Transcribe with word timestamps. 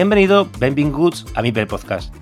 Bienvenido, 0.00 0.48
Goods 0.92 1.26
a 1.34 1.42
mi 1.42 1.52
podcast. 1.52 2.14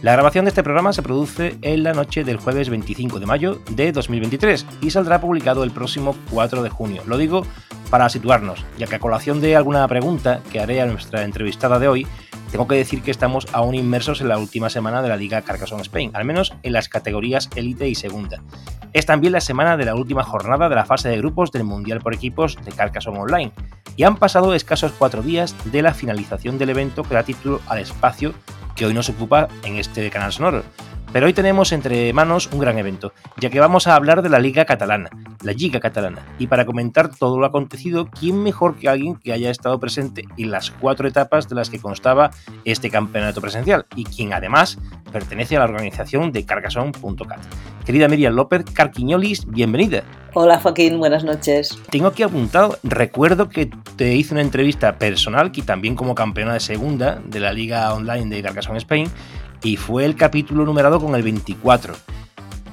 La 0.00 0.12
grabación 0.12 0.46
de 0.46 0.48
este 0.48 0.62
programa 0.62 0.94
se 0.94 1.02
produce 1.02 1.58
en 1.60 1.82
la 1.82 1.92
noche 1.92 2.24
del 2.24 2.38
jueves 2.38 2.70
25 2.70 3.20
de 3.20 3.26
mayo 3.26 3.60
de 3.72 3.92
2023 3.92 4.64
y 4.80 4.88
saldrá 4.88 5.20
publicado 5.20 5.62
el 5.62 5.70
próximo 5.70 6.16
4 6.30 6.62
de 6.62 6.70
junio. 6.70 7.02
Lo 7.06 7.18
digo 7.18 7.44
para 7.90 8.08
situarnos, 8.08 8.64
ya 8.78 8.86
que 8.86 8.94
a 8.94 9.00
colación 9.00 9.42
de 9.42 9.54
alguna 9.54 9.86
pregunta 9.86 10.40
que 10.50 10.60
haré 10.60 10.80
a 10.80 10.86
nuestra 10.86 11.24
entrevistada 11.24 11.78
de 11.78 11.88
hoy, 11.88 12.06
tengo 12.50 12.66
que 12.66 12.76
decir 12.76 13.02
que 13.02 13.10
estamos 13.10 13.46
aún 13.52 13.74
inmersos 13.74 14.20
en 14.20 14.28
la 14.28 14.38
última 14.38 14.70
semana 14.70 15.02
de 15.02 15.08
la 15.08 15.16
Liga 15.16 15.42
Carcassonne 15.42 15.82
Spain, 15.82 16.10
al 16.14 16.24
menos 16.24 16.54
en 16.62 16.72
las 16.72 16.88
categorías 16.88 17.50
Elite 17.56 17.88
y 17.88 17.94
Segunda. 17.94 18.42
Es 18.92 19.06
también 19.06 19.32
la 19.32 19.40
semana 19.40 19.76
de 19.76 19.84
la 19.84 19.94
última 19.94 20.22
jornada 20.22 20.68
de 20.68 20.74
la 20.74 20.84
fase 20.84 21.08
de 21.08 21.18
grupos 21.18 21.52
del 21.52 21.64
Mundial 21.64 22.00
por 22.00 22.14
equipos 22.14 22.56
de 22.64 22.72
Carcassonne 22.72 23.18
Online, 23.18 23.52
y 23.96 24.04
han 24.04 24.16
pasado 24.16 24.54
escasos 24.54 24.92
cuatro 24.92 25.22
días 25.22 25.54
de 25.64 25.82
la 25.82 25.94
finalización 25.94 26.58
del 26.58 26.70
evento 26.70 27.02
que 27.02 27.14
da 27.14 27.22
título 27.22 27.60
al 27.66 27.78
espacio 27.78 28.34
que 28.74 28.86
hoy 28.86 28.94
nos 28.94 29.08
ocupa 29.08 29.48
en 29.64 29.76
este 29.76 30.08
canal 30.10 30.32
sonoro. 30.32 30.62
Pero 31.16 31.28
hoy 31.28 31.32
tenemos 31.32 31.72
entre 31.72 32.12
manos 32.12 32.50
un 32.52 32.58
gran 32.58 32.76
evento, 32.76 33.14
ya 33.40 33.48
que 33.48 33.58
vamos 33.58 33.86
a 33.86 33.94
hablar 33.94 34.20
de 34.20 34.28
la 34.28 34.38
Liga 34.38 34.66
Catalana, 34.66 35.08
la 35.42 35.52
Liga 35.52 35.80
Catalana. 35.80 36.20
Y 36.38 36.46
para 36.46 36.66
comentar 36.66 37.08
todo 37.08 37.40
lo 37.40 37.46
acontecido, 37.46 38.04
¿quién 38.04 38.42
mejor 38.42 38.76
que 38.76 38.90
alguien 38.90 39.16
que 39.16 39.32
haya 39.32 39.48
estado 39.48 39.80
presente 39.80 40.24
en 40.36 40.50
las 40.50 40.70
cuatro 40.72 41.08
etapas 41.08 41.48
de 41.48 41.54
las 41.54 41.70
que 41.70 41.78
constaba 41.78 42.32
este 42.66 42.90
campeonato 42.90 43.40
presencial 43.40 43.86
y 43.96 44.04
quien 44.04 44.34
además 44.34 44.76
pertenece 45.10 45.56
a 45.56 45.60
la 45.60 45.64
organización 45.64 46.32
de 46.32 46.44
Carcassonne.cat? 46.44 47.40
Querida 47.86 48.08
Miriam 48.08 48.34
López 48.34 48.64
Carquiñolis, 48.74 49.46
bienvenida. 49.46 50.02
Hola 50.34 50.58
Joaquín, 50.58 50.98
buenas 50.98 51.24
noches. 51.24 51.78
Tengo 51.88 52.08
aquí 52.08 52.24
apuntado, 52.24 52.76
recuerdo 52.82 53.48
que 53.48 53.70
te 53.96 54.14
hice 54.14 54.34
una 54.34 54.42
entrevista 54.42 54.98
personal, 54.98 55.50
que 55.50 55.62
también 55.62 55.94
como 55.94 56.14
campeona 56.14 56.52
de 56.52 56.60
segunda 56.60 57.22
de 57.24 57.40
la 57.40 57.54
Liga 57.54 57.94
Online 57.94 58.26
de 58.36 58.42
Carcassonne 58.42 58.76
Spain, 58.76 59.08
y 59.62 59.76
fue 59.76 60.04
el 60.04 60.16
capítulo 60.16 60.64
numerado 60.64 61.00
con 61.00 61.14
el 61.14 61.22
24. 61.22 61.94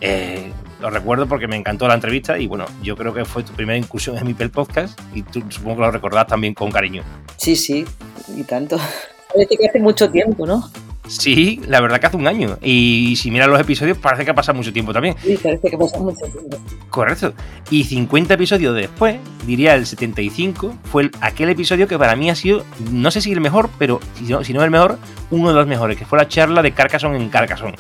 Eh, 0.02 0.52
lo 0.82 0.90
recuerdo 0.90 1.28
porque 1.28 1.48
me 1.48 1.56
encantó 1.56 1.88
la 1.88 1.94
entrevista 1.94 2.38
y 2.38 2.48
bueno, 2.48 2.66
yo 2.82 2.98
creo 2.98 3.14
que 3.14 3.24
fue 3.24 3.44
tu 3.44 3.54
primera 3.54 3.78
incursión 3.78 4.18
en 4.18 4.28
mi 4.28 4.34
Podcast 4.34 5.00
y 5.14 5.24
tú 5.24 5.42
supongo 5.50 5.78
que 5.78 5.82
lo 5.84 5.92
recordás 5.92 6.28
también 6.28 6.54
con 6.54 6.72
cariño. 6.72 7.04
Sí, 7.38 7.56
sí, 7.56 7.86
y 8.36 8.44
tanto. 8.44 8.78
Parece 9.34 9.58
que 9.58 9.68
hace 9.68 9.80
mucho 9.80 10.12
tiempo, 10.12 10.46
¿no? 10.46 10.70
Sí, 11.08 11.62
la 11.68 11.82
verdad 11.82 12.00
que 12.00 12.08
hace 12.08 12.18
un 12.18 12.28
año. 12.28 12.58
Y 12.62 13.16
si 13.18 13.30
miras 13.30 13.50
los 13.50 13.60
episodios, 13.60 13.98
parece 13.98 14.24
que 14.24 14.32
ha 14.32 14.36
pasado 14.36 14.58
mucho 14.58 14.72
tiempo 14.72 14.94
también. 14.94 15.16
Sí, 15.22 15.38
parece 15.42 15.70
que 15.70 15.76
ha 15.76 15.80
pasado 15.80 16.04
mucho 16.04 16.26
tiempo. 16.26 16.58
Correcto. 16.90 17.34
Y 17.70 17.84
50 17.84 18.34
episodios 18.34 18.76
después, 18.76 19.18
diría 19.46 19.76
el 19.76 19.86
75, 19.86 20.74
fue 20.86 21.12
aquel 21.22 21.50
episodio 21.50 21.88
que 21.88 21.98
para 21.98 22.16
mí 22.16 22.30
ha 22.30 22.36
sido, 22.36 22.64
no 22.92 23.12
sé 23.12 23.22
si 23.22 23.32
el 23.32 23.42
mejor, 23.42 23.70
pero 23.78 24.00
si 24.18 24.26
no, 24.26 24.44
si 24.44 24.54
no 24.54 24.64
el 24.64 24.72
mejor, 24.72 24.98
uno 25.32 25.50
de 25.50 25.56
los 25.56 25.68
mejores, 25.68 25.98
que 25.98 26.06
fue 26.06 26.18
la 26.18 26.28
charla 26.28 26.62
de 26.62 26.72
Carcassonne 26.72 27.18
en 27.18 27.30
Carcassonne. 27.30 27.76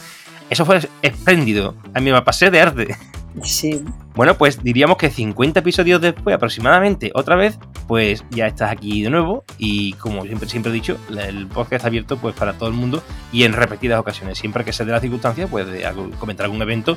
Eso 0.49 0.65
fue 0.65 0.81
espléndido. 1.01 1.75
A 1.93 1.99
mí 1.99 2.11
me 2.11 2.21
pasé 2.21 2.51
de 2.51 2.59
arte. 2.59 2.97
Sí. 3.43 3.83
Bueno, 4.15 4.35
pues 4.35 4.63
diríamos 4.63 4.97
que 4.97 5.09
50 5.09 5.59
episodios 5.59 5.99
después, 5.99 6.35
aproximadamente, 6.35 7.11
otra 7.15 7.35
vez, 7.35 7.57
pues 7.87 8.23
ya 8.29 8.45
estás 8.45 8.71
aquí 8.71 9.01
de 9.01 9.09
nuevo 9.09 9.43
y 9.57 9.93
como 9.93 10.23
siempre, 10.23 10.47
siempre 10.47 10.71
he 10.71 10.75
dicho, 10.75 10.97
el 11.09 11.47
podcast 11.47 11.73
está 11.73 11.87
abierto 11.87 12.17
pues 12.17 12.35
para 12.35 12.53
todo 12.53 12.69
el 12.69 12.75
mundo 12.75 13.01
y 13.31 13.43
en 13.43 13.53
repetidas 13.53 13.99
ocasiones. 13.99 14.37
Siempre 14.37 14.63
que 14.63 14.71
se 14.71 14.85
dé 14.85 14.91
la 14.91 14.99
circunstancia, 14.99 15.47
pues 15.47 15.65
de 15.67 15.83
comentar 16.19 16.45
algún 16.45 16.61
evento 16.61 16.95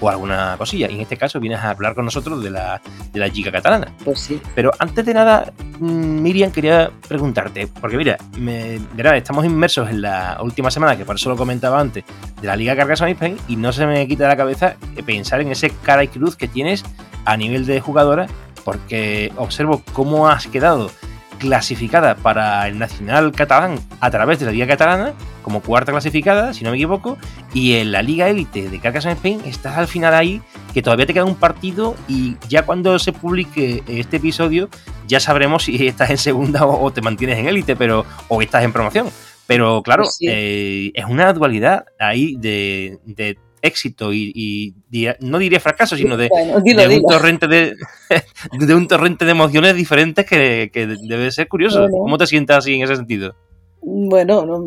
o 0.00 0.08
alguna 0.08 0.56
cosilla. 0.58 0.90
Y 0.90 0.96
en 0.96 1.00
este 1.00 1.16
caso 1.16 1.40
vienes 1.40 1.60
a 1.60 1.70
hablar 1.70 1.94
con 1.94 2.04
nosotros 2.04 2.42
de 2.42 2.50
la, 2.50 2.80
de 3.12 3.18
la 3.18 3.28
Giga 3.30 3.50
catalana. 3.50 3.92
Pues 4.04 4.20
sí. 4.20 4.40
Pero 4.54 4.70
antes 4.78 5.04
de 5.04 5.14
nada, 5.14 5.52
mm, 5.80 6.22
Miriam, 6.22 6.52
quería 6.52 6.90
preguntarte, 7.08 7.66
porque 7.80 7.96
mira, 7.96 8.18
me, 8.38 8.78
estamos 9.16 9.44
inmersos 9.44 9.88
en 9.88 10.02
la 10.02 10.38
última 10.42 10.70
semana, 10.70 10.96
que 10.96 11.04
por 11.04 11.16
eso 11.16 11.30
lo 11.30 11.36
comentaba 11.36 11.80
antes, 11.80 12.04
de 12.40 12.46
la 12.46 12.56
Liga 12.56 12.76
Carcassonne 12.76 13.12
Spain 13.12 13.36
y 13.48 13.56
no 13.56 13.72
se 13.72 13.86
me 13.86 14.06
quita 14.06 14.24
de 14.24 14.28
la 14.28 14.36
cabeza 14.36 14.76
pensar 15.04 15.40
en 15.40 15.50
ese 15.50 15.70
cara 15.70 16.04
y 16.04 16.08
cruz 16.08 16.36
que 16.36 16.48
tiene 16.48 16.57
tienes 16.58 16.84
a 17.24 17.36
nivel 17.36 17.66
de 17.66 17.80
jugadora, 17.80 18.26
porque 18.64 19.30
observo 19.36 19.80
cómo 19.92 20.28
has 20.28 20.48
quedado 20.48 20.90
clasificada 21.38 22.16
para 22.16 22.66
el 22.66 22.80
Nacional 22.80 23.30
Catalán 23.30 23.78
a 24.00 24.10
través 24.10 24.40
de 24.40 24.46
la 24.46 24.50
Liga 24.50 24.66
Catalana, 24.66 25.12
como 25.42 25.62
cuarta 25.62 25.92
clasificada, 25.92 26.52
si 26.52 26.64
no 26.64 26.72
me 26.72 26.76
equivoco, 26.76 27.16
y 27.54 27.74
en 27.74 27.92
la 27.92 28.02
Liga 28.02 28.28
Élite 28.28 28.68
de 28.68 28.80
Carcassonne 28.80 29.14
Spain 29.14 29.40
estás 29.44 29.78
al 29.78 29.86
final 29.86 30.14
ahí, 30.14 30.42
que 30.74 30.82
todavía 30.82 31.06
te 31.06 31.14
queda 31.14 31.24
un 31.24 31.36
partido 31.36 31.94
y 32.08 32.36
ya 32.48 32.66
cuando 32.66 32.98
se 32.98 33.12
publique 33.12 33.84
este 33.86 34.16
episodio 34.16 34.68
ya 35.06 35.20
sabremos 35.20 35.62
si 35.62 35.86
estás 35.86 36.10
en 36.10 36.18
segunda 36.18 36.66
o, 36.66 36.90
te 36.90 37.02
mantienes 37.02 37.38
en 37.38 37.46
élite, 37.46 37.76
pero 37.76 38.04
o 38.26 38.42
estás 38.42 38.64
en 38.64 38.72
promoción. 38.72 39.08
Pero 39.46 39.80
claro, 39.82 40.02
pues 40.02 40.18
eh, 40.26 40.90
es 40.92 41.04
una 41.04 41.32
dualidad 41.32 41.86
ahí 42.00 42.34
de, 42.36 42.98
de 43.06 43.38
éxito 43.62 44.12
y, 44.12 44.74
no 45.20 45.38
diré 45.38 45.60
fracaso, 45.60 45.96
sino 45.96 46.16
de, 46.16 46.28
un 46.32 47.02
torrente 47.02 47.46
de, 47.46 47.74
de, 48.66 48.74
un 48.74 48.88
torrente 48.88 49.24
de 49.24 49.30
emociones 49.30 49.74
diferentes 49.74 50.26
que, 50.26 50.70
debe 50.72 51.30
ser 51.30 51.48
curioso. 51.48 51.86
¿Cómo 51.90 52.18
te 52.18 52.26
sientas 52.26 52.58
así 52.58 52.74
en 52.74 52.82
ese 52.82 52.96
sentido? 52.96 53.34
Bueno, 53.80 54.66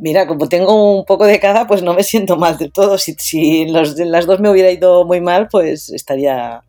mira, 0.00 0.26
como 0.26 0.48
tengo 0.48 0.98
un 0.98 1.04
poco 1.04 1.26
de 1.26 1.38
cada, 1.38 1.66
pues 1.66 1.82
no 1.82 1.94
me 1.94 2.02
siento 2.02 2.36
mal 2.36 2.58
de 2.58 2.70
todo. 2.70 2.98
Si, 2.98 3.14
si 3.18 3.66
los, 3.66 3.96
las 3.98 4.26
dos 4.26 4.40
me 4.40 4.50
hubiera 4.50 4.70
ido 4.70 5.04
muy 5.04 5.20
mal, 5.20 5.48
pues 5.50 5.90
estaría 5.90 6.62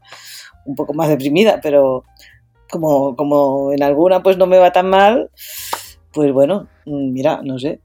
un 0.65 0.75
poco 0.75 0.93
más 0.93 1.09
deprimida, 1.09 1.59
pero 1.61 2.03
como, 2.69 3.15
como 3.15 3.73
en 3.73 3.83
alguna 3.83 4.21
pues 4.21 4.37
no 4.37 4.45
me 4.45 4.59
va 4.59 4.71
tan 4.71 4.89
mal, 4.89 5.31
pues 6.13 6.31
bueno, 6.31 6.67
mira, 6.85 7.41
no 7.43 7.59
sé, 7.59 7.81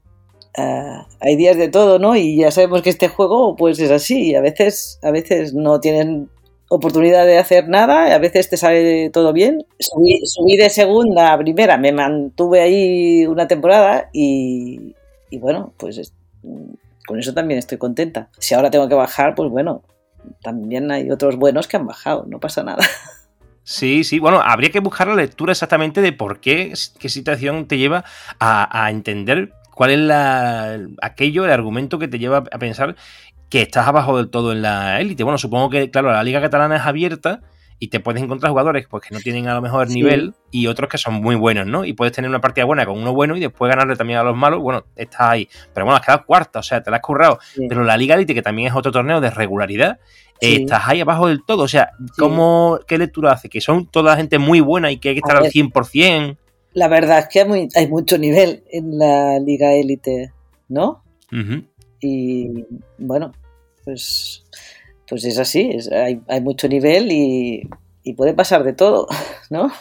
Ah, 0.57 1.05
hay 1.19 1.35
días 1.35 1.57
de 1.57 1.67
todo, 1.67 1.99
¿no? 1.99 2.15
Y 2.15 2.37
ya 2.37 2.51
sabemos 2.51 2.81
que 2.81 2.89
este 2.89 3.09
juego 3.09 3.55
pues 3.55 3.79
es 3.79 3.91
así. 3.91 4.35
A 4.35 4.41
veces, 4.41 4.99
a 5.03 5.11
veces 5.11 5.53
no 5.53 5.79
tienen 5.79 6.29
oportunidad 6.69 7.25
de 7.25 7.37
hacer 7.37 7.67
nada, 7.67 8.13
a 8.13 8.17
veces 8.17 8.49
te 8.49 8.57
sale 8.57 9.09
todo 9.09 9.33
bien. 9.33 9.65
Subí, 9.79 10.57
de 10.57 10.69
segunda 10.69 11.33
a 11.33 11.37
primera, 11.37 11.77
me 11.77 11.91
mantuve 11.91 12.61
ahí 12.61 13.25
una 13.25 13.47
temporada 13.47 14.09
y, 14.13 14.95
bueno, 15.39 15.73
pues 15.77 16.13
con 17.05 17.19
eso 17.19 17.33
también 17.33 17.59
estoy 17.59 17.77
contenta. 17.77 18.29
Si 18.39 18.55
ahora 18.55 18.71
tengo 18.71 18.87
que 18.87 18.95
bajar, 18.95 19.35
pues 19.35 19.49
bueno, 19.51 19.83
también 20.41 20.89
hay 20.91 21.11
otros 21.11 21.35
buenos 21.35 21.67
que 21.67 21.77
han 21.77 21.85
bajado, 21.85 22.25
no 22.27 22.39
pasa 22.39 22.63
nada. 22.63 22.83
Sí, 23.67 24.03
sí, 24.03 24.19
bueno, 24.19 24.41
habría 24.45 24.69
que 24.69 24.79
buscar 24.79 25.07
la 25.07 25.15
lectura 25.15 25.51
exactamente 25.51 25.99
de 25.99 26.13
por 26.13 26.39
qué, 26.39 26.71
qué 26.99 27.09
situación 27.09 27.67
te 27.67 27.79
lleva 27.79 28.05
a, 28.37 28.85
a 28.85 28.91
entender 28.91 29.53
¿Cuál 29.75 29.91
es 29.91 29.99
la, 29.99 30.79
aquello, 31.01 31.45
el 31.45 31.51
argumento 31.51 31.99
que 31.99 32.07
te 32.07 32.17
lleva 32.17 32.37
a 32.37 32.59
pensar 32.59 32.95
que 33.49 33.61
estás 33.61 33.87
abajo 33.87 34.17
del 34.17 34.29
todo 34.29 34.53
en 34.53 34.61
la 34.61 34.99
élite? 35.01 35.23
Bueno, 35.23 35.37
supongo 35.37 35.69
que, 35.69 35.91
claro, 35.91 36.11
la 36.11 36.23
liga 36.23 36.41
catalana 36.41 36.77
es 36.77 36.83
abierta 36.83 37.41
y 37.77 37.89
te 37.89 37.99
puedes 37.99 38.23
encontrar 38.23 38.51
jugadores 38.51 38.87
pues, 38.89 39.03
que 39.03 39.13
no 39.13 39.19
tienen 39.19 39.49
a 39.49 39.53
lo 39.53 39.61
mejor 39.61 39.89
nivel 39.89 40.33
y 40.49 40.67
otros 40.67 40.89
que 40.89 40.97
son 40.97 41.15
muy 41.15 41.35
buenos, 41.35 41.67
¿no? 41.67 41.83
Y 41.83 41.91
puedes 41.91 42.13
tener 42.13 42.29
una 42.29 42.39
partida 42.39 42.63
buena 42.63 42.85
con 42.85 42.97
uno 42.97 43.13
bueno 43.13 43.35
y 43.35 43.41
después 43.41 43.69
ganarle 43.69 43.97
también 43.97 44.19
a 44.19 44.23
los 44.23 44.35
malos, 44.35 44.61
bueno, 44.61 44.85
estás 44.95 45.21
ahí. 45.21 45.49
Pero 45.73 45.85
bueno, 45.85 45.97
has 45.97 46.05
quedado 46.05 46.25
cuarta, 46.25 46.59
o 46.59 46.63
sea, 46.63 46.81
te 46.81 46.89
la 46.89 46.97
has 46.97 47.03
currado. 47.03 47.39
Pero 47.67 47.83
la 47.83 47.97
Liga 47.97 48.15
Elite, 48.15 48.33
que 48.33 48.41
también 48.41 48.69
es 48.69 48.75
otro 48.75 48.93
torneo 48.93 49.19
de 49.19 49.29
regularidad, 49.29 49.99
estás 50.39 50.87
ahí 50.87 51.01
abajo 51.01 51.27
del 51.27 51.43
todo. 51.45 51.63
O 51.63 51.67
sea, 51.67 51.91
¿cómo, 52.17 52.79
¿qué 52.87 52.97
lectura 52.97 53.33
hace? 53.33 53.49
¿Que 53.49 53.59
son 53.59 53.87
toda 53.87 54.15
gente 54.15 54.39
muy 54.39 54.61
buena 54.61 54.89
y 54.89 54.97
que 54.97 55.09
hay 55.09 55.15
que 55.15 55.19
estar 55.19 55.35
al 55.35 55.51
100%? 55.51 56.37
La 56.75 56.89
verdad 56.89 57.19
es 57.19 57.27
que 57.29 57.69
hay, 57.75 57.87
mucho 57.87 58.17
nivel 58.17 58.63
en 58.69 58.99
la 58.99 59.39
liga 59.39 59.73
élite, 59.73 60.33
¿no? 60.67 61.03
Y 62.01 62.65
bueno, 62.97 63.31
pues, 63.85 64.43
pues 65.07 65.23
es 65.23 65.39
así, 65.39 65.77
hay, 65.91 66.41
mucho 66.41 66.67
nivel 66.67 67.11
y, 67.11 67.67
puede 68.15 68.33
pasar 68.33 68.63
de 68.63 68.73
todo, 68.73 69.07
¿no? 69.49 69.71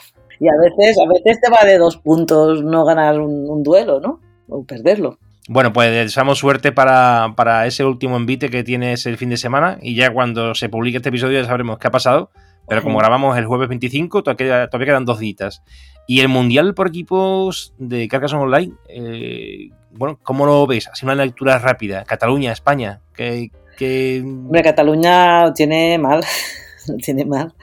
Y 0.40 0.48
a 0.48 0.54
veces, 0.60 0.96
a 0.98 1.06
veces 1.12 1.40
te 1.40 1.50
va 1.50 1.64
de 1.64 1.78
dos 1.78 1.96
puntos 1.96 2.62
no 2.64 2.84
ganar 2.84 3.20
un, 3.20 3.50
un 3.50 3.62
duelo, 3.62 4.00
¿no? 4.00 4.20
O 4.48 4.64
perderlo. 4.64 5.18
Bueno, 5.48 5.72
pues 5.72 5.90
deseamos 5.90 6.38
suerte 6.38 6.72
para, 6.72 7.34
para, 7.36 7.66
ese 7.66 7.84
último 7.84 8.16
envite 8.16 8.50
que 8.50 8.64
tienes 8.64 9.04
el 9.06 9.18
fin 9.18 9.28
de 9.30 9.36
semana 9.36 9.78
y 9.82 9.94
ya 9.94 10.12
cuando 10.12 10.54
se 10.54 10.68
publique 10.68 10.96
este 10.98 11.10
episodio 11.10 11.40
ya 11.40 11.46
sabremos 11.46 11.78
qué 11.78 11.88
ha 11.88 11.90
pasado. 11.90 12.30
Pero 12.66 12.82
como 12.82 12.98
grabamos 12.98 13.36
el 13.36 13.44
jueves 13.44 13.68
25, 13.68 14.22
todavía, 14.22 14.68
todavía 14.68 14.86
quedan 14.86 15.04
dos 15.04 15.18
ditas. 15.18 15.62
Y 16.06 16.20
el 16.20 16.28
Mundial 16.28 16.74
por 16.74 16.88
equipos 16.88 17.74
de 17.78 18.08
Carcassonne 18.08 18.42
Online, 18.42 18.72
eh, 18.88 19.70
bueno, 19.90 20.18
¿cómo 20.22 20.44
lo 20.46 20.66
ves? 20.66 20.88
Así 20.88 21.06
una 21.06 21.14
lectura 21.14 21.58
rápida. 21.58 22.04
Cataluña, 22.04 22.52
España, 22.52 23.00
que... 23.14 23.50
que... 23.76 24.22
Hombre, 24.24 24.62
Cataluña 24.62 25.44
lo 25.44 25.52
tiene 25.54 25.98
mal, 25.98 26.22
lo 26.88 26.96
tiene 26.96 27.24
mal. 27.24 27.54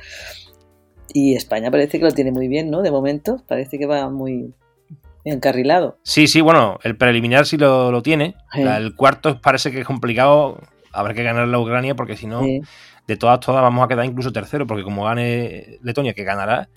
Y 1.13 1.35
España 1.35 1.69
parece 1.69 1.99
que 1.99 2.05
lo 2.05 2.11
tiene 2.11 2.31
muy 2.31 2.47
bien, 2.47 2.71
¿no? 2.71 2.81
De 2.81 2.89
momento, 2.89 3.43
parece 3.47 3.77
que 3.77 3.85
va 3.85 4.09
muy, 4.09 4.53
encarrilado. 5.23 5.97
Sí, 6.03 6.27
sí, 6.27 6.41
bueno, 6.41 6.79
el 6.83 6.97
preliminar 6.97 7.45
sí 7.45 7.57
lo, 7.57 7.91
lo 7.91 8.01
tiene. 8.01 8.35
Sí. 8.53 8.61
El 8.61 8.95
cuarto 8.95 9.39
parece 9.41 9.71
que 9.71 9.81
es 9.81 9.85
complicado. 9.85 10.59
Habrá 10.91 11.13
que 11.13 11.23
ganar 11.23 11.47
la 11.47 11.59
Ucrania 11.59 11.95
porque 11.95 12.17
si 12.17 12.27
no, 12.27 12.43
sí. 12.43 12.61
de 13.07 13.17
todas, 13.17 13.39
todas 13.39 13.61
vamos 13.61 13.83
a 13.85 13.87
quedar 13.87 14.05
incluso 14.05 14.31
tercero, 14.31 14.67
porque 14.67 14.83
como 14.83 15.05
gane 15.05 15.77
Letonia, 15.81 16.13
que 16.13 16.23
ganará. 16.23 16.69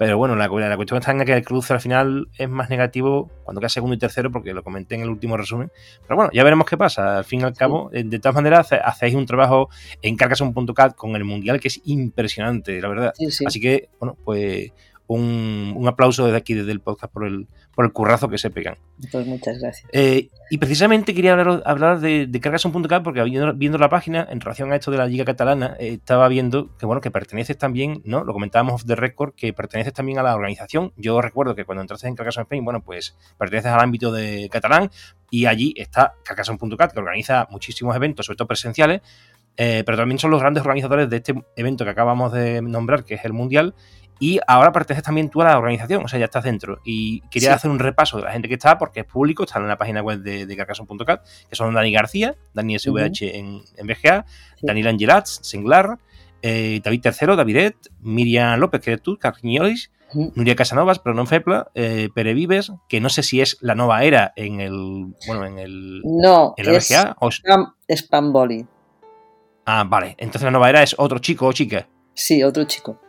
Pero 0.00 0.16
bueno, 0.16 0.34
la, 0.34 0.48
la 0.48 0.76
cuestión 0.76 0.98
está 0.98 1.12
en 1.12 1.22
que 1.26 1.34
el 1.34 1.44
cruce 1.44 1.74
al 1.74 1.80
final 1.82 2.26
es 2.38 2.48
más 2.48 2.70
negativo 2.70 3.30
cuando 3.44 3.60
queda 3.60 3.68
segundo 3.68 3.94
y 3.94 3.98
tercero, 3.98 4.32
porque 4.32 4.54
lo 4.54 4.62
comenté 4.62 4.94
en 4.94 5.02
el 5.02 5.10
último 5.10 5.36
resumen. 5.36 5.70
Pero 6.06 6.16
bueno, 6.16 6.30
ya 6.32 6.42
veremos 6.42 6.66
qué 6.66 6.78
pasa. 6.78 7.18
Al 7.18 7.24
fin 7.24 7.42
y 7.42 7.44
al 7.44 7.52
cabo, 7.52 7.90
sí. 7.92 8.04
de 8.04 8.18
todas 8.18 8.34
maneras, 8.34 8.72
hacéis 8.72 9.14
un 9.14 9.26
trabajo 9.26 9.68
en 10.00 10.16
Carcassonne.cat 10.16 10.94
con 10.94 11.16
el 11.16 11.24
Mundial 11.24 11.60
que 11.60 11.68
es 11.68 11.82
impresionante, 11.84 12.80
la 12.80 12.88
verdad. 12.88 13.12
Así 13.44 13.60
que, 13.60 13.90
bueno, 14.00 14.16
pues 14.24 14.72
un, 15.14 15.74
un, 15.76 15.88
aplauso 15.88 16.24
desde 16.24 16.36
aquí, 16.36 16.54
desde 16.54 16.70
el 16.70 16.80
podcast, 16.80 17.12
por 17.12 17.26
el, 17.26 17.48
por 17.74 17.84
el 17.84 17.92
currazo 17.92 18.28
que 18.28 18.38
se 18.38 18.48
pegan. 18.50 18.76
Pues 19.10 19.26
muchas 19.26 19.58
gracias. 19.58 19.88
Eh, 19.92 20.28
y 20.50 20.58
precisamente 20.58 21.14
quería 21.14 21.32
hablar, 21.32 21.62
hablar 21.66 21.98
de, 21.98 22.28
de 22.28 22.40
Cargason.cat 22.40 23.02
porque 23.02 23.20
viendo, 23.24 23.52
viendo, 23.54 23.76
la 23.78 23.88
página, 23.88 24.26
en 24.30 24.40
relación 24.40 24.70
a 24.70 24.76
esto 24.76 24.92
de 24.92 24.98
la 24.98 25.06
Liga 25.06 25.24
Catalana, 25.24 25.76
eh, 25.80 25.94
estaba 25.94 26.28
viendo 26.28 26.76
que, 26.78 26.86
bueno, 26.86 27.00
que 27.00 27.10
perteneces 27.10 27.58
también, 27.58 28.02
¿no? 28.04 28.22
Lo 28.22 28.32
comentábamos 28.32 28.74
off 28.74 28.84
the 28.86 28.94
record, 28.94 29.34
que 29.34 29.52
perteneces 29.52 29.92
también 29.92 30.18
a 30.18 30.22
la 30.22 30.34
organización. 30.34 30.92
Yo 30.96 31.20
recuerdo 31.20 31.56
que 31.56 31.64
cuando 31.64 31.82
entraste 31.82 32.06
en 32.06 32.14
Cargason 32.14 32.42
Spain, 32.42 32.64
bueno, 32.64 32.80
pues 32.80 33.16
perteneces 33.36 33.72
al 33.72 33.80
ámbito 33.80 34.12
de 34.12 34.48
catalán 34.48 34.90
y 35.28 35.46
allí 35.46 35.74
está 35.76 36.14
Cargason.cat, 36.24 36.92
que 36.92 37.00
organiza 37.00 37.48
muchísimos 37.50 37.96
eventos, 37.96 38.26
sobre 38.26 38.36
todo 38.36 38.46
presenciales, 38.46 39.00
eh, 39.56 39.82
pero 39.84 39.98
también 39.98 40.18
son 40.18 40.30
los 40.30 40.40
grandes 40.40 40.62
organizadores 40.62 41.10
de 41.10 41.16
este 41.16 41.34
evento 41.56 41.84
que 41.84 41.90
acabamos 41.90 42.32
de 42.32 42.62
nombrar, 42.62 43.04
que 43.04 43.14
es 43.14 43.24
el 43.24 43.32
Mundial, 43.32 43.74
y 44.20 44.38
ahora 44.46 44.70
perteneces 44.70 45.02
también 45.02 45.30
tú 45.30 45.40
a 45.40 45.46
la 45.46 45.58
organización, 45.58 46.04
o 46.04 46.08
sea, 46.08 46.18
ya 46.18 46.26
estás 46.26 46.44
dentro. 46.44 46.80
Y 46.84 47.22
quería 47.30 47.48
sí. 47.48 47.54
hacer 47.54 47.70
un 47.70 47.78
repaso 47.78 48.18
de 48.18 48.24
la 48.24 48.32
gente 48.32 48.48
que 48.48 48.54
está, 48.54 48.76
porque 48.76 49.00
es 49.00 49.06
público, 49.06 49.44
está 49.44 49.58
en 49.58 49.66
la 49.66 49.78
página 49.78 50.02
web 50.02 50.20
de, 50.20 50.44
de 50.44 50.56
Carcason.cat, 50.56 51.26
que 51.48 51.56
son 51.56 51.72
Dani 51.74 51.90
García, 51.90 52.36
Dani 52.52 52.78
SVH 52.78 52.90
uh 52.90 53.00
-huh. 53.00 53.34
en, 53.34 53.62
en 53.76 53.86
BGA, 53.86 54.26
sí. 54.28 54.66
Daniel 54.66 54.88
Angelats, 54.88 55.40
Senglar, 55.42 55.98
eh, 56.42 56.80
David 56.84 57.00
Tercero, 57.00 57.34
Davidet, 57.34 57.76
Miriam 58.00 58.60
López, 58.60 58.82
que 58.82 58.90
eres 58.92 59.02
tú, 59.02 59.16
Carquiñolis. 59.18 59.90
Nuria 60.12 60.56
Casanovas, 60.56 60.98
pero 60.98 61.14
no 61.14 61.24
Fepla, 61.24 61.70
eh, 61.76 62.08
Pere 62.12 62.34
Vives, 62.34 62.72
que 62.88 63.00
no 63.00 63.08
sé 63.08 63.22
si 63.22 63.40
es 63.40 63.58
la 63.60 63.76
nueva 63.76 64.02
era 64.02 64.32
en 64.34 64.58
el. 64.58 65.14
Bueno, 65.28 65.46
en 65.46 65.58
el. 65.60 66.02
No, 66.02 66.52
en 66.56 66.66
la 66.66 66.72
es, 66.78 66.88
BGA. 66.88 67.16
O... 67.20 67.30
es 67.86 68.02
Pamboli. 68.02 68.66
Ah, 69.64 69.84
vale. 69.86 70.16
Entonces 70.18 70.42
la 70.42 70.50
nueva 70.50 70.68
era 70.68 70.82
es 70.82 70.96
otro 70.98 71.20
chico 71.20 71.46
o 71.46 71.52
chica. 71.52 71.86
Sí, 72.12 72.42
otro 72.42 72.64
chico. 72.64 73.00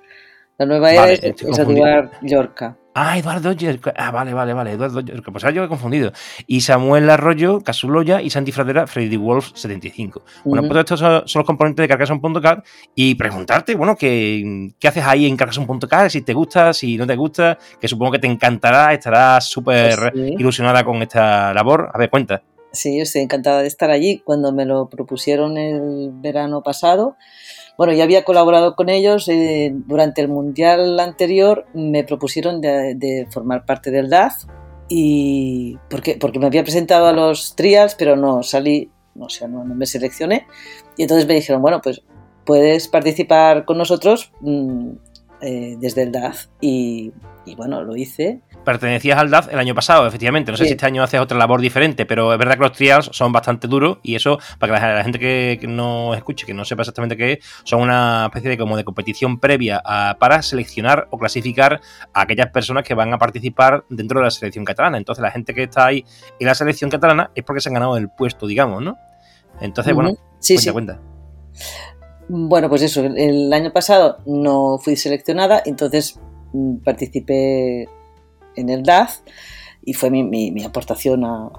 La 0.62 0.68
nueva 0.68 0.92
era 0.92 1.02
vale, 1.02 1.14
es, 1.16 1.42
es 1.42 1.58
Eduard 1.58 2.12
Llorca. 2.22 2.78
Ah, 2.94 3.18
Eduardo 3.18 3.52
Llorca. 3.54 3.92
Ah, 3.98 4.12
vale, 4.12 4.32
vale, 4.32 4.54
vale. 4.54 4.74
Eduardo 4.74 5.00
Llorca. 5.00 5.32
Pues 5.32 5.44
ahora 5.44 5.56
yo 5.56 5.64
he 5.64 5.68
confundido. 5.68 6.12
Y 6.46 6.62
Samuel 6.62 7.10
Arroyo, 7.10 7.62
Casuloya 7.62 8.22
y 8.22 8.30
Santi 8.30 8.52
Fradera, 8.52 8.86
Freddy 8.86 9.18
Wolf 9.18 9.54
75. 9.56 10.22
Bueno, 10.46 10.62
uh 10.62 10.66
-huh. 10.66 10.68
pues 10.68 10.80
estos 10.82 11.00
son, 11.00 11.28
son, 11.28 11.40
los 11.40 11.48
componentes 11.48 11.82
de 11.82 11.88
Carcassonne.cat 11.88 12.64
y 12.94 13.16
preguntarte, 13.16 13.74
bueno, 13.74 13.96
¿qué, 13.96 14.70
qué 14.80 14.88
haces 14.88 15.04
ahí 15.04 15.26
en 15.26 15.36
Carcassonne.cat? 15.36 16.10
Si 16.12 16.22
te 16.22 16.34
gusta, 16.36 16.74
si 16.74 16.96
no 16.96 17.08
te 17.08 17.16
gusta, 17.16 17.58
que 17.80 17.88
supongo 17.88 18.12
que 18.12 18.20
te 18.20 18.28
encantará, 18.28 18.94
estarás 18.94 19.46
súper 19.46 20.12
pues 20.14 20.28
sí. 20.28 20.36
ilusionada 20.38 20.84
con 20.84 21.02
esta 21.02 21.56
labor. 21.56 21.90
A 21.92 21.98
ver, 21.98 22.12
cuenta. 22.12 22.44
Sí, 22.72 22.98
yo 22.98 23.04
estoy 23.04 23.24
encantada 23.24 23.62
de 23.64 23.68
estar 23.68 23.90
allí. 23.90 24.22
Cuando 24.24 24.52
me 24.54 24.66
lo 24.66 24.90
propusieron 24.90 25.58
el 25.58 26.12
verano 26.14 26.62
pasado, 26.62 27.18
bueno, 27.78 27.94
ya 27.94 28.04
había 28.04 28.24
colaborado 28.24 28.76
con 28.76 28.90
ellos 28.90 29.28
eh, 29.28 29.72
durante 29.74 30.22
el 30.22 30.28
mundial 30.28 31.00
anterior, 31.00 31.66
me 31.74 32.04
propusieron 32.04 32.62
de, 32.62 32.96
de, 32.96 33.28
formar 33.32 33.66
parte 33.66 33.92
del 33.92 34.10
DAZ 34.10 34.46
y 34.88 35.78
porque, 35.90 36.18
porque 36.20 36.40
me 36.40 36.48
había 36.48 36.64
presentado 36.64 37.08
a 37.08 37.14
los 37.14 37.56
trials, 37.56 37.96
pero 37.96 38.16
no 38.16 38.44
salí, 38.44 38.92
o 39.18 39.30
sea, 39.30 39.48
no, 39.48 39.64
no 39.64 39.74
me 39.74 39.86
seleccioné. 39.86 40.46
Y 40.98 41.04
entonces 41.04 41.28
me 41.28 41.36
dijeron, 41.36 41.62
bueno, 41.62 41.82
pues 41.82 42.04
puedes 42.46 42.88
participar 42.88 43.66
con 43.66 43.78
nosotros 43.78 44.32
mmm, 44.42 44.90
eh, 45.42 45.78
desde 45.80 46.04
el 46.04 46.12
DAZ. 46.12 46.50
Y, 46.60 47.14
y 47.46 47.56
bueno, 47.56 47.82
lo 47.84 47.96
hice 47.96 48.42
pertenecías 48.64 49.18
al 49.18 49.30
DAF 49.30 49.52
el 49.52 49.60
año 49.60 49.76
pasado, 49.76 50.08
efectivamente. 50.08 50.52
No 50.52 50.58
sé 50.58 50.64
sí. 50.64 50.70
si 50.70 50.74
este 50.74 50.86
año 50.86 51.04
haces 51.04 51.20
otra 51.20 51.38
labor 51.38 51.62
diferente, 51.62 52.06
pero 52.06 52.32
es 52.32 52.40
verdad 52.40 52.56
que 52.56 52.62
los 52.62 52.72
trials 52.74 53.10
son 53.12 53.32
bastante 53.32 53.68
duros 53.68 53.98
y 54.04 54.16
eso, 54.16 54.40
para 54.60 54.80
que 54.80 54.86
la, 54.86 55.04
gente 55.04 55.20
que, 55.20 55.58
que, 55.60 55.68
no 55.68 56.14
escuche, 56.14 56.46
que 56.46 56.54
no 56.54 56.66
sepa 56.66 56.84
exactamente 56.84 57.18
qué 57.18 57.34
es, 57.34 57.40
son 57.64 57.82
una 57.82 58.26
especie 58.26 58.50
de 58.50 58.58
como 58.58 58.78
de 58.78 58.84
competición 58.84 59.40
previa 59.40 59.82
a, 59.84 60.18
para 60.20 60.42
seleccionar 60.42 61.08
o 61.12 61.18
clasificar 61.18 61.82
a 62.14 62.22
aquellas 62.22 62.48
personas 62.52 62.84
que 62.84 62.94
van 62.94 63.14
a 63.14 63.18
participar 63.18 63.84
dentro 63.90 64.20
de 64.20 64.26
la 64.26 64.32
selección 64.32 64.66
catalana. 64.66 64.98
Entonces, 64.98 65.22
la 65.22 65.32
gente 65.32 65.54
que 65.54 65.64
está 65.64 65.88
ahí 65.88 66.06
en 66.40 66.48
la 66.48 66.56
selección 66.56 66.90
catalana 66.90 67.32
es 67.36 67.44
porque 67.44 67.62
se 67.62 67.70
han 67.70 67.74
ganado 67.74 67.98
el 67.98 68.10
puesto, 68.10 68.48
digamos, 68.48 68.82
¿no? 68.82 68.98
Entonces, 69.60 69.94
uh 69.94 69.98
-huh. 69.98 70.02
bueno, 70.02 70.18
sí, 70.40 70.56
cuenta, 70.56 70.64
sí. 70.64 70.72
cuenta. 70.72 71.00
Bueno, 72.30 72.70
pues 72.70 72.82
eso, 72.82 73.04
el 73.04 73.52
año 73.52 73.74
pasado 73.74 74.20
no 74.26 74.78
fui 74.78 74.96
seleccionada, 74.96 75.62
entonces 75.66 76.20
mm, 76.54 76.78
participé 76.78 77.90
en 78.56 78.70
el 78.70 78.84
DAZ 78.84 79.22
y 79.84 79.94
fue 79.94 80.10
mi, 80.10 80.24
mi, 80.24 80.52
mi 80.52 80.64
aportación 80.64 81.26
a, 81.26 81.50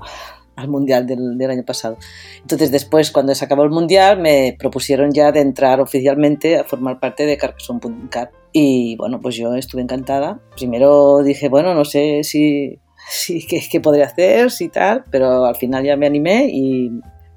al 0.56 0.68
Mundial 0.68 1.06
del, 1.06 1.38
del, 1.38 1.50
año 1.50 1.64
pasado. 1.64 1.96
Entonces 2.40 2.70
después, 2.70 3.10
cuando 3.10 3.34
se 3.34 3.44
acabó 3.44 3.64
el 3.64 3.70
Mundial, 3.70 4.20
me 4.20 4.56
propusieron 4.58 5.12
ya 5.12 5.32
de 5.32 5.40
entrar 5.40 5.80
oficialmente 5.80 6.58
a 6.58 6.64
formar 6.64 7.00
parte 7.00 7.26
de 7.26 7.36
Carcassonne.cat 7.36 8.30
y 8.52 8.96
bueno, 8.96 9.20
pues 9.20 9.36
yo 9.36 9.54
estuve 9.54 9.82
encantada. 9.82 10.40
Primero 10.56 11.22
dije, 11.22 11.48
bueno, 11.48 11.74
no 11.74 11.84
sé 11.84 12.22
si, 12.22 12.78
si 13.08 13.46
qué, 13.46 13.62
qué 13.70 13.80
podría 13.80 14.06
hacer, 14.06 14.50
si 14.50 14.68
tal, 14.68 15.04
pero 15.10 15.44
al 15.44 15.56
final 15.56 15.84
ya 15.84 15.96
me 15.96 16.06
animé 16.06 16.48
y, 16.52 16.90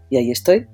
y 0.09 0.17
ahí 0.17 0.31
estoy 0.31 0.67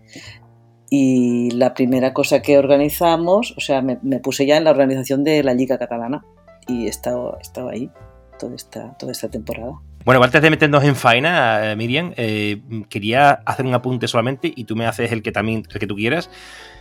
y 0.93 1.51
la 1.51 1.73
primera 1.73 2.13
cosa 2.13 2.41
que 2.41 2.57
organizamos, 2.57 3.55
o 3.55 3.61
sea, 3.61 3.81
me, 3.81 3.97
me, 4.01 4.19
puse 4.19 4.45
ya 4.45 4.57
en 4.57 4.65
la 4.65 4.71
organización 4.71 5.23
de 5.23 5.41
la 5.41 5.53
Liga 5.53 5.77
Catalana 5.77 6.25
y 6.67 6.85
he 6.85 6.89
estado, 6.89 7.37
he 7.37 7.41
estado 7.41 7.69
ahí 7.69 7.89
toda 8.41 8.55
esta, 8.55 8.97
toda 8.97 9.11
esta 9.11 9.29
temporada. 9.29 9.73
Bueno, 10.03 10.21
antes 10.23 10.41
de 10.41 10.49
meternos 10.49 10.83
en 10.83 10.95
faena, 10.95 11.71
eh, 11.71 11.75
Miriam, 11.75 12.11
eh, 12.17 12.59
quería 12.89 13.31
hacer 13.45 13.67
un 13.67 13.75
apunte 13.75 14.07
solamente 14.07 14.51
y 14.53 14.63
tú 14.63 14.75
me 14.75 14.87
haces 14.87 15.11
el 15.11 15.21
que 15.21 15.31
también 15.31 15.63
el 15.71 15.79
que 15.79 15.85
tú 15.85 15.95
quieras 15.95 16.29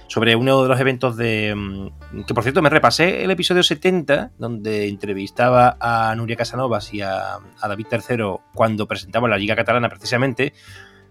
sobre 0.07 0.35
uno 0.35 0.62
de 0.62 0.69
los 0.69 0.81
eventos 0.81 1.17
de 1.17 1.55
mm, 1.55 2.25
que 2.26 2.35
por 2.35 2.43
cierto 2.43 2.62
me 2.62 2.71
repasé 2.71 3.23
el 3.23 3.31
episodio 3.31 3.62
70 3.62 4.33
donde 4.38 4.88
entrevistaba 4.88 5.76
a 5.79 6.12
Nuria 6.17 6.35
Casanovas 6.35 6.93
y 6.93 7.02
a, 7.02 7.35
a 7.61 7.69
David 7.69 7.87
III 7.93 8.25
cuando 8.52 8.88
presentaba 8.88 9.29
la 9.29 9.37
Liga 9.37 9.55
Catalana 9.55 9.88
precisamente 9.88 10.52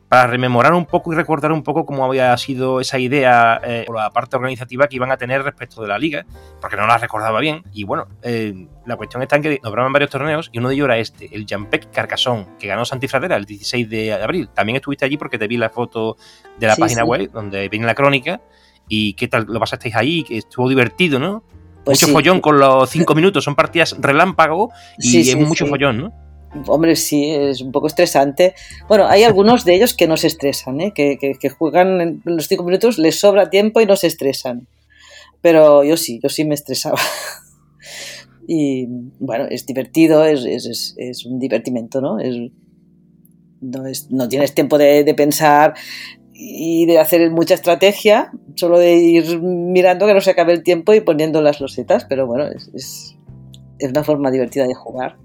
para 0.09 0.25
rememorar 0.25 0.73
un 0.73 0.87
poco 0.87 1.13
y 1.13 1.15
recordar 1.15 1.51
un 1.51 1.61
poco 1.61 1.85
cómo 1.85 2.03
había 2.03 2.35
sido 2.37 2.81
esa 2.81 2.97
idea 2.97 3.61
eh, 3.63 3.85
o 3.87 3.93
la 3.93 4.09
parte 4.09 4.35
organizativa 4.35 4.87
que 4.87 4.95
iban 4.95 5.11
a 5.11 5.17
tener 5.17 5.43
respecto 5.43 5.83
de 5.83 5.87
la 5.87 5.99
liga, 5.99 6.25
porque 6.59 6.75
no 6.75 6.87
la 6.87 6.97
recordaba 6.97 7.39
bien. 7.39 7.63
Y 7.71 7.83
bueno, 7.83 8.07
eh, 8.23 8.67
la 8.87 8.97
cuestión 8.97 9.21
está 9.21 9.35
en 9.35 9.43
que 9.43 9.59
nombraban 9.63 9.93
varios 9.93 10.09
torneos 10.09 10.49
y 10.51 10.57
uno 10.57 10.69
de 10.69 10.75
ellos 10.75 10.85
era 10.85 10.97
este, 10.97 11.33
el 11.33 11.45
Jampec 11.47 11.91
Carcassonne, 11.91 12.47
que 12.57 12.67
ganó 12.67 12.85
Santi 12.85 13.07
Fradera 13.07 13.37
el 13.37 13.45
16 13.45 13.87
de 13.87 14.13
abril. 14.13 14.49
También 14.49 14.77
estuviste 14.77 15.05
allí 15.05 15.15
porque 15.15 15.37
te 15.37 15.47
vi 15.47 15.57
la 15.57 15.69
foto 15.69 16.17
de 16.57 16.65
la 16.65 16.73
sí, 16.73 16.81
página 16.81 17.03
sí. 17.03 17.07
web 17.07 17.31
donde 17.31 17.69
viene 17.69 17.85
la 17.85 17.93
crónica. 17.93 18.41
¿Y 18.87 19.13
qué 19.13 19.27
tal 19.27 19.45
lo 19.47 19.59
pasasteis 19.59 19.95
ahí? 19.95 20.23
Que 20.23 20.39
estuvo 20.39 20.67
divertido, 20.67 21.19
¿no? 21.19 21.43
Pues 21.85 21.99
mucho 21.99 22.07
sí. 22.07 22.11
follón 22.13 22.41
con 22.41 22.57
los 22.57 22.89
cinco 22.89 23.13
minutos, 23.15 23.43
son 23.43 23.53
partidas 23.53 23.95
relámpago 23.99 24.71
y 24.97 25.29
es 25.29 25.35
mucho 25.35 25.67
follón, 25.67 25.99
¿no? 25.99 26.28
Hombre, 26.67 26.95
sí, 26.95 27.29
es 27.29 27.61
un 27.61 27.71
poco 27.71 27.87
estresante. 27.87 28.55
Bueno, 28.87 29.05
hay 29.07 29.23
algunos 29.23 29.65
de 29.65 29.75
ellos 29.75 29.93
que 29.93 30.07
no 30.07 30.17
se 30.17 30.27
estresan, 30.27 30.81
¿eh? 30.81 30.93
que, 30.93 31.17
que, 31.17 31.49
juegan 31.49 32.01
en 32.01 32.21
los 32.25 32.47
cinco 32.47 32.63
minutos, 32.63 32.97
les 32.97 33.19
sobra 33.19 33.49
tiempo 33.49 33.81
y 33.81 33.85
no 33.85 33.95
se 33.95 34.07
estresan. 34.07 34.67
Pero 35.41 35.83
yo 35.83 35.95
sí, 35.95 36.19
yo 36.21 36.29
sí 36.29 36.45
me 36.45 36.55
estresaba. 36.55 36.97
y 38.47 38.87
bueno, 39.19 39.45
es 39.49 39.65
divertido, 39.65 40.25
es, 40.25 40.43
es, 40.45 40.95
es 40.97 41.25
un 41.25 41.39
divertimento, 41.39 42.01
¿no? 42.01 42.19
Es, 42.19 42.35
no, 43.61 43.85
es, 43.85 44.09
no 44.09 44.27
tienes 44.27 44.53
tiempo 44.55 44.77
de, 44.77 45.03
de, 45.03 45.13
pensar 45.13 45.75
y 46.33 46.85
de 46.87 46.97
hacer 46.97 47.29
mucha 47.29 47.53
estrategia, 47.53 48.31
solo 48.55 48.79
de 48.79 48.95
ir 48.95 49.39
mirando 49.39 50.07
que 50.07 50.13
no 50.13 50.21
se 50.21 50.31
acabe 50.31 50.53
el 50.53 50.63
tiempo 50.63 50.93
y 50.93 51.01
poniendo 51.01 51.41
las 51.41 51.61
losetas, 51.61 52.05
pero 52.05 52.25
bueno, 52.25 52.47
es, 52.47 53.15
es 53.77 53.89
una 53.89 54.03
forma 54.03 54.31
divertida 54.31 54.65
de 54.65 54.73
jugar. 54.73 55.17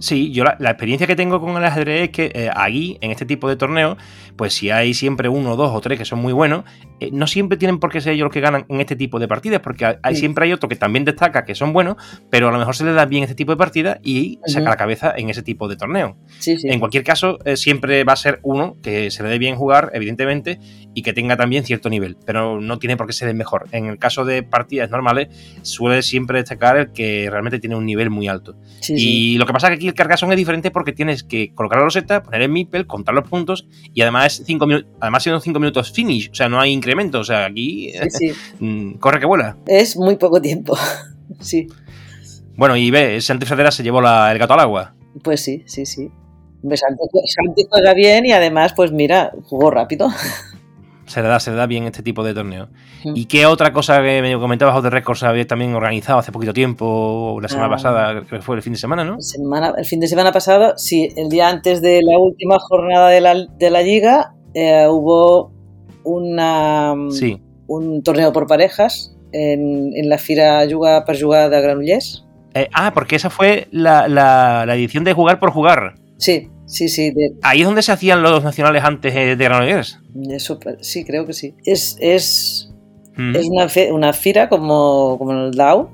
Sí, 0.00 0.32
yo 0.32 0.44
la, 0.44 0.56
experiencia 0.58 1.06
que 1.06 1.14
tengo 1.14 1.40
con 1.40 1.56
el 1.56 1.64
ajedrez 1.64 2.04
es 2.04 2.10
que 2.10 2.32
eh, 2.34 2.50
aquí, 2.54 2.96
en 3.02 3.10
este 3.10 3.26
tipo 3.26 3.48
de 3.50 3.56
torneos, 3.56 3.98
pues 4.34 4.54
si 4.54 4.70
hay 4.70 4.94
siempre 4.94 5.28
uno, 5.28 5.56
dos 5.56 5.70
o 5.74 5.80
tres 5.82 5.98
que 5.98 6.06
son 6.06 6.20
muy 6.20 6.32
buenos, 6.32 6.64
eh, 7.00 7.10
no 7.12 7.26
siempre 7.26 7.58
tienen 7.58 7.78
por 7.78 7.92
qué 7.92 8.00
ser 8.00 8.14
ellos 8.14 8.24
los 8.24 8.32
que 8.32 8.40
ganan 8.40 8.64
en 8.70 8.80
este 8.80 8.96
tipo 8.96 9.18
de 9.18 9.28
partidas, 9.28 9.60
porque 9.60 9.98
hay, 10.02 10.16
siempre 10.16 10.46
hay 10.46 10.54
otro 10.54 10.70
que 10.70 10.76
también 10.76 11.04
destaca 11.04 11.44
que 11.44 11.54
son 11.54 11.74
buenos, 11.74 11.96
pero 12.30 12.48
a 12.48 12.52
lo 12.52 12.58
mejor 12.58 12.74
se 12.74 12.84
les 12.86 12.94
da 12.94 13.04
bien 13.04 13.24
este 13.24 13.34
tipo 13.34 13.52
de 13.52 13.58
partidas 13.58 13.98
y 14.02 14.38
saca 14.46 14.70
la 14.70 14.76
cabeza 14.76 15.12
en 15.14 15.28
ese 15.28 15.42
tipo 15.42 15.68
de 15.68 15.76
torneo. 15.76 16.16
En 16.46 16.80
cualquier 16.80 17.04
caso, 17.04 17.38
eh, 17.44 17.58
siempre 17.58 18.02
va 18.04 18.14
a 18.14 18.16
ser 18.16 18.40
uno 18.42 18.78
que 18.82 19.10
se 19.10 19.22
le 19.22 19.28
dé 19.28 19.38
bien 19.38 19.56
jugar, 19.56 19.90
evidentemente, 19.92 20.58
y 20.94 21.02
que 21.02 21.12
tenga 21.12 21.36
también 21.36 21.64
cierto 21.64 21.90
nivel, 21.90 22.16
pero 22.24 22.58
no 22.58 22.78
tiene 22.78 22.96
por 22.96 23.06
qué 23.06 23.12
ser 23.12 23.28
el 23.28 23.34
mejor. 23.34 23.68
En 23.72 23.84
el 23.84 23.98
caso 23.98 24.24
de 24.24 24.42
partidas 24.42 24.90
normales, 24.90 25.28
suele 25.60 26.00
siempre 26.00 26.38
destacar 26.38 26.78
el 26.78 26.92
que 26.92 27.28
realmente 27.30 27.58
tiene 27.58 27.76
un 27.76 27.84
nivel 27.84 28.08
muy 28.08 28.28
alto. 28.28 28.56
y 28.88 29.36
lo 29.36 29.44
que 29.44 29.52
pasa 29.52 29.66
es 29.66 29.70
que 29.70 29.74
aquí 29.74 29.89
el 29.90 29.94
Carcassonne 29.94 30.34
es 30.34 30.38
diferente 30.38 30.70
porque 30.70 30.92
tienes 30.92 31.22
que 31.22 31.54
colocar 31.54 31.78
la 31.78 31.84
roseta, 31.84 32.22
poner 32.22 32.42
el 32.42 32.48
Mipel, 32.48 32.86
contar 32.86 33.14
los 33.14 33.28
puntos 33.28 33.66
y 33.92 34.02
además 34.02 34.42
cinco 34.44 34.66
minutos, 34.66 34.90
además 35.00 35.22
son 35.22 35.40
5 35.40 35.60
minutos 35.60 35.92
finish, 35.92 36.30
o 36.30 36.34
sea, 36.34 36.48
no 36.48 36.60
hay 36.60 36.72
incremento, 36.72 37.20
o 37.20 37.24
sea, 37.24 37.46
aquí 37.46 37.92
mm, 38.60 38.94
corre 38.94 39.20
que 39.20 39.26
vuela. 39.26 39.56
Es 39.66 39.96
muy 39.96 40.16
poco 40.16 40.40
tiempo, 40.40 40.76
sí. 41.40 41.66
Bueno, 42.56 42.76
y 42.76 42.90
ve, 42.90 43.20
Santi 43.20 43.46
Federa 43.46 43.70
se 43.70 43.82
llevó 43.82 44.00
el 44.00 44.38
gato 44.38 44.54
al 44.54 44.60
agua. 44.60 44.94
Pues 45.22 45.42
sí, 45.42 45.62
sí, 45.66 45.86
sí. 45.86 46.10
Santi 46.62 47.66
juega 47.70 47.94
bien 47.94 48.26
y 48.26 48.32
además, 48.32 48.74
pues 48.74 48.92
mira, 48.92 49.32
jugó 49.44 49.70
rápido. 49.70 50.08
se 51.10 51.22
le 51.22 51.28
da, 51.28 51.40
se 51.40 51.50
le 51.50 51.56
da 51.56 51.66
bien 51.66 51.84
este 51.84 52.04
tipo 52.04 52.22
de 52.22 52.32
torneo. 52.32 52.68
¿Y 53.02 53.24
qué 53.24 53.44
otra 53.46 53.72
cosa 53.72 54.00
que 54.00 54.22
me 54.22 54.38
comentabas 54.38 54.76
Out 54.76 54.84
de 54.84 54.90
Records 54.90 55.24
había 55.24 55.44
también 55.44 55.74
organizado 55.74 56.20
hace 56.20 56.30
poquito 56.30 56.52
tiempo, 56.52 57.38
la 57.42 57.48
semana 57.48 57.66
ah. 57.66 57.70
pasada, 57.70 58.22
que 58.22 58.40
fue 58.40 58.54
el 58.54 58.62
fin 58.62 58.74
de 58.74 58.78
semana, 58.78 59.04
¿no? 59.04 59.20
Semana, 59.20 59.74
el 59.76 59.84
fin 59.84 59.98
de 59.98 60.06
semana 60.06 60.30
pasado, 60.30 60.74
sí, 60.76 61.08
el 61.16 61.28
día 61.28 61.48
antes 61.48 61.82
de 61.82 62.00
la 62.02 62.16
última 62.16 62.58
jornada 62.60 63.08
de 63.08 63.20
la, 63.20 63.34
de 63.34 63.70
la 63.70 63.82
liga, 63.82 64.34
eh, 64.54 64.86
hubo 64.88 65.52
una, 66.04 66.94
sí. 67.10 67.42
un 67.66 68.04
torneo 68.04 68.32
por 68.32 68.46
parejas 68.46 69.16
en, 69.32 69.90
en 69.96 70.08
la 70.08 70.16
Fira 70.16 70.64
Yuga 70.64 71.04
per 71.04 71.20
Jugar 71.20 71.50
de 71.50 71.60
Granollers. 71.60 72.24
Eh, 72.54 72.68
ah, 72.72 72.92
porque 72.94 73.16
esa 73.16 73.30
fue 73.30 73.66
la, 73.72 74.06
la, 74.06 74.64
la 74.64 74.76
edición 74.76 75.02
de 75.02 75.12
Jugar 75.12 75.40
por 75.40 75.50
Jugar. 75.50 75.96
Sí, 76.18 76.48
Sí, 76.70 76.88
sí. 76.88 77.12
Ahí 77.42 77.60
es 77.60 77.66
donde 77.66 77.82
se 77.82 77.90
hacían 77.90 78.22
los 78.22 78.44
nacionales 78.44 78.84
antes 78.84 79.12
de 79.12 79.34
Granollers. 79.34 79.98
Eso, 80.30 80.58
sí, 80.80 81.04
creo 81.04 81.26
que 81.26 81.32
sí. 81.32 81.54
Es, 81.64 81.96
es, 82.00 82.70
mm. 83.16 83.34
es 83.34 83.48
una, 83.48 83.66
una, 83.92 84.12
fira 84.12 84.48
como, 84.48 85.18
como 85.18 85.32
el 85.32 85.50
DAO, 85.50 85.90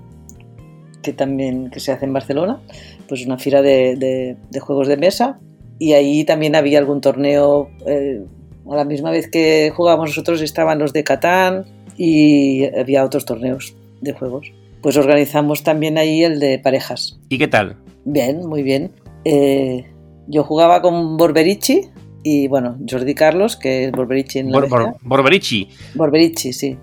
que 1.03 1.15
también 1.15 1.71
que 1.71 1.81
se 1.81 1.93
hace 1.93 2.05
en 2.05 2.13
Barcelona, 2.13 2.61
pues 3.09 3.25
una 3.25 3.39
fira 3.39 3.63
de, 3.63 4.37
de, 4.51 4.61
juegos 4.61 4.87
de 4.87 4.99
mesa. 4.99 5.41
Y 5.79 5.95
ahí 5.95 6.25
también 6.25 6.55
había 6.55 6.79
algún 6.79 7.01
torneo, 7.01 7.71
eh, 7.87 8.23
a 8.71 8.77
la 8.77 8.85
misma 8.85 9.11
vez 9.11 9.31
que 9.31 9.73
jugábamos 9.75 10.11
nosotros 10.11 10.43
estaban 10.43 10.79
los 10.79 10.93
de 10.93 11.05
Catán 11.05 11.65
y 11.97 12.67
había 12.79 13.03
otros 13.03 13.25
torneos 13.25 13.75
de 14.03 14.13
juegos. 14.13 14.53
Pues 14.83 14.99
organizamos 14.99 15.63
también 15.63 15.97
ahí 15.97 16.23
el 16.23 16.39
de 16.39 16.59
parejas. 16.59 17.19
¿Y 17.31 17.39
qué 17.39 17.49
tal? 17.49 17.77
Bien, 18.05 18.47
muy 18.47 18.63
bien. 18.63 18.93
Eh, 19.25 19.87
yo 20.27 20.45
jugaba 20.45 20.83
con 20.83 21.17
Borberici 21.17 21.89
y 22.23 22.49
bueno, 22.49 22.77
Jordi 22.89 23.15
Carlos, 23.15 23.57
que 23.57 23.85
es 23.85 23.93
Borberici 23.93 24.41
en 24.41 24.51
la 24.51 24.61
Bor, 24.61 24.97
Borberici. 25.03 25.69
Borberici, 25.95 26.53
sí. 26.53 26.77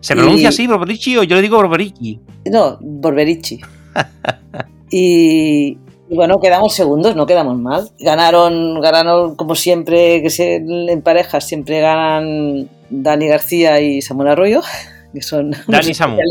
¿Se 0.00 0.16
pronuncia 0.16 0.48
así, 0.48 0.66
Borberici, 0.66 1.16
o 1.16 1.22
yo 1.22 1.36
le 1.36 1.42
digo 1.42 1.56
Borberici? 1.56 2.18
No, 2.50 2.76
Borberici. 2.80 3.60
y, 4.90 5.78
bueno, 6.10 6.40
quedamos 6.40 6.74
segundos, 6.74 7.14
no 7.14 7.24
quedamos 7.26 7.56
mal. 7.56 7.88
Ganaron, 8.00 8.80
ganaron 8.80 9.36
como 9.36 9.54
siempre, 9.54 10.22
que 10.22 10.30
se, 10.30 10.56
en 10.56 11.02
parejas 11.02 11.46
siempre 11.46 11.80
ganan 11.80 12.68
Dani 12.88 13.28
García 13.28 13.80
y 13.80 14.02
Samuel 14.02 14.30
Arroyo, 14.30 14.60
que 15.14 15.22
son 15.22 15.52
Dani 15.68 15.94
Samuel. 15.94 16.26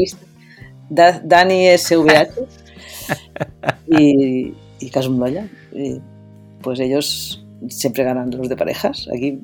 Dani 0.90 1.78
SVH 1.78 2.32
y, 3.88 4.54
y 4.80 4.90
Casum 4.90 5.18
Loya 5.18 5.48
pues 6.62 6.80
ellos 6.80 7.46
siempre 7.68 8.04
ganan 8.04 8.32
los 8.32 8.50
de 8.50 8.56
parejas 8.56 9.08
aquí 9.14 9.40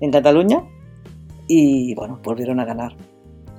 en 0.00 0.10
Cataluña 0.10 0.62
y 1.48 1.94
bueno, 1.94 2.20
volvieron 2.22 2.60
a 2.60 2.64
ganar. 2.64 2.94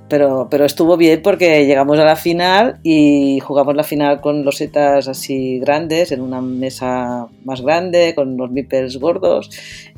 Pero, 0.08 0.48
pero 0.50 0.66
estuvo 0.66 0.96
bien 0.98 1.22
porque 1.22 1.64
llegamos 1.66 1.98
a 1.98 2.04
la 2.04 2.16
final 2.16 2.80
y 2.82 3.40
jugamos 3.40 3.74
la 3.74 3.82
final 3.82 4.20
con 4.20 4.44
losetas 4.44 5.08
así 5.08 5.58
grandes, 5.58 6.12
en 6.12 6.20
una 6.20 6.42
mesa 6.42 7.28
más 7.44 7.62
grande, 7.62 8.14
con 8.14 8.36
los 8.36 8.50
mipers 8.50 8.98
gordos 8.98 9.50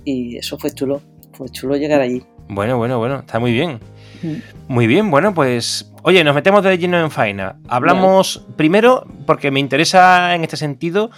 y 0.05 0.37
eso 0.37 0.57
fue 0.59 0.71
chulo, 0.71 1.01
fue 1.33 1.49
chulo 1.49 1.77
llegar 1.77 2.01
allí. 2.01 2.23
Bueno, 2.49 2.77
bueno, 2.77 2.99
bueno, 2.99 3.21
está 3.21 3.41
muy 3.41 3.53
bien. 3.53 3.81
Mm. 4.23 4.35
Muy 4.69 4.87
bien, 4.87 5.11
bueno, 5.11 5.35
pues 5.35 5.93
oye, 6.03 6.23
nos 6.23 6.35
metemos 6.35 6.63
de 6.63 6.79
lleno 6.79 7.01
en 7.01 7.11
faena. 7.11 7.57
Hablamos 7.69 8.47
primero, 8.57 9.07
porque 9.27 9.51
me 9.51 9.61
interesa 9.61 10.35
en 10.35 10.43
este 10.43 10.57
sentido, 10.57 11.11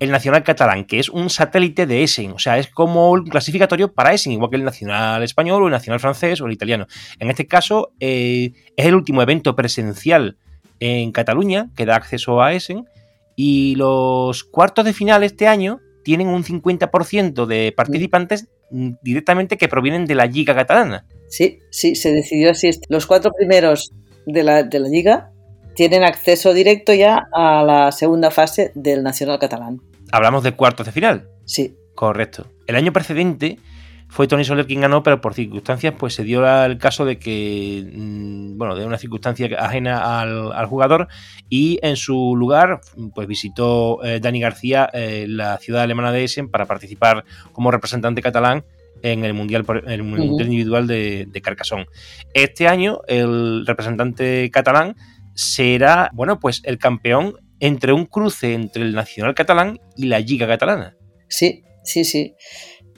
el 0.00 0.10
Nacional 0.10 0.42
Catalán, 0.42 0.86
que 0.86 0.98
es 0.98 1.10
un 1.10 1.28
satélite 1.28 1.86
de 1.86 2.02
Essen, 2.02 2.32
o 2.32 2.38
sea, 2.38 2.58
es 2.58 2.68
como 2.68 3.10
un 3.10 3.26
clasificatorio 3.26 3.92
para 3.92 4.14
Essen, 4.14 4.32
igual 4.32 4.50
que 4.50 4.56
el 4.56 4.64
Nacional 4.64 5.22
Español 5.22 5.62
o 5.62 5.66
el 5.66 5.72
Nacional 5.72 6.00
Francés 6.00 6.40
o 6.40 6.46
el 6.46 6.52
Italiano. 6.52 6.86
En 7.18 7.30
este 7.30 7.46
caso, 7.46 7.92
eh, 8.00 8.52
es 8.76 8.86
el 8.86 8.94
último 8.94 9.20
evento 9.20 9.54
presencial 9.54 10.38
en 10.80 11.12
Cataluña 11.12 11.68
que 11.76 11.84
da 11.84 11.96
acceso 11.96 12.42
a 12.42 12.54
Essen 12.54 12.86
y 13.36 13.74
los 13.76 14.42
cuartos 14.44 14.86
de 14.86 14.94
final 14.94 15.22
este 15.22 15.46
año 15.46 15.80
tienen 16.02 16.28
un 16.28 16.44
50% 16.44 17.44
de 17.44 17.72
participantes 17.76 18.48
directamente 19.02 19.58
que 19.58 19.68
provienen 19.68 20.06
de 20.06 20.14
la 20.14 20.24
Liga 20.24 20.54
Catalana. 20.54 21.06
Sí, 21.28 21.58
sí, 21.70 21.94
se 21.94 22.12
decidió 22.12 22.52
así. 22.52 22.70
Los 22.88 23.06
cuatro 23.06 23.32
primeros 23.36 23.92
de 24.24 24.42
la, 24.42 24.62
de 24.62 24.80
la 24.80 24.88
Liga 24.88 25.30
tienen 25.74 26.04
acceso 26.04 26.54
directo 26.54 26.94
ya 26.94 27.28
a 27.32 27.62
la 27.62 27.92
segunda 27.92 28.30
fase 28.30 28.72
del 28.74 29.02
Nacional 29.02 29.38
Catalán. 29.38 29.89
Hablamos 30.12 30.42
de 30.42 30.52
cuartos 30.52 30.86
de 30.86 30.92
final. 30.92 31.28
Sí. 31.44 31.76
Correcto. 31.94 32.46
El 32.66 32.76
año 32.76 32.92
precedente 32.92 33.58
fue 34.10 34.26
Tony 34.26 34.44
Soler 34.44 34.66
quien 34.66 34.80
ganó, 34.80 35.02
pero 35.04 35.20
por 35.20 35.34
circunstancias, 35.34 35.94
pues 35.96 36.14
se 36.14 36.24
dio 36.24 36.44
el 36.64 36.78
caso 36.78 37.04
de 37.04 37.18
que, 37.18 37.88
mm, 37.92 38.58
bueno, 38.58 38.74
de 38.74 38.84
una 38.84 38.98
circunstancia 38.98 39.48
ajena 39.58 40.20
al, 40.20 40.66
jugador 40.66 41.06
y 41.48 41.78
en 41.82 41.96
su 41.96 42.34
lugar, 42.36 42.80
pues 43.14 43.28
visitó 43.28 44.04
eh, 44.04 44.18
Dani 44.20 44.40
García 44.40 44.90
eh, 44.92 45.26
la 45.28 45.58
ciudad 45.58 45.82
alemana 45.82 46.10
de 46.10 46.24
Essen 46.24 46.50
para 46.50 46.66
participar 46.66 47.24
como 47.52 47.70
representante 47.70 48.20
catalán 48.20 48.64
en 49.02 49.24
el 49.24 49.32
Mundial, 49.32 49.64
el 49.86 50.02
mundial 50.02 50.48
Individual 50.48 50.86
de, 50.86 51.26
de 51.30 51.40
Carcassonne. 51.40 51.86
Este 52.34 52.66
año, 52.66 53.00
el 53.06 53.64
representante 53.64 54.50
catalán 54.50 54.96
será, 55.34 56.10
bueno, 56.12 56.40
pues 56.40 56.62
el 56.64 56.78
campeón 56.78 57.36
entre 57.60 57.92
un 57.92 58.06
cruce 58.06 58.54
entre 58.54 58.82
el 58.82 58.94
Nacional 58.94 59.34
Catalán 59.34 59.78
y 59.96 60.06
la 60.06 60.18
Liga 60.18 60.46
Catalana. 60.46 60.96
Sí, 61.28 61.62
sí, 61.84 62.04
sí. 62.04 62.34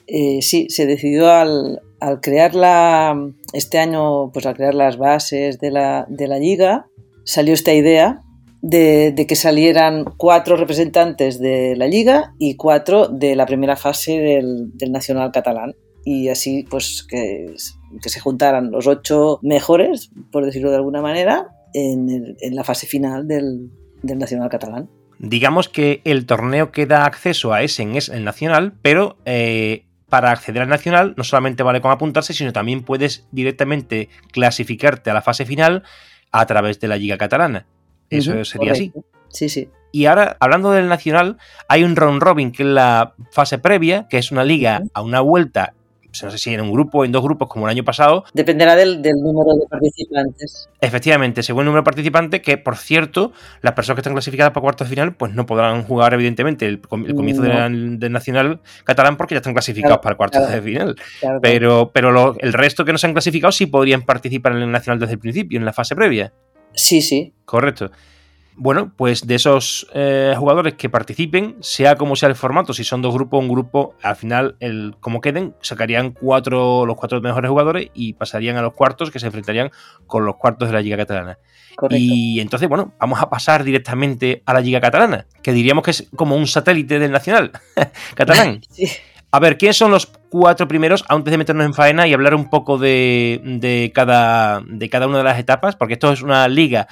Eh, 0.06 0.40
sí, 0.40 0.66
se 0.68 0.86
decidió 0.86 1.30
al, 1.30 1.80
crear 2.22 2.54
la, 2.54 3.16
este 3.52 3.78
año, 3.78 4.30
pues 4.32 4.46
al 4.46 4.54
crear 4.54 4.74
las 4.74 4.96
bases 4.96 5.58
de 5.58 5.70
la, 5.70 6.06
de 6.08 6.28
la 6.28 6.38
Liga, 6.38 6.86
salió 7.24 7.54
esta 7.54 7.72
idea 7.72 8.22
de, 8.60 9.14
que 9.28 9.36
salieran 9.36 10.04
cuatro 10.16 10.56
representantes 10.56 11.38
de 11.38 11.76
la 11.76 11.86
Liga 11.86 12.34
y 12.38 12.56
cuatro 12.56 13.08
de 13.08 13.36
la 13.36 13.46
primera 13.46 13.76
fase 13.76 14.18
del, 14.18 14.72
Nacional 14.90 15.32
Catalán. 15.32 15.74
Y 16.04 16.28
así, 16.28 16.64
pues, 16.68 17.06
que, 17.08 17.54
se 17.56 18.20
juntaran 18.20 18.70
los 18.70 18.86
ocho 18.86 19.38
mejores, 19.42 20.10
por 20.32 20.44
decirlo 20.44 20.70
de 20.70 20.76
alguna 20.76 21.00
manera, 21.00 21.48
en 21.74 22.36
la 22.50 22.64
fase 22.64 22.86
final 22.86 23.26
del, 23.28 23.70
del 24.02 24.18
Nacional 24.18 24.48
Catalán. 24.48 24.88
Digamos 25.18 25.68
que 25.68 26.00
el 26.04 26.26
torneo 26.26 26.72
que 26.72 26.86
da 26.86 27.04
acceso 27.04 27.52
a 27.52 27.62
Essen 27.62 27.94
es 27.94 28.08
el 28.08 28.24
Nacional, 28.24 28.74
pero 28.82 29.16
eh, 29.24 29.84
para 30.08 30.30
acceder 30.30 30.62
al 30.62 30.68
Nacional 30.68 31.14
no 31.16 31.24
solamente 31.24 31.62
vale 31.62 31.80
con 31.80 31.90
apuntarse, 31.90 32.34
sino 32.34 32.52
también 32.52 32.82
puedes 32.82 33.26
directamente 33.30 34.08
clasificarte 34.32 35.10
a 35.10 35.14
la 35.14 35.22
fase 35.22 35.46
final 35.46 35.84
a 36.32 36.46
través 36.46 36.80
de 36.80 36.88
la 36.88 36.96
Liga 36.96 37.16
Catalana. 37.16 37.66
Eso 38.10 38.44
sería 38.44 38.72
así. 38.72 38.92
Sí, 39.28 39.48
sí. 39.48 39.70
Y 39.92 40.06
ahora, 40.06 40.36
hablando 40.40 40.72
del 40.72 40.88
Nacional, 40.88 41.38
hay 41.68 41.84
un 41.84 41.96
round 41.96 42.22
robin, 42.22 42.50
que 42.52 42.62
es 42.62 42.68
la 42.68 43.14
fase 43.30 43.58
previa, 43.58 44.06
que 44.08 44.18
es 44.18 44.32
una 44.32 44.44
liga 44.44 44.82
a 44.92 45.02
una 45.02 45.20
vuelta 45.20 45.74
no 46.22 46.30
sé 46.30 46.38
si 46.38 46.52
en 46.52 46.60
un 46.60 46.72
grupo 46.72 46.98
o 46.98 47.04
en 47.04 47.12
dos 47.12 47.22
grupos 47.22 47.48
como 47.48 47.66
el 47.66 47.70
año 47.70 47.84
pasado. 47.84 48.24
Dependerá 48.34 48.76
del, 48.76 49.00
número 49.02 49.54
de 49.54 49.66
participantes. 49.68 50.68
Efectivamente, 50.80 51.42
según 51.42 51.62
el 51.62 51.66
número 51.66 51.82
de 51.82 51.84
participantes, 51.84 52.42
que 52.42 52.58
por 52.58 52.76
cierto, 52.76 53.32
las 53.62 53.74
personas 53.74 53.96
que 53.96 54.00
están 54.00 54.12
clasificadas 54.12 54.52
para 54.52 54.62
cuartos 54.62 54.88
de 54.88 54.94
final, 54.94 55.14
pues 55.14 55.34
no 55.34 55.46
podrán 55.46 55.82
jugar, 55.84 56.14
evidentemente, 56.14 56.66
el, 56.66 56.80
comienzo 56.80 57.42
del, 57.42 58.12
Nacional 58.12 58.60
Catalán 58.84 59.16
porque 59.16 59.34
ya 59.34 59.38
están 59.38 59.54
clasificados 59.54 59.98
para 59.98 60.16
cuartos 60.16 60.50
de 60.50 60.60
final. 60.60 60.96
pero 61.40 61.90
pero 61.92 62.36
el 62.38 62.52
resto 62.52 62.84
que 62.84 62.92
no 62.92 62.98
se 62.98 63.06
han 63.06 63.12
clasificado 63.12 63.52
sí 63.52 63.66
podrían 63.66 64.02
participar 64.02 64.52
en 64.52 64.62
el 64.62 64.70
Nacional 64.70 64.98
desde 64.98 65.14
el 65.14 65.18
principio, 65.18 65.58
en 65.58 65.64
la 65.64 65.72
fase 65.72 65.94
previa. 65.94 66.32
Sí, 66.74 67.02
sí. 67.02 67.32
Correcto. 67.44 67.90
Bueno, 68.56 68.92
pues 68.96 69.26
de 69.26 69.34
esos 69.34 69.86
eh, 69.94 70.34
jugadores 70.36 70.74
que 70.74 70.90
participen, 70.90 71.56
sea 71.60 71.96
como 71.96 72.16
sea 72.16 72.28
el 72.28 72.34
formato, 72.34 72.72
si 72.72 72.84
son 72.84 73.02
dos 73.02 73.14
grupos, 73.14 73.40
un 73.40 73.48
grupo, 73.48 73.94
al 74.02 74.16
final, 74.16 74.56
el, 74.60 74.94
como 75.00 75.20
queden, 75.20 75.54
sacarían 75.60 76.12
cuatro, 76.12 76.84
los 76.86 76.96
cuatro 76.96 77.20
mejores 77.20 77.48
jugadores 77.48 77.88
y 77.94 78.12
pasarían 78.12 78.56
a 78.56 78.62
los 78.62 78.74
cuartos 78.74 79.10
que 79.10 79.18
se 79.18 79.26
enfrentarían 79.26 79.70
con 80.06 80.24
los 80.24 80.36
cuartos 80.36 80.68
de 80.68 80.74
la 80.74 80.82
Liga 80.82 80.96
Catalana. 80.96 81.38
Correcto. 81.76 81.96
Y 81.98 82.40
entonces, 82.40 82.68
bueno, 82.68 82.92
vamos 82.98 83.20
a 83.22 83.30
pasar 83.30 83.64
directamente 83.64 84.42
a 84.44 84.52
la 84.52 84.60
Liga 84.60 84.80
Catalana, 84.80 85.26
que 85.42 85.52
diríamos 85.52 85.84
que 85.84 85.92
es 85.92 86.08
como 86.14 86.36
un 86.36 86.46
satélite 86.46 86.98
del 86.98 87.10
Nacional 87.10 87.52
catalán. 88.14 88.60
Sí. 88.70 88.88
A 89.34 89.38
ver, 89.38 89.56
¿quiénes 89.56 89.78
son 89.78 89.90
los 89.90 90.06
cuatro 90.28 90.68
primeros 90.68 91.06
antes 91.08 91.30
de 91.30 91.38
meternos 91.38 91.64
en 91.64 91.72
faena 91.72 92.06
y 92.06 92.12
hablar 92.12 92.34
un 92.34 92.50
poco 92.50 92.76
de, 92.76 93.40
de 93.42 93.90
cada, 93.94 94.60
de 94.66 94.90
cada 94.90 95.06
una 95.06 95.18
de 95.18 95.24
las 95.24 95.38
etapas? 95.38 95.74
Porque 95.74 95.94
esto 95.94 96.12
es 96.12 96.20
una 96.20 96.46
liga 96.48 96.86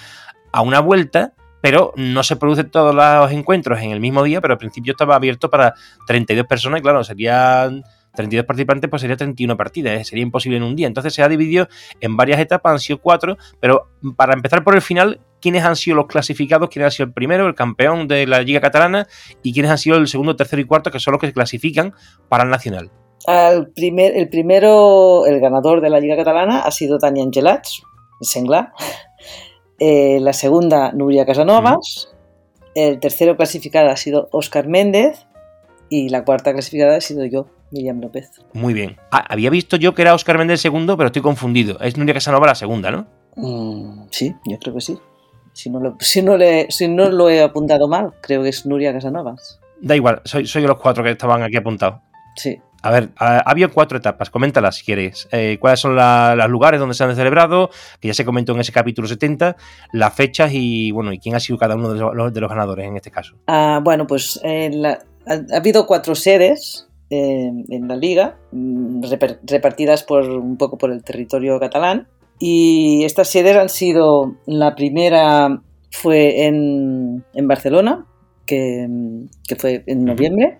a 0.50 0.62
una 0.62 0.80
vuelta, 0.80 1.34
pero 1.60 1.92
no 1.96 2.22
se 2.22 2.36
producen 2.36 2.70
todos 2.70 2.94
los 2.94 3.32
encuentros 3.32 3.80
en 3.80 3.90
el 3.90 4.00
mismo 4.00 4.22
día, 4.22 4.40
pero 4.40 4.54
al 4.54 4.58
principio 4.58 4.92
estaba 4.92 5.14
abierto 5.14 5.50
para 5.50 5.74
32 6.06 6.46
personas 6.46 6.80
y 6.80 6.82
claro, 6.82 7.04
serían 7.04 7.82
32 8.14 8.46
participantes, 8.46 8.90
pues 8.90 9.02
sería 9.02 9.16
31 9.16 9.56
partidas, 9.56 10.06
sería 10.06 10.22
imposible 10.22 10.56
en 10.56 10.64
un 10.64 10.76
día. 10.76 10.86
Entonces 10.86 11.14
se 11.14 11.22
ha 11.22 11.28
dividido 11.28 11.68
en 12.00 12.16
varias 12.16 12.40
etapas, 12.40 12.72
han 12.72 12.78
sido 12.78 12.98
cuatro, 12.98 13.36
pero 13.60 13.88
para 14.16 14.34
empezar 14.34 14.64
por 14.64 14.74
el 14.74 14.82
final, 14.82 15.20
¿quiénes 15.40 15.64
han 15.64 15.76
sido 15.76 15.96
los 15.96 16.06
clasificados? 16.06 16.68
¿Quién 16.70 16.84
ha 16.84 16.90
sido 16.90 17.06
el 17.06 17.12
primero, 17.12 17.46
el 17.46 17.54
campeón 17.54 18.08
de 18.08 18.26
la 18.26 18.40
Liga 18.42 18.60
Catalana? 18.60 19.06
¿Y 19.42 19.52
quiénes 19.52 19.70
han 19.70 19.78
sido 19.78 19.96
el 19.96 20.08
segundo, 20.08 20.36
tercero 20.36 20.60
y 20.62 20.64
cuarto, 20.64 20.90
que 20.90 21.00
son 21.00 21.12
los 21.12 21.20
que 21.20 21.32
clasifican 21.32 21.94
para 22.28 22.44
el 22.44 22.50
Nacional? 22.50 22.90
Al 23.26 23.70
primer, 23.70 24.16
el 24.16 24.28
primero, 24.28 25.26
el 25.26 25.40
ganador 25.40 25.80
de 25.80 25.90
la 25.90 26.00
Liga 26.00 26.16
Catalana 26.16 26.60
ha 26.60 26.70
sido 26.70 26.98
Tania 26.98 27.22
Angelats, 27.22 27.82
Senglar. 28.20 28.72
Eh, 29.80 30.18
la 30.20 30.32
segunda, 30.32 30.92
Nuria 30.92 31.26
Casanovas. 31.26 32.12
El 32.74 33.00
tercero 33.00 33.36
clasificado 33.36 33.90
ha 33.90 33.96
sido 33.96 34.28
Óscar 34.30 34.68
Méndez. 34.68 35.26
Y 35.88 36.10
la 36.10 36.24
cuarta 36.24 36.52
clasificada 36.52 36.96
ha 36.96 37.00
sido 37.00 37.24
yo, 37.24 37.48
Miriam 37.72 38.00
López. 38.00 38.30
Muy 38.52 38.74
bien. 38.74 38.96
Ah, 39.10 39.24
había 39.28 39.50
visto 39.50 39.76
yo 39.76 39.92
que 39.92 40.02
era 40.02 40.14
Óscar 40.14 40.38
Méndez 40.38 40.54
el 40.54 40.58
segundo, 40.58 40.96
pero 40.96 41.08
estoy 41.08 41.22
confundido. 41.22 41.80
Es 41.80 41.96
Nuria 41.96 42.14
Casanova 42.14 42.46
la 42.46 42.54
segunda, 42.54 42.92
¿no? 42.92 43.08
Mm, 43.34 44.06
sí, 44.10 44.34
yo 44.44 44.58
creo 44.58 44.74
que 44.74 44.80
sí. 44.82 44.98
Si 45.52 45.68
no, 45.68 45.80
lo, 45.80 45.96
si, 45.98 46.22
no 46.22 46.36
le, 46.36 46.70
si 46.70 46.86
no 46.86 47.10
lo 47.10 47.28
he 47.28 47.42
apuntado 47.42 47.88
mal, 47.88 48.12
creo 48.20 48.42
que 48.44 48.50
es 48.50 48.66
Nuria 48.66 48.92
Casanovas. 48.92 49.58
Da 49.80 49.96
igual, 49.96 50.20
soy, 50.24 50.46
soy 50.46 50.62
los 50.62 50.78
cuatro 50.78 51.02
que 51.02 51.10
estaban 51.10 51.42
aquí 51.42 51.56
apuntados. 51.56 52.00
Sí. 52.36 52.60
A 52.82 52.90
ver, 52.90 53.10
ha, 53.16 53.36
ha 53.38 53.50
habido 53.50 53.70
cuatro 53.72 53.98
etapas, 53.98 54.30
coméntalas 54.30 54.76
si 54.76 54.84
quieres. 54.84 55.28
Eh, 55.32 55.58
¿Cuáles 55.60 55.80
son 55.80 55.96
la- 55.96 56.34
los 56.36 56.48
lugares 56.48 56.80
donde 56.80 56.94
se 56.94 57.04
han 57.04 57.14
celebrado? 57.14 57.70
Que 58.00 58.08
ya 58.08 58.14
se 58.14 58.24
comentó 58.24 58.52
en 58.52 58.60
ese 58.60 58.72
capítulo 58.72 59.06
70, 59.08 59.56
las 59.92 60.14
fechas 60.14 60.50
y 60.54 60.90
bueno, 60.92 61.12
y 61.12 61.18
quién 61.18 61.34
ha 61.34 61.40
sido 61.40 61.58
cada 61.58 61.74
uno 61.76 61.92
de 61.92 62.00
los, 62.00 62.32
de 62.32 62.40
los 62.40 62.48
ganadores 62.50 62.86
en 62.86 62.96
este 62.96 63.10
caso. 63.10 63.34
Ah, 63.46 63.80
bueno, 63.82 64.06
pues 64.06 64.40
en 64.42 64.82
la- 64.82 64.98
ha, 65.26 65.54
ha 65.54 65.56
habido 65.58 65.86
cuatro 65.86 66.14
sedes 66.14 66.86
eh, 67.10 67.50
en 67.68 67.88
la 67.88 67.96
liga, 67.96 68.36
mm, 68.52 69.02
repartidas 69.46 70.04
por 70.04 70.22
un 70.30 70.56
poco 70.56 70.78
por 70.78 70.90
el 70.92 71.02
territorio 71.02 71.58
catalán. 71.58 72.06
Y 72.38 73.04
estas 73.04 73.28
sedes 73.28 73.56
han 73.56 73.68
sido, 73.68 74.36
la 74.46 74.74
primera 74.74 75.60
fue 75.90 76.46
en 76.46 77.22
Barcelona, 77.42 78.06
que, 78.50 78.88
que 79.46 79.54
fue 79.54 79.84
en 79.86 80.04
noviembre, 80.04 80.58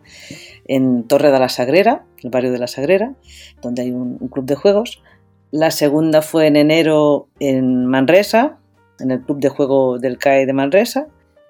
en 0.69 1.09
Torre 1.09 1.33
de 1.33 1.41
la 1.41 1.49
Sagrera, 1.49 2.05
el 2.23 2.31
barrio 2.31 2.53
de 2.53 2.59
la 2.59 2.69
Sagrera, 2.69 3.17
donde 3.63 3.83
hay 3.83 3.91
un, 3.91 4.17
un 4.21 4.29
club 4.29 4.47
de 4.47 4.55
juegos. 4.55 5.03
La 5.51 5.73
segunda 5.73 6.23
fue 6.23 6.47
en 6.47 6.55
enero 6.55 7.27
en 7.41 7.87
Manresa, 7.87 8.61
en 9.01 9.11
el 9.11 9.23
club 9.23 9.41
de 9.41 9.49
juego 9.49 9.99
del 9.99 10.19
CAE 10.19 10.47
de 10.47 10.53
Manresa. 10.53 11.09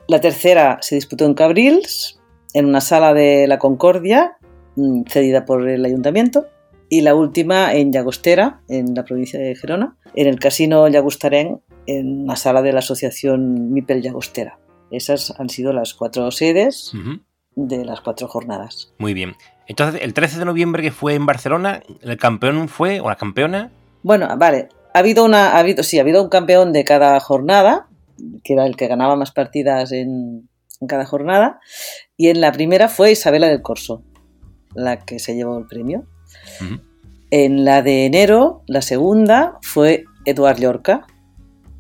La 0.08 0.22
tercera 0.22 0.78
se 0.80 0.94
disputó 0.94 1.26
en 1.26 1.34
Cabrils, 1.34 2.18
en 2.54 2.64
una 2.64 2.80
sala 2.80 3.12
de 3.12 3.46
la 3.46 3.58
Concordia, 3.58 4.38
mm, 4.76 5.02
cedida 5.10 5.44
por 5.44 5.68
el 5.68 5.84
ayuntamiento. 5.84 6.46
Y 6.88 7.02
la 7.02 7.14
última 7.14 7.74
en 7.74 7.92
Llagostera, 7.92 8.62
en 8.68 8.94
la 8.94 9.04
provincia 9.04 9.38
de 9.38 9.54
Gerona, 9.54 9.98
en 10.14 10.26
el 10.26 10.38
casino 10.38 10.88
Llagostarén, 10.88 11.60
en 11.86 12.22
una 12.22 12.36
sala 12.36 12.62
de 12.62 12.72
la 12.72 12.78
asociación 12.78 13.72
Mipel 13.74 14.00
Llagostera. 14.00 14.58
Esas 14.90 15.34
han 15.38 15.48
sido 15.48 15.72
las 15.72 15.94
cuatro 15.94 16.30
sedes 16.30 16.92
de 17.54 17.84
las 17.84 18.00
cuatro 18.00 18.28
jornadas. 18.28 18.92
Muy 18.98 19.14
bien. 19.14 19.36
Entonces, 19.66 20.00
el 20.02 20.14
13 20.14 20.40
de 20.40 20.44
noviembre 20.44 20.82
que 20.82 20.90
fue 20.90 21.14
en 21.14 21.26
Barcelona, 21.26 21.82
el 22.00 22.16
campeón 22.16 22.68
fue, 22.68 23.00
o 23.00 23.08
la 23.08 23.16
campeona, 23.16 23.70
Bueno, 24.02 24.28
vale, 24.36 24.68
ha 24.94 24.98
habido 24.98 25.24
una, 25.24 25.52
ha 25.52 25.58
habido, 25.58 25.84
sí, 25.84 25.98
ha 25.98 26.02
habido 26.02 26.22
un 26.22 26.28
campeón 26.28 26.72
de 26.72 26.84
cada 26.84 27.20
jornada, 27.20 27.88
que 28.42 28.54
era 28.54 28.66
el 28.66 28.76
que 28.76 28.88
ganaba 28.88 29.14
más 29.14 29.30
partidas 29.30 29.92
en, 29.92 30.48
en 30.80 30.88
cada 30.88 31.06
jornada, 31.06 31.60
y 32.16 32.28
en 32.28 32.40
la 32.40 32.50
primera 32.52 32.88
fue 32.88 33.12
Isabela 33.12 33.46
del 33.46 33.62
Corso, 33.62 34.02
la 34.74 35.04
que 35.04 35.18
se 35.18 35.34
llevó 35.34 35.58
el 35.58 35.66
premio. 35.66 36.04
En 37.30 37.64
la 37.64 37.82
de 37.82 38.06
enero, 38.06 38.64
la 38.66 38.82
segunda 38.82 39.58
fue 39.62 40.04
Eduard 40.24 40.58
Llorca. 40.58 41.06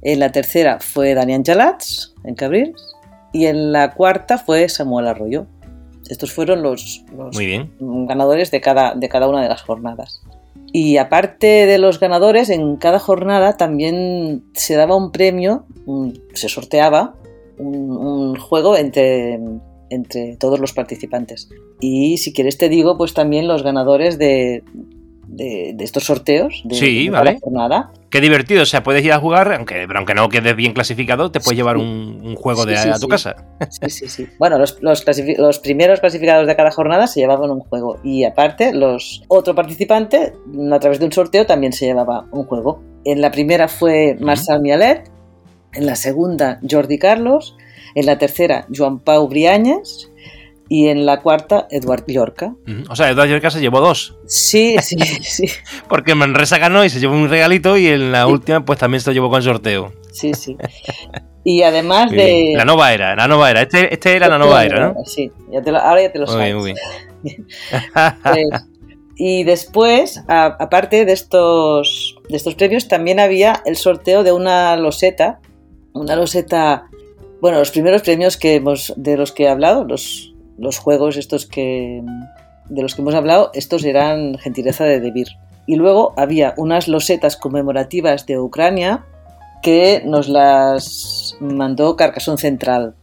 En 0.02 0.20
la 0.20 0.32
tercera 0.32 0.78
fue 0.80 1.14
Daniel 1.14 1.42
Jalats, 1.44 2.14
en 2.24 2.34
Cabrils. 2.34 2.89
Y 3.32 3.46
en 3.46 3.72
la 3.72 3.94
cuarta 3.94 4.38
fue 4.38 4.68
Samuel 4.68 5.06
Arroyo. 5.08 5.46
Estos 6.08 6.32
fueron 6.32 6.62
los, 6.62 7.04
los 7.16 7.34
muy 7.36 7.46
bien. 7.46 7.70
ganadores 7.80 8.50
de 8.50 8.60
cada, 8.60 8.94
de 8.94 9.08
cada 9.08 9.28
una 9.28 9.42
de 9.42 9.48
las 9.48 9.62
jornadas. 9.62 10.22
Y 10.72 10.96
aparte 10.98 11.66
de 11.66 11.78
los 11.78 12.00
ganadores, 12.00 12.48
en 12.50 12.76
cada 12.76 12.98
jornada 12.98 13.56
también 13.56 14.44
se 14.54 14.74
daba 14.74 14.96
un 14.96 15.12
premio, 15.12 15.64
un- 15.86 16.20
se 16.34 16.48
sorteaba 16.48 17.14
un, 17.58 17.90
un 17.90 18.36
juego 18.36 18.76
entre, 18.76 19.38
entre 19.90 20.36
todos 20.36 20.58
los 20.60 20.72
participantes. 20.72 21.48
Y 21.80 22.18
si 22.18 22.32
quieres 22.32 22.58
te 22.58 22.68
digo, 22.68 22.96
pues 22.98 23.14
también 23.14 23.46
los 23.48 23.62
ganadores 23.62 24.18
de, 24.18 24.64
de, 25.30 25.72
de 25.74 25.84
estos 25.84 26.04
sorteos 26.04 26.62
de, 26.64 26.74
Sí, 26.74 27.04
de 27.04 27.10
vale. 27.10 27.38
jornada. 27.40 27.92
Qué 28.10 28.20
divertido, 28.20 28.62
o 28.62 28.66
sea, 28.66 28.82
puedes 28.82 29.04
ir 29.04 29.12
a 29.12 29.20
jugar, 29.20 29.52
aunque, 29.52 29.86
aunque 29.94 30.14
no 30.14 30.28
quedes 30.28 30.56
bien 30.56 30.72
clasificado, 30.72 31.30
te 31.30 31.38
puedes 31.38 31.50
Sí. 31.50 31.56
llevar 31.56 31.76
un, 31.76 32.20
un 32.22 32.34
juego 32.34 32.66
de, 32.66 32.76
Sí, 32.76 32.88
a 32.88 32.98
tu 32.98 33.06
casa. 33.08 33.36
Sí, 33.70 33.88
sí, 33.90 34.08
sí. 34.08 34.26
Bueno, 34.38 34.58
los, 34.58 34.78
los, 34.82 35.58
primeros 35.60 36.00
clasificados 36.00 36.46
de 36.48 36.56
cada 36.56 36.72
jornada 36.72 37.06
se 37.06 37.20
llevaban 37.20 37.50
un 37.50 37.60
juego 37.60 37.98
y 38.02 38.24
aparte 38.24 38.72
los 38.74 39.22
otro 39.28 39.54
participante 39.54 40.32
a 40.72 40.78
través 40.80 40.98
de 40.98 41.04
un 41.06 41.12
sorteo 41.12 41.46
también 41.46 41.72
se 41.72 41.86
llevaba 41.86 42.26
un 42.32 42.44
juego. 42.44 42.82
En 43.04 43.20
la 43.20 43.30
primera 43.30 43.68
fue 43.68 44.16
Marçal 44.20 44.60
Mialet, 44.60 45.08
en 45.72 45.86
la 45.86 45.94
segunda 45.94 46.58
Jordi 46.68 46.98
Carlos, 46.98 47.56
en 47.94 48.06
la 48.06 48.18
tercera 48.18 48.66
Joan 48.74 48.98
Pau 48.98 49.28
Briañas 49.28 50.09
y 50.72 50.86
en 50.86 51.04
la 51.04 51.20
cuarta 51.20 51.66
Eduard 51.70 52.04
Llorca. 52.06 52.54
O 52.88 52.94
sea, 52.96 53.10
Eduardo 53.10 53.32
Llorca 53.32 53.50
se 53.50 53.60
llevó 53.60 53.80
dos, 53.80 54.16
Sí, 54.26 54.76
sí, 54.82 54.96
sí, 55.20 55.46
porque 55.88 56.14
Manresa 56.14 56.56
ganó 56.58 56.84
y 56.84 56.88
se 56.90 57.00
llevó 57.00 57.14
un 57.14 57.28
regalito 57.28 57.76
y 57.76 57.88
en 57.88 58.12
la 58.12 58.24
Sí. 58.24 58.32
última 58.32 58.64
pues 58.64 58.78
también 58.78 59.00
se 59.02 59.10
lo 59.10 59.14
llevó 59.14 59.28
con 59.30 59.42
sorteo. 59.42 59.92
sí, 60.12 60.32
sí. 60.32 60.56
Y 61.42 61.62
además 61.62 62.08
Muy 62.10 62.16
de... 62.18 62.24
bien. 62.26 62.56
La 62.58 62.64
nueva 62.66 62.92
era, 62.92 63.16
la 63.16 63.26
nueva 63.26 63.50
era. 63.50 63.62
Este, 63.62 63.92
este 63.92 64.14
era 64.14 64.28
la 64.28 64.36
nueva 64.38 64.62
era, 64.64 64.88
¿no? 64.92 65.04
Sí, 65.06 65.32
ya 65.50 65.62
te 65.62 65.72
lo- 65.72 65.78
ahora 65.78 66.02
ya 66.02 66.12
te 66.12 66.18
lo 66.18 66.26
Muy 66.26 66.32
sabes. 66.34 66.46
bien, 66.46 66.56
muy 66.58 66.74
bien. 67.22 67.46
Pues, 68.22 68.46
y 69.16 69.44
después, 69.44 70.22
a- 70.28 70.56
aparte 70.60 71.04
de 71.04 71.12
estos, 71.12 72.16
de 72.28 72.36
estos 72.36 72.54
premios, 72.54 72.88
también 72.88 73.20
había 73.20 73.62
el 73.66 73.76
sorteo 73.76 74.22
de 74.22 74.32
una 74.32 74.76
loseta. 74.76 75.40
Una 75.92 76.14
loseta. 76.16 76.86
Bueno, 77.40 77.58
los 77.58 77.70
primeros 77.70 78.02
premios 78.02 78.36
que 78.36 78.54
hemos, 78.56 78.92
de 78.96 79.16
los 79.16 79.32
que 79.32 79.44
he 79.44 79.48
hablado, 79.48 79.84
los, 79.84 80.34
los 80.60 80.78
juegos 80.78 81.16
estos 81.16 81.46
que. 81.46 82.02
de 82.68 82.82
los 82.82 82.94
que 82.94 83.02
hemos 83.02 83.14
hablado, 83.14 83.50
estos 83.54 83.84
eran 83.84 84.38
gentileza 84.38 84.84
de 84.84 85.00
Debir. 85.00 85.28
Y 85.66 85.76
luego 85.76 86.14
había 86.16 86.54
unas 86.56 86.88
losetas 86.88 87.36
conmemorativas 87.36 88.26
de 88.26 88.38
Ucrania 88.38 89.04
que 89.62 90.02
nos 90.04 90.28
las 90.28 91.36
mandó 91.40 91.96
Carcassonne 91.96 92.38
Central. 92.38 92.94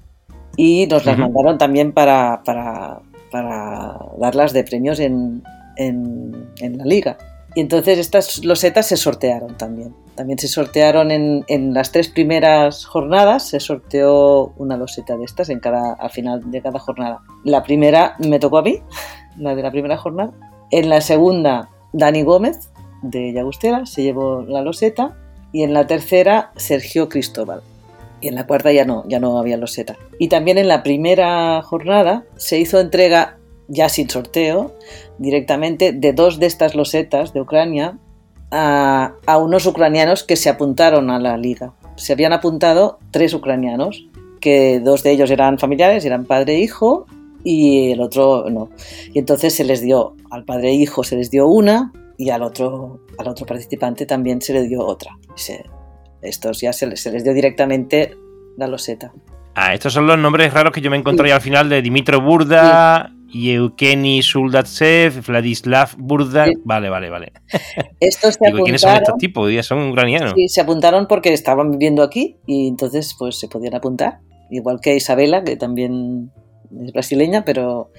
Y 0.55 0.87
nos 0.87 1.05
las 1.05 1.17
mandaron 1.17 1.57
también 1.57 1.93
para, 1.93 2.41
para, 2.43 2.99
para 3.31 3.99
darlas 4.17 4.53
de 4.53 4.63
premios 4.63 4.99
en, 4.99 5.43
en, 5.75 6.49
en 6.59 6.77
la 6.79 6.85
liga. 6.85 7.17
Y 7.57 7.61
entonces 7.61 7.97
estas 7.97 8.45
losetas 8.45 8.85
se 8.85 8.97
sortearon 8.97 9.57
también. 9.57 9.95
También 10.13 10.37
se 10.37 10.47
sortearon 10.47 11.09
en, 11.09 11.43
en 11.47 11.73
las 11.73 11.91
tres 11.91 12.07
primeras 12.07 12.85
jornadas, 12.85 13.49
se 13.49 13.59
sorteó 13.59 14.53
una 14.57 14.77
loseta 14.77 15.17
de 15.17 15.23
estas 15.23 15.49
en 15.49 15.59
cada, 15.59 15.93
al 15.93 16.11
final 16.11 16.51
de 16.51 16.61
cada 16.61 16.77
jornada. 16.77 17.21
La 17.43 17.63
primera 17.63 18.15
me 18.19 18.37
tocó 18.37 18.59
a 18.59 18.61
mí, 18.61 18.83
la 19.39 19.55
de 19.55 19.63
la 19.63 19.71
primera 19.71 19.97
jornada. 19.97 20.33
En 20.69 20.87
la 20.87 21.01
segunda, 21.01 21.71
Dani 21.93 22.21
Gómez, 22.21 22.69
de 23.01 23.33
Llagostera, 23.33 23.87
se 23.87 24.03
llevó 24.03 24.43
la 24.43 24.61
loseta. 24.61 25.17
Y 25.51 25.63
en 25.63 25.73
la 25.73 25.87
tercera, 25.87 26.51
Sergio 26.57 27.09
Cristóbal. 27.09 27.63
Y 28.21 28.27
en 28.27 28.35
la 28.35 28.45
cuarta 28.45 28.71
ya 28.71 28.85
no, 28.85 29.03
ya 29.07 29.19
no 29.19 29.39
había 29.39 29.57
loseta. 29.57 29.95
Y 30.19 30.27
también 30.27 30.59
en 30.59 30.67
la 30.67 30.83
primera 30.83 31.59
jornada 31.63 32.23
se 32.35 32.59
hizo 32.59 32.79
entrega, 32.79 33.36
ya 33.67 33.89
sin 33.89 34.09
sorteo, 34.09 34.73
directamente 35.17 35.91
de 35.91 36.13
dos 36.13 36.39
de 36.39 36.45
estas 36.45 36.75
losetas 36.75 37.33
de 37.33 37.41
Ucrania 37.41 37.97
a, 38.51 39.13
a 39.25 39.37
unos 39.37 39.65
ucranianos 39.65 40.23
que 40.23 40.35
se 40.35 40.49
apuntaron 40.49 41.09
a 41.09 41.19
la 41.19 41.37
liga. 41.37 41.73
Se 41.95 42.13
habían 42.13 42.33
apuntado 42.33 42.99
tres 43.11 43.33
ucranianos 43.33 44.07
que 44.39 44.79
dos 44.79 45.03
de 45.03 45.11
ellos 45.11 45.31
eran 45.31 45.57
familiares, 45.57 46.05
eran 46.05 46.25
padre 46.25 46.55
e 46.55 46.59
hijo, 46.59 47.05
y 47.43 47.91
el 47.91 48.01
otro 48.01 48.49
no. 48.49 48.69
Y 49.13 49.19
entonces 49.19 49.55
se 49.55 49.63
les 49.63 49.81
dio, 49.81 50.15
al 50.31 50.43
padre 50.43 50.69
e 50.69 50.73
hijo 50.73 51.03
se 51.03 51.15
les 51.15 51.31
dio 51.31 51.47
una, 51.47 51.91
y 52.17 52.29
al 52.29 52.43
otro, 52.43 53.01
al 53.17 53.27
otro 53.27 53.45
participante 53.45 54.05
también 54.05 54.41
se 54.41 54.53
le 54.53 54.67
dio 54.67 54.85
otra. 54.85 55.17
Se, 55.35 55.63
estos 56.21 56.61
ya 56.61 56.73
se 56.73 56.87
les, 56.87 57.01
se 57.01 57.11
les 57.11 57.23
dio 57.23 57.33
directamente 57.33 58.15
la 58.57 58.67
loseta. 58.67 59.11
Ah, 59.55 59.73
estos 59.73 59.93
son 59.93 60.07
los 60.07 60.17
nombres 60.17 60.53
raros 60.53 60.71
que 60.71 60.81
yo 60.81 60.91
me 60.91 60.97
encontré 60.97 61.31
al 61.31 61.41
final 61.41 61.69
de 61.69 61.81
Dimitro 61.81 62.21
Burda, 62.21 63.11
y 63.31 63.51
Eukeni 63.51 64.21
Suldatsev, 64.21 65.25
Vladislav 65.25 65.95
Burda. 65.97 66.45
Sí. 66.45 66.53
Vale, 66.63 66.89
vale, 66.89 67.09
vale. 67.09 67.31
Estos 67.99 68.35
se 68.35 68.51
Digo, 68.51 68.63
¿Quiénes 68.63 68.81
son 68.81 68.95
estos 68.95 69.17
tipos? 69.17 69.51
Ya 69.51 69.63
son 69.63 69.89
ucranianos. 69.89 70.33
sí, 70.35 70.47
se 70.47 70.61
apuntaron 70.61 71.07
porque 71.07 71.33
estaban 71.33 71.71
viviendo 71.71 72.03
aquí 72.03 72.37
y 72.45 72.67
entonces 72.67 73.15
pues 73.17 73.39
se 73.39 73.47
podían 73.47 73.75
apuntar. 73.75 74.19
Igual 74.49 74.79
que 74.81 74.95
Isabela, 74.95 75.43
que 75.43 75.57
también 75.57 76.31
es 76.81 76.93
brasileña, 76.93 77.43
pero 77.43 77.91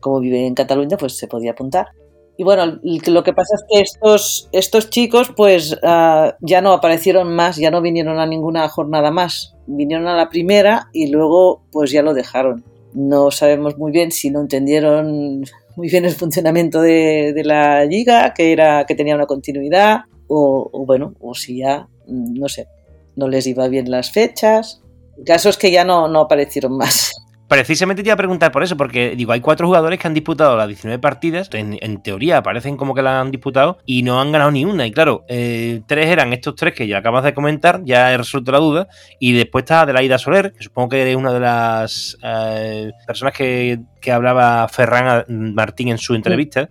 como 0.00 0.20
vive 0.20 0.46
en 0.46 0.54
Cataluña, 0.54 0.96
pues 0.96 1.16
se 1.16 1.26
podía 1.28 1.52
apuntar. 1.52 1.88
Y 2.36 2.44
bueno, 2.44 2.78
lo 2.82 3.24
que 3.24 3.32
pasa 3.32 3.56
es 3.56 3.64
que 3.68 3.80
estos, 3.80 4.48
estos 4.52 4.90
chicos 4.90 5.32
pues 5.36 5.76
ah, 5.82 6.36
ya 6.40 6.62
no 6.62 6.72
aparecieron 6.72 7.34
más, 7.34 7.56
ya 7.56 7.72
no 7.72 7.82
vinieron 7.82 8.20
a 8.20 8.26
ninguna 8.26 8.68
jornada 8.68 9.10
más. 9.10 9.56
Vinieron 9.66 10.06
a 10.06 10.16
la 10.16 10.28
primera 10.28 10.88
y 10.92 11.08
luego 11.08 11.64
pues 11.72 11.90
ya 11.90 12.02
lo 12.02 12.14
dejaron. 12.14 12.64
No 12.98 13.30
sabemos 13.30 13.78
muy 13.78 13.92
bien 13.92 14.10
si 14.10 14.28
no 14.28 14.40
entendieron 14.40 15.44
muy 15.76 15.88
bien 15.88 16.04
el 16.04 16.14
funcionamiento 16.14 16.80
de, 16.80 17.32
la 17.44 17.84
liga, 17.84 18.34
que, 18.34 18.50
era, 18.50 18.86
que 18.86 18.96
tenía 18.96 19.14
una 19.14 19.26
continuidad, 19.26 20.00
o, 20.26 20.68
o 20.72 20.84
bueno, 20.84 21.14
o 21.20 21.32
si 21.32 21.58
ya, 21.58 21.86
mm, 22.08 22.34
no 22.34 22.48
sé, 22.48 22.66
no 23.14 23.28
les 23.28 23.46
iba 23.46 23.68
bien 23.68 23.88
las 23.88 24.10
fechas. 24.10 24.82
El 25.16 25.22
caso 25.22 25.48
es 25.48 25.56
que 25.56 25.70
ya 25.70 25.84
no, 25.84 26.08
no 26.08 26.22
aparecieron 26.22 26.76
más. 26.76 27.14
Precisamente 27.48 28.02
te 28.02 28.08
iba 28.08 28.14
a 28.14 28.18
preguntar 28.18 28.52
por 28.52 28.62
eso, 28.62 28.76
porque 28.76 29.16
digo, 29.16 29.32
hay 29.32 29.40
cuatro 29.40 29.66
jugadores 29.66 29.98
que 29.98 30.06
han 30.06 30.12
disputado 30.12 30.54
las 30.56 30.68
19 30.68 30.98
partidas, 30.98 31.48
en, 31.54 31.78
en 31.80 32.02
teoría 32.02 32.42
parecen 32.42 32.76
como 32.76 32.94
que 32.94 33.00
las 33.00 33.14
han 33.14 33.30
disputado 33.30 33.78
y 33.86 34.02
no 34.02 34.20
han 34.20 34.30
ganado 34.32 34.50
ni 34.50 34.66
una. 34.66 34.86
Y 34.86 34.92
claro, 34.92 35.24
eh, 35.28 35.80
tres 35.86 36.08
eran 36.08 36.32
estos 36.34 36.54
tres 36.56 36.74
que 36.74 36.86
ya 36.86 36.98
acabas 36.98 37.24
de 37.24 37.32
comentar, 37.32 37.80
ya 37.84 38.12
he 38.12 38.18
resuelto 38.18 38.52
la 38.52 38.58
duda, 38.58 38.88
y 39.18 39.32
después 39.32 39.62
está 39.62 39.80
Adelaida 39.80 40.18
Soler, 40.18 40.52
que 40.52 40.62
supongo 40.62 40.90
que 40.90 41.10
es 41.10 41.16
una 41.16 41.32
de 41.32 41.40
las 41.40 42.18
eh, 42.22 42.90
personas 43.06 43.32
que, 43.32 43.78
que 44.00 44.12
hablaba 44.12 44.68
Ferran 44.68 45.24
Martín 45.54 45.88
en 45.88 45.98
su 45.98 46.14
entrevista. 46.14 46.68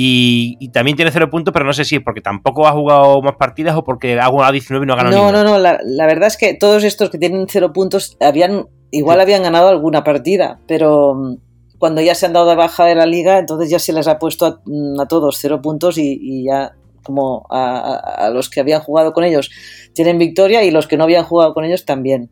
Y, 0.00 0.56
y 0.60 0.68
también 0.68 0.96
tiene 0.96 1.10
cero 1.10 1.28
puntos, 1.28 1.52
pero 1.52 1.64
no 1.64 1.72
sé 1.72 1.84
si 1.84 1.96
es 1.96 2.02
porque 2.04 2.20
tampoco 2.20 2.68
ha 2.68 2.72
jugado 2.72 3.20
más 3.20 3.34
partidas 3.34 3.74
o 3.76 3.82
porque 3.82 4.20
ha 4.20 4.26
jugado 4.26 4.52
19 4.52 4.84
y 4.84 4.86
no 4.86 4.92
ha 4.92 4.96
ganado 4.96 5.16
No, 5.16 5.22
ninguna. 5.24 5.42
no, 5.42 5.50
no, 5.50 5.58
la, 5.58 5.80
la 5.82 6.06
verdad 6.06 6.28
es 6.28 6.36
que 6.36 6.54
todos 6.54 6.84
estos 6.84 7.10
que 7.10 7.18
tienen 7.18 7.46
cero 7.48 7.72
puntos 7.72 8.16
habían 8.20 8.66
igual 8.90 9.20
habían 9.20 9.42
ganado 9.42 9.68
alguna 9.68 10.04
partida, 10.04 10.58
pero 10.66 11.14
mm, 11.14 11.36
cuando 11.78 12.00
ya 12.00 12.14
se 12.14 12.26
han 12.26 12.32
dado 12.32 12.48
de 12.50 12.56
baja 12.56 12.84
de 12.86 12.94
la 12.94 13.06
liga, 13.06 13.38
entonces 13.38 13.70
ya 13.70 13.78
se 13.78 13.92
les 13.92 14.08
ha 14.08 14.18
puesto 14.18 14.46
a, 14.46 14.60
mm, 14.64 15.00
a 15.00 15.06
todos 15.06 15.38
cero 15.40 15.60
puntos 15.62 15.98
y, 15.98 16.18
y 16.20 16.44
ya 16.44 16.72
como 17.04 17.46
a, 17.50 17.96
a- 18.26 18.30
los 18.30 18.50
que 18.50 18.60
habían 18.60 18.80
jugado 18.82 19.12
con 19.12 19.24
ellos 19.24 19.50
tienen 19.94 20.18
victoria 20.18 20.62
y 20.64 20.70
los 20.70 20.86
que 20.86 20.96
no 20.96 21.04
habían 21.04 21.24
jugado 21.24 21.54
con 21.54 21.64
ellos 21.64 21.84
también, 21.84 22.30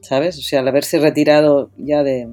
¿sabes? 0.00 0.38
O 0.38 0.42
sea, 0.42 0.60
al 0.60 0.68
haberse 0.68 0.98
retirado 0.98 1.70
ya 1.76 2.02
de... 2.02 2.28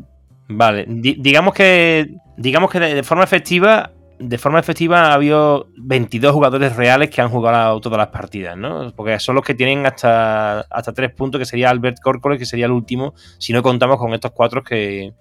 Vale, 0.47 0.85
di- 0.87 1.17
digamos 1.19 1.53
que 1.53 2.15
digamos 2.37 2.71
que 2.71 2.79
de, 2.79 2.93
de 2.95 3.03
forma 3.03 3.23
efectiva 3.23 3.91
de 4.21 4.37
forma 4.37 4.59
efectiva 4.59 5.09
ha 5.09 5.13
habido 5.13 5.67
22 5.77 6.31
jugadores 6.33 6.75
reales 6.75 7.09
que 7.09 7.21
han 7.21 7.29
jugado 7.29 7.79
todas 7.81 7.97
las 7.97 8.07
partidas, 8.07 8.55
¿no? 8.57 8.91
Porque 8.95 9.19
son 9.19 9.35
los 9.35 9.43
que 9.43 9.53
tienen 9.55 9.85
hasta, 9.85 10.61
hasta 10.61 10.93
3 10.93 11.13
puntos, 11.13 11.39
que 11.39 11.45
sería 11.45 11.69
Albert 11.69 11.99
Corcoles, 11.99 12.39
que 12.39 12.45
sería 12.45 12.65
el 12.67 12.71
último, 12.71 13.13
si 13.37 13.51
no 13.53 13.61
contamos 13.63 13.97
con 13.97 14.13
estos 14.13 14.31
cuatro 14.31 14.63
que, 14.63 15.13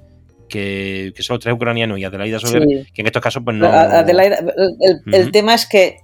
que, 0.49 1.13
que 1.15 1.23
son 1.23 1.35
los 1.35 1.43
tres 1.43 1.55
ucranianos 1.55 1.99
y 1.99 2.05
Adelaida 2.05 2.39
Soler, 2.39 2.63
Sí. 2.67 2.93
que 2.93 3.01
en 3.03 3.07
estos 3.07 3.23
casos 3.23 3.43
pues 3.45 3.57
no... 3.57 3.67
Adelaida, 3.67 4.39
el, 4.39 5.15
el- 5.15 5.31
tema 5.33 5.55
es 5.55 5.67
que 5.67 5.99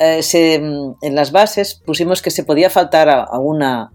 eh, 0.00 0.22
se, 0.22 0.54
en 0.54 1.14
las 1.14 1.32
bases 1.32 1.74
pusimos 1.84 2.22
que 2.22 2.30
se 2.30 2.44
podía 2.44 2.70
faltar 2.70 3.08
a, 3.08 3.22
a 3.24 3.38
una, 3.38 3.92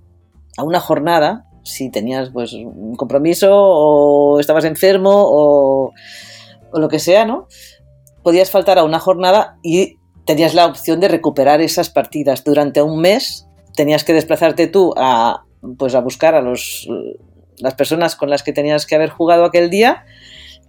a 0.58 0.64
una 0.64 0.80
jornada 0.80 1.46
si 1.64 1.90
tenías 1.92 2.30
pues 2.30 2.54
un 2.54 2.96
compromiso 2.96 3.50
o 3.52 4.40
estabas 4.40 4.64
enfermo 4.66 5.12
o, 5.14 5.92
o 6.72 6.80
lo 6.80 6.88
que 6.88 7.00
sea, 7.00 7.26
¿no? 7.26 7.48
Podías 8.28 8.52
faltar 8.52 8.78
a 8.78 8.84
una 8.84 9.00
jornada 9.00 9.58
y 9.64 10.00
tenías 10.26 10.54
la 10.54 10.66
opción 10.66 11.00
de 11.00 11.08
recuperar 11.08 11.62
esas 11.62 11.90
partidas 11.90 12.44
durante 12.44 12.82
un 12.82 13.00
mes. 13.00 13.48
Tenías 13.74 14.04
que 14.04 14.12
desplazarte 14.12 14.68
tú 14.68 14.94
a 14.98 15.46
pues 15.78 15.96
a 15.96 16.02
buscar 16.02 16.36
a 16.36 16.42
los 16.42 16.86
las 17.58 17.76
personas 17.76 18.18
con 18.18 18.30
las 18.30 18.44
que 18.44 18.52
tenías 18.52 18.86
que 18.86 18.96
haber 18.96 19.12
jugado 19.12 19.46
aquel 19.46 19.70
día 19.70 20.04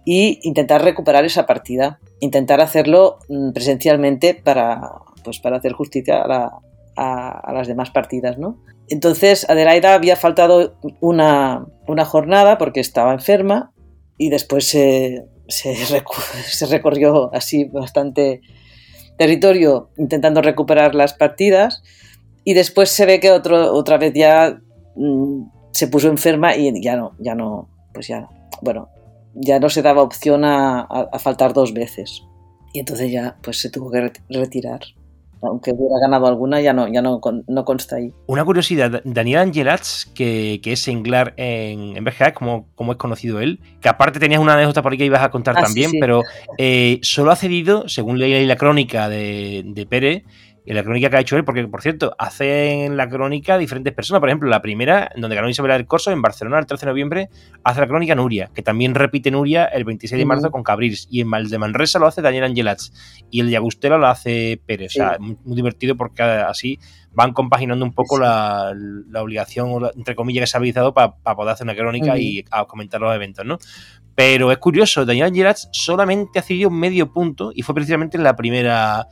y 0.05 0.39
intentar 0.43 0.85
recuperar 0.85 1.25
esa 1.25 1.45
partida, 1.45 1.99
intentar 2.21 2.61
hacerlo 2.61 3.17
mm, 3.27 3.51
presencialmente 3.51 4.35
para, 4.35 4.79
pues, 5.25 5.39
para 5.41 5.57
hacer 5.57 5.73
justicia 5.73 6.21
a, 6.21 6.27
la- 6.29 6.51
a- 6.95 7.39
a 7.41 7.51
las 7.51 7.67
demás 7.67 7.89
partidas, 7.89 8.37
¿no? 8.37 8.57
Entonces, 8.87 9.45
Adelaida 9.49 9.95
había 9.95 10.15
faltado 10.15 10.75
una, 11.01 11.65
una 11.89 12.05
jornada 12.05 12.57
porque 12.57 12.79
estaba 12.79 13.11
enferma 13.11 13.73
y 14.17 14.29
después 14.29 14.65
se, 14.69 15.25
se, 15.49 16.65
recorrió 16.67 17.33
así 17.33 17.65
bastante 17.65 18.41
territorio 19.17 19.89
intentando 19.97 20.41
recuperar 20.41 20.95
las 20.95 21.13
partidas 21.13 21.83
y 22.45 22.53
después 22.53 22.89
se 22.89 23.05
ve 23.05 23.19
que 23.19 23.31
otro, 23.31 23.73
otra 23.73 23.97
vez 23.97 24.13
ya 24.13 24.59
mm, 24.95 25.43
se 25.71 25.87
puso 25.87 26.07
enferma 26.07 26.55
y 26.55 26.81
ya 26.81 26.95
no, 26.95 27.15
ya 27.19 27.35
no, 27.35 27.69
pues 27.93 28.07
ya, 28.07 28.27
bueno, 28.61 28.89
ya 29.33 29.59
no 29.59 29.69
se 29.69 29.81
daba 29.81 30.01
opción 30.03 30.45
a, 30.45 30.79
a- 30.81 31.09
a 31.11 31.19
faltar 31.19 31.53
dos 31.53 31.73
veces. 31.73 32.23
Y 32.73 32.79
entonces 32.79 33.11
ya 33.11 33.37
pues 33.41 33.59
se 33.59 33.69
tuvo 33.69 33.91
que 33.91 33.97
reti- 33.99 34.21
retirar. 34.29 34.79
Aunque 35.41 35.71
hubiera 35.71 35.99
ganado 36.01 36.27
alguna, 36.27 36.59
ya 36.59 36.73
no, 36.73 36.87
ya 36.87 37.01
no, 37.01 37.21
no 37.47 37.65
consta 37.65 37.95
ahí. 37.95 38.11
Una 38.27 38.43
curiosidad, 38.43 39.01
Daniel 39.05 39.39
Angelats, 39.39 40.11
que, 40.13 40.59
que 40.61 40.73
es 40.73 40.81
senglar 40.81 41.33
en, 41.37 41.95
en 41.95 42.03
BGA, 42.03 42.33
como, 42.33 42.67
como 42.75 42.91
es 42.91 42.97
conocido 42.97 43.39
él, 43.39 43.59
que 43.79 43.87
aparte 43.87 44.19
tenías 44.19 44.41
una 44.41 44.53
anécdota 44.55 44.81
por 44.81 44.91
ahí 44.91 44.97
que 44.97 45.05
ibas 45.05 45.23
a 45.23 45.31
contar 45.31 45.55
Ah, 45.57 45.61
sí, 45.61 45.65
también, 45.65 45.91
sí. 45.91 45.97
pero 45.99 46.23
eh, 46.57 46.99
solo 47.03 47.31
ha 47.31 47.35
cedido, 47.35 47.87
según 47.87 48.19
leí 48.19 48.45
la 48.45 48.55
crónica 48.57 49.07
de, 49.07 49.63
de 49.65 49.85
Pérez, 49.85 50.23
en 50.69 50.75
la 50.75 50.83
crónica 50.83 51.09
que 51.09 51.17
ha 51.17 51.19
hecho 51.19 51.35
él, 51.35 51.43
porque 51.43 51.67
por 51.67 51.81
cierto, 51.81 52.15
hace 52.19 52.85
en 52.85 52.95
la 52.95 53.09
crónica 53.09 53.57
diferentes 53.57 53.91
personas. 53.91 54.19
Por 54.19 54.29
ejemplo, 54.29 54.47
la 54.47 54.61
primera, 54.61 55.11
donde 55.15 55.35
ganó 55.35 55.49
Isabela 55.49 55.73
del 55.73 55.87
Corso, 55.87 56.11
en 56.11 56.21
Barcelona, 56.21 56.59
el 56.59 56.67
13 56.67 56.85
de 56.85 56.91
noviembre, 56.91 57.29
hace 57.63 57.79
la 57.81 57.87
crónica 57.87 58.13
Nuria, 58.13 58.51
que 58.53 58.61
también 58.61 58.93
repite 58.93 59.31
Nuria 59.31 59.65
el 59.65 59.83
26 59.83 60.19
de 60.19 60.25
marzo 60.27 60.51
con 60.51 60.61
Cabrils. 60.61 61.07
Y 61.09 61.21
en 61.21 61.27
Mal 61.27 61.49
de 61.49 61.57
Manresa 61.57 61.97
lo 61.97 62.05
hace 62.05 62.21
Daniel 62.21 62.43
Angelats. 62.43 62.93
Y 63.31 63.39
el 63.39 63.49
de 63.49 63.57
Agustela 63.57 63.97
lo 63.97 64.05
hace 64.05 64.61
Pérez. 64.63 64.91
Sí. 64.91 65.01
O 65.01 65.05
sea, 65.05 65.17
muy, 65.17 65.37
muy 65.43 65.55
divertido 65.55 65.97
porque 65.97 66.21
así 66.21 66.77
van 67.13 67.33
compaginando 67.33 67.83
un 67.83 67.93
poco 67.93 68.17
Sí. 68.17 68.21
la, 68.21 68.71
la 69.09 69.23
obligación, 69.23 69.89
entre 69.95 70.13
comillas, 70.13 70.43
que 70.43 70.47
se 70.47 70.55
ha 70.55 70.59
habilitado 70.59 70.93
para 70.93 71.15
poder 71.15 71.51
hacer 71.51 71.65
una 71.65 71.75
crónica 71.75 72.15
y 72.19 72.45
a 72.51 72.65
comentar 72.65 73.01
los 73.01 73.15
eventos, 73.15 73.43
¿no? 73.43 73.57
Pero 74.13 74.51
es 74.51 74.59
curioso, 74.59 75.03
Daniel 75.03 75.33
Gerards 75.33 75.67
solamente 75.71 76.37
ha 76.37 76.43
cedido 76.43 76.69
medio 76.69 77.11
punto 77.11 77.51
y 77.55 77.63
fue 77.63 77.73
precisamente 77.73 78.17
en 78.17 78.23
la 78.23 78.35
primera 78.35 79.07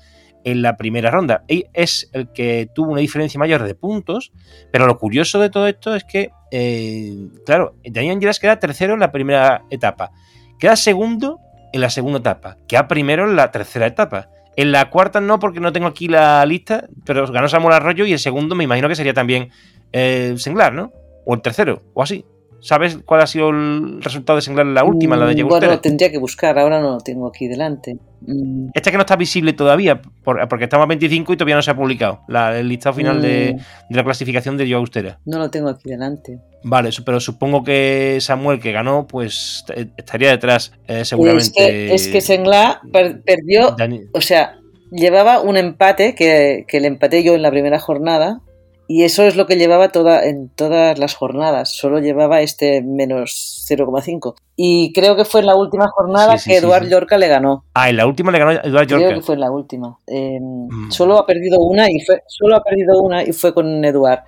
en 0.47 0.61
la 0.61 0.77
primera 0.77 1.11
ronda. 1.11 1.43
Él 1.49 1.67
es 1.73 2.09
el 2.13 2.31
que 2.31 2.69
tuvo 2.73 2.93
una 2.93 3.01
diferencia 3.01 3.37
mayor 3.37 3.63
de 3.63 3.75
puntos, 3.75 4.31
pero 4.71 4.87
lo 4.87 4.97
curioso 4.97 5.41
de 5.41 5.49
todo 5.49 5.67
esto 5.67 5.93
es 5.93 6.05
que, 6.05 6.29
eh, 6.51 7.17
claro, 7.45 7.75
Daniel 7.83 8.17
Gerards 8.17 8.39
queda 8.39 8.57
tercero 8.57 8.93
en 8.93 9.01
la 9.01 9.11
primera 9.11 9.65
etapa, 9.69 10.11
queda 10.57 10.77
segundo 10.77 11.41
en 11.73 11.81
la 11.81 11.89
segunda 11.89 12.19
etapa, 12.19 12.55
queda 12.65 12.87
primero 12.87 13.29
en 13.29 13.35
la 13.35 13.51
tercera 13.51 13.87
etapa. 13.87 14.29
En 14.55 14.71
la 14.71 14.89
cuarta 14.89 15.19
no, 15.19 15.37
porque 15.37 15.59
no 15.59 15.73
tengo 15.73 15.87
aquí 15.87 16.07
la 16.07 16.45
lista, 16.45 16.87
pero 17.05 17.27
ganó 17.27 17.49
Samuel 17.49 17.75
Arroyo 17.75 18.05
y 18.05 18.13
el 18.13 18.19
segundo 18.19 18.55
me 18.55 18.63
imagino 18.63 18.87
que 18.87 18.95
sería 18.95 19.13
también 19.13 19.49
eh, 19.91 20.33
Senglar, 20.37 20.73
¿no? 20.73 20.93
O 21.25 21.33
el 21.35 21.41
tercero, 21.41 21.83
o 21.93 22.01
así. 22.01 22.25
¿Sabes 22.59 22.97
cuál 23.05 23.21
ha 23.21 23.27
sido 23.27 23.49
el 23.49 24.01
resultado 24.01 24.35
de 24.37 24.41
Senglar 24.41 24.65
en 24.65 24.73
la 24.73 24.83
última, 24.83 25.15
la 25.15 25.25
de 25.27 25.33
Mm, 25.35 25.37
Llagostera? 25.37 25.67
Bueno, 25.67 25.81
tendría 25.81 26.11
que 26.11 26.17
buscar, 26.17 26.57
ahora 26.57 26.81
no 26.81 26.91
lo 26.91 26.97
tengo 26.99 27.27
aquí 27.27 27.47
delante. 27.47 27.97
Mm, 28.21 28.69
Esta 28.73 28.89
que 28.89 28.97
no 28.97 29.01
está 29.01 29.15
visible 29.15 29.53
todavía, 29.53 30.01
por- 30.01 30.47
porque 30.49 30.63
estamos 30.63 30.85
a 30.85 30.87
25 30.87 31.33
y 31.33 31.37
todavía 31.37 31.55
no 31.55 31.61
se 31.61 31.69
ha 31.71 31.75
publicado 31.75 32.21
la, 32.27 32.57
el 32.59 32.67
listado 32.67 32.95
final 32.95 33.21
de, 33.21 33.55
mm, 33.55 33.93
de 33.93 33.95
la 33.95 34.03
clasificación 34.03 34.57
de 34.57 34.65
Joe 34.65 34.75
Austera. 34.75 35.19
No 35.25 35.37
lo 35.37 35.49
tengo 35.51 35.69
aquí 35.69 35.87
delante. 35.89 36.39
Vale, 36.63 36.89
pero 37.05 37.19
supongo 37.19 37.63
que 37.63 38.17
Samuel, 38.19 38.59
que 38.59 38.71
ganó, 38.71 39.05
pues 39.07 39.63
eh, 39.75 39.87
estaría 39.95 40.31
detrás, 40.31 40.73
eh, 40.87 41.01
Es 41.01 41.09
seguramente. 41.09 41.51
que, 41.55 41.93
es 41.93 42.07
que 42.07 42.21
Sengla 42.21 42.81
per- 42.91 43.21
perdió, 43.21 43.75
o 44.13 44.21
sea, 44.21 44.57
llevaba 44.91 45.41
un 45.41 45.57
empate 45.57 46.15
que, 46.15 46.65
que 46.67 46.79
le 46.79 46.87
empaté 46.87 47.23
yo 47.23 47.35
en 47.35 47.43
la 47.43 47.51
primera 47.51 47.77
jornada 47.79 48.41
y 48.87 49.03
eso 49.03 49.23
es 49.23 49.35
lo 49.35 49.45
que 49.47 49.55
llevaba 49.57 49.89
toda, 49.89 50.25
en 50.25 50.49
todas 50.49 50.97
las 50.97 51.13
jornadas, 51.15 51.69
solo 51.75 51.99
llevaba 51.99 52.41
este 52.41 52.81
menos 52.81 53.65
0,5. 53.69 54.35
Y 54.55 54.93
creo 54.93 55.15
que 55.15 55.25
fue 55.25 55.41
en 55.41 55.45
la 55.47 55.55
última 55.55 55.87
jornada 55.89 56.37
Sí, 56.37 56.43
sí, 56.45 56.49
que 56.51 56.59
sí, 56.59 56.63
Eduard. 56.65 56.87
Llorca 56.87 57.17
le 57.17 57.27
ganó. 57.27 57.65
Ah, 57.73 57.89
en 57.89 57.97
la 57.97 58.07
última 58.07 58.31
le 58.31 58.39
ganó 58.39 58.51
Eduard 58.51 58.87
Creo 58.87 58.99
Yorka. 58.99 59.15
que 59.15 59.21
fue 59.21 59.35
en 59.35 59.41
la 59.41 59.51
última. 59.51 59.97
Eh, 60.07 60.39
Mm. 60.41 60.91
Solo 60.91 61.17
ha 61.19 61.25
perdido 61.25 61.59
una 61.59 61.89
y 61.89 61.99
fue, 62.05 62.21
solo 62.27 62.55
ha 62.55 62.63
perdido 62.63 63.01
una 63.01 63.23
y 63.23 63.33
fue 63.33 63.53
con 63.53 63.83
Eduard. 63.85 64.21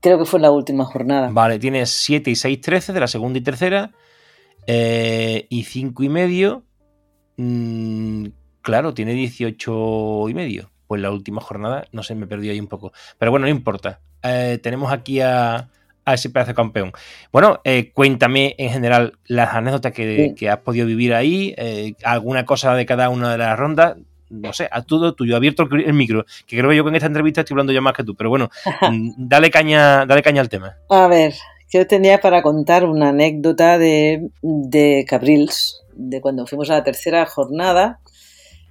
Creo 0.00 0.18
que 0.18 0.24
fue 0.24 0.40
la 0.40 0.50
última 0.50 0.84
jornada. 0.84 1.30
Vale, 1.32 1.58
tienes 1.58 1.90
7 1.90 2.30
y 2.30 2.36
6, 2.36 2.60
13 2.60 2.92
de 2.92 3.00
la 3.00 3.06
segunda 3.08 3.38
y 3.38 3.42
tercera. 3.42 3.92
eh, 4.66 5.46
y 5.48 5.62
5 5.64 6.02
y 6.02 6.08
medio. 6.08 6.62
mm, 7.36 8.26
claro, 8.62 8.94
tiene 8.94 9.12
18 9.14 10.28
y 10.28 10.34
medio. 10.34 10.70
Pues 10.86 11.00
la 11.00 11.10
última 11.10 11.40
jornada, 11.40 11.84
no 11.92 12.02
sé, 12.02 12.14
me 12.14 12.26
perdí 12.26 12.50
ahí 12.50 12.60
un 12.60 12.68
poco. 12.68 12.92
Pero 13.18 13.30
bueno, 13.30 13.46
no 13.46 13.50
importa. 13.50 14.00
Eh, 14.22 14.58
tenemos 14.62 14.92
aquí 14.92 15.20
a, 15.20 15.68
a 16.04 16.14
ese 16.14 16.30
pedazo 16.30 16.54
campeón. 16.54 16.92
Bueno, 17.32 17.60
eh, 17.64 17.90
cuéntame 17.92 18.54
en 18.58 18.70
general 18.70 19.14
las 19.26 19.54
anécdotas 19.54 19.92
que, 19.92 20.28
Sí. 20.28 20.34
que 20.34 20.48
has 20.50 20.58
podido 20.58 20.86
vivir 20.86 21.14
ahí, 21.14 21.54
eh, 21.56 21.94
alguna 22.04 22.44
cosa 22.44 22.74
de 22.74 22.86
cada 22.86 23.08
una 23.08 23.32
de 23.32 23.38
las 23.38 23.58
rondas. 23.58 23.96
No 24.28 24.52
sé, 24.52 24.68
a 24.72 24.82
todo 24.82 25.14
tuyo, 25.14 25.36
abierto 25.36 25.68
el, 25.70 25.84
el 25.84 25.92
micro, 25.92 26.24
que 26.48 26.58
creo 26.58 26.68
que 26.70 26.76
yo 26.76 26.82
con 26.82 26.96
esta 26.96 27.06
entrevista 27.06 27.42
estoy 27.42 27.54
hablando 27.54 27.72
ya 27.72 27.80
más 27.80 27.92
que 27.94 28.02
tú, 28.02 28.16
pero 28.16 28.28
bueno, 28.28 28.50
mm, 28.90 29.12
dale 29.18 29.50
caña, 29.52 30.04
dale 30.04 30.20
caña 30.20 30.40
al 30.40 30.48
tema. 30.48 30.74
A 30.90 31.06
ver, 31.06 31.32
yo 31.72 31.86
tenía 31.86 32.18
para 32.20 32.42
contar 32.42 32.84
una 32.86 33.10
anécdota 33.10 33.78
de, 33.78 34.28
de 34.42 35.04
Cabrils, 35.08 35.80
de 35.94 36.20
cuando 36.20 36.44
fuimos 36.44 36.70
a 36.70 36.74
la 36.74 36.82
tercera 36.82 37.24
jornada, 37.26 38.00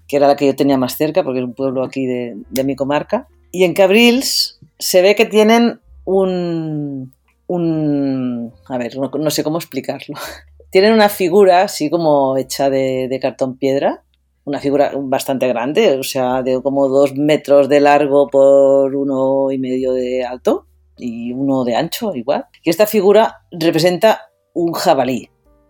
que 0.08 0.18
era 0.18 0.28
la 0.28 0.36
que 0.36 0.46
yo 0.46 0.56
tenía 0.56 0.78
más 0.78 0.98
cerca, 0.98 1.24
porque 1.24 1.40
es 1.40 1.46
un 1.46 1.54
pueblo 1.54 1.84
aquí 1.84 2.06
de, 2.06 2.64
mi 2.64 2.76
comarca. 2.76 3.28
Y 3.52 3.64
en 3.64 3.74
Cabrils 3.74 4.60
se 4.80 5.02
ve 5.02 5.16
que 5.16 5.26
tienen 5.26 5.80
un... 6.04 7.14
un 7.48 8.54
a 8.68 8.78
ver, 8.78 8.98
no, 8.98 9.10
no 9.10 9.30
sé 9.32 9.44
cómo 9.44 9.58
explicarlo. 9.58 10.16
Tienen 10.72 10.94
una 10.94 11.08
figura 11.08 11.62
así 11.62 11.90
como 11.90 12.36
hecha 12.36 12.70
de, 12.70 13.08
de 13.10 13.20
cartón 13.20 13.58
piedra, 13.58 14.04
una 14.44 14.60
figura 14.60 14.92
bastante 14.96 15.48
grande, 15.48 15.98
o 15.98 16.04
sea, 16.04 16.44
de 16.44 16.62
como 16.62 16.88
dos 16.88 17.16
metros 17.16 17.68
de 17.68 17.80
largo 17.80 18.28
por 18.28 18.96
uno 18.96 19.52
y 19.52 19.58
medio 19.58 19.94
de 19.94 20.24
alto 20.24 20.68
y 20.98 21.34
uno 21.34 21.64
de 21.64 21.76
ancho 21.76 22.16
igual. 22.16 22.46
Y 22.64 22.70
esta 22.70 22.88
figura 22.88 23.42
representa 23.52 24.30
un 24.54 24.74
jabalí, 24.74 25.30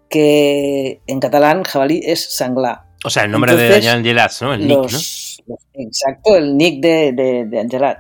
que 0.10 1.02
en 1.08 1.20
catalán 1.20 1.64
jabalí 1.64 2.02
es 2.04 2.36
sanglá. 2.36 2.85
O 3.06 3.10
sea, 3.10 3.24
el 3.24 3.32
nombre 3.32 3.56
de 3.56 3.70
Daniel 3.70 4.04
Gelats, 4.04 4.42
¿no? 4.42 4.54
El 4.54 4.68
nick, 4.68 4.78
¿no? 4.78 4.84
Los- 4.84 5.44
exacto, 5.74 6.36
el 6.36 6.58
nick 6.58 6.82
de, 6.82 7.12
de, 7.14 7.46
de. 7.46 7.98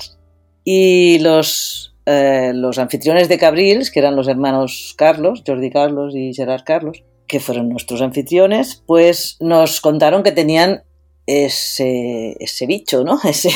Y 0.63 1.19
los, 1.19 1.95
eh, 2.07 2.51
los 2.55 2.79
anfitriones 2.79 3.29
de 3.29 3.37
Cabrils, 3.37 3.91
que 3.91 3.99
eran 3.99 4.15
los 4.15 4.27
hermanos 4.27 4.95
Carlos, 4.97 5.43
Jordi 5.45 5.69
Carlos 5.69 6.15
y 6.15 6.33
Gerard 6.33 6.63
Carlos, 6.65 7.03
que 7.27 7.39
fueron 7.39 7.69
nuestros 7.69 8.01
anfitriones, 8.01 8.83
pues 8.87 9.37
nos 9.39 9.79
contaron 9.79 10.23
que 10.23 10.31
tenían 10.31 10.83
ese, 11.27 12.35
ese 12.39 12.65
bicho, 12.65 13.03
¿no? 13.03 13.19
Ese, 13.23 13.49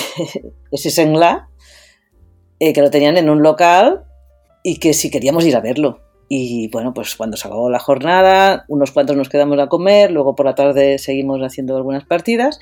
ese 0.72 0.90
senglá, 0.92 1.50
eh, 2.60 2.74
que 2.74 2.82
lo 2.82 2.90
tenían 2.92 3.18
en 3.18 3.30
un 3.30 3.42
local 3.42 4.04
y 4.64 4.78
que 4.78 4.94
si 4.94 5.10
queríamos 5.10 5.46
ir 5.46 5.56
a 5.56 5.62
verlo. 5.62 6.02
Y 6.32 6.68
bueno, 6.70 6.94
pues 6.94 7.16
cuando 7.16 7.38
se 7.38 7.48
acabó 7.48 7.72
la 7.72 7.80
jornada, 7.80 8.64
unos 8.68 8.92
cuantos 8.92 9.18
nos 9.18 9.30
quedamos 9.30 9.58
a 9.60 9.68
comer, 9.68 10.12
luego 10.12 10.36
por 10.36 10.46
la 10.46 10.54
tarde 10.54 11.00
seguimos 11.00 11.40
haciendo 11.42 11.76
algunas 11.76 12.06
partidas 12.06 12.60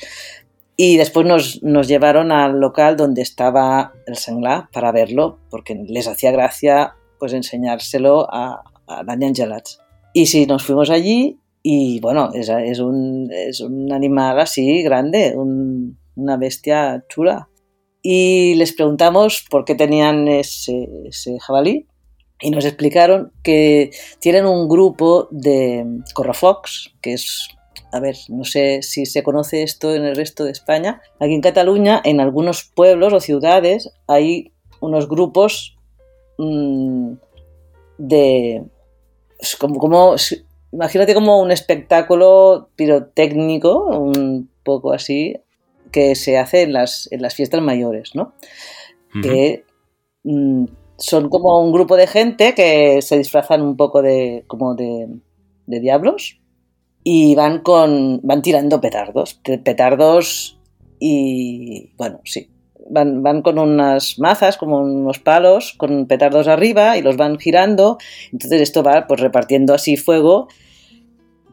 y 0.78 0.96
después 0.96 1.26
nos, 1.28 1.60
llevaron 1.88 2.32
al 2.32 2.60
local 2.62 2.96
donde 2.96 3.22
estaba 3.22 3.92
el 4.06 4.16
senglá 4.16 4.70
para 4.72 4.94
verlo, 4.94 5.40
porque 5.50 5.76
les 5.76 6.08
hacía 6.08 6.32
gracia 6.32 6.94
pues 7.20 7.34
enseñárselo 7.34 8.34
a, 8.34 8.64
a 8.88 9.04
Daniel 9.04 9.34
Gelats. 9.36 9.82
Y 10.14 10.28
sí, 10.28 10.46
nos 10.46 10.64
fuimos 10.64 10.90
allí 10.90 11.38
y 11.62 12.00
bueno, 12.00 12.30
es, 12.34 12.48
es, 12.48 12.80
un, 12.80 13.28
es 13.34 13.60
un 13.60 13.92
animal 13.92 14.40
así 14.40 14.82
grande, 14.82 15.34
un- 15.36 15.98
una 16.16 16.38
bestia 16.38 17.04
chula. 17.10 17.50
Y 18.02 18.56
les 18.56 18.72
preguntamos 18.74 19.46
por 19.50 19.66
qué 19.66 19.76
tenían 19.76 20.28
ese 20.30 20.88
jabalí 21.42 21.86
y 22.40 22.52
nos 22.52 22.66
explicaron 22.66 23.32
que 23.44 23.92
tienen 24.20 24.46
un 24.46 24.68
grupo 24.68 25.28
de 25.32 26.02
correfocs, 26.14 26.94
que 27.02 27.14
es, 27.14 27.50
a 27.92 28.00
ver, 28.00 28.16
no 28.30 28.44
sé 28.44 28.82
si 28.84 29.06
se 29.06 29.24
conoce 29.24 29.64
esto 29.64 29.96
en 29.96 30.06
el 30.06 30.16
resto 30.16 30.44
de 30.44 30.52
España. 30.52 31.02
Aquí 31.20 31.34
en 31.34 31.42
Cataluña, 31.42 32.02
en 32.04 32.20
algunos 32.20 32.64
pueblos 32.64 33.14
o 33.14 33.20
ciudades, 33.20 33.92
hay 34.08 34.52
unos 34.80 35.10
grupos 35.10 35.78
mm, 36.38 37.14
de... 37.98 38.64
es 39.40 39.56
Como, 39.56 39.80
como, 39.80 40.16
imagínate 40.72 41.16
como 41.16 41.40
un 41.40 41.52
espectáculo 41.52 42.70
pirotécnico, 42.76 43.86
un 43.86 44.50
poco 44.64 44.94
así, 44.94 45.38
que 45.92 46.14
se 46.14 46.38
hace 46.38 46.62
en 46.64 46.74
las, 46.74 47.12
en 47.12 47.22
las 47.22 47.34
fiestas 47.34 47.62
mayores, 47.62 48.14
¿no? 48.14 48.34
Que 49.24 49.64
mm, 50.24 50.66
son 50.98 51.30
como 51.30 51.62
un 51.62 51.72
grupo 51.72 51.96
de 51.96 52.08
gente 52.08 52.54
que 52.54 53.02
se 53.02 53.18
disfrazan 53.18 53.62
un 53.62 53.78
poco 53.78 54.02
de 54.02 54.44
como 54.48 54.76
de, 54.76 55.08
diablos 55.66 56.40
y 57.04 57.36
van 57.36 57.60
con 57.60 58.20
van 58.24 58.42
tirando 58.42 58.82
petardos, 58.82 59.40
petardos 59.64 60.60
y 61.00 61.92
bueno, 61.98 62.22
sí, 62.24 62.50
van, 62.90 63.22
van 63.22 63.42
con 63.42 63.60
unas 63.60 64.18
mazas, 64.18 64.58
como 64.58 64.80
unos 64.80 65.20
palos 65.20 65.76
con 65.78 66.08
petardos 66.08 66.48
arriba 66.48 66.98
y 66.98 67.02
los 67.02 67.18
van 67.18 67.38
girando, 67.38 67.98
entonces 68.32 68.62
esto 68.62 68.82
va 68.82 69.06
pues 69.08 69.20
repartiendo 69.20 69.74
así 69.74 69.98
fuego 69.98 70.48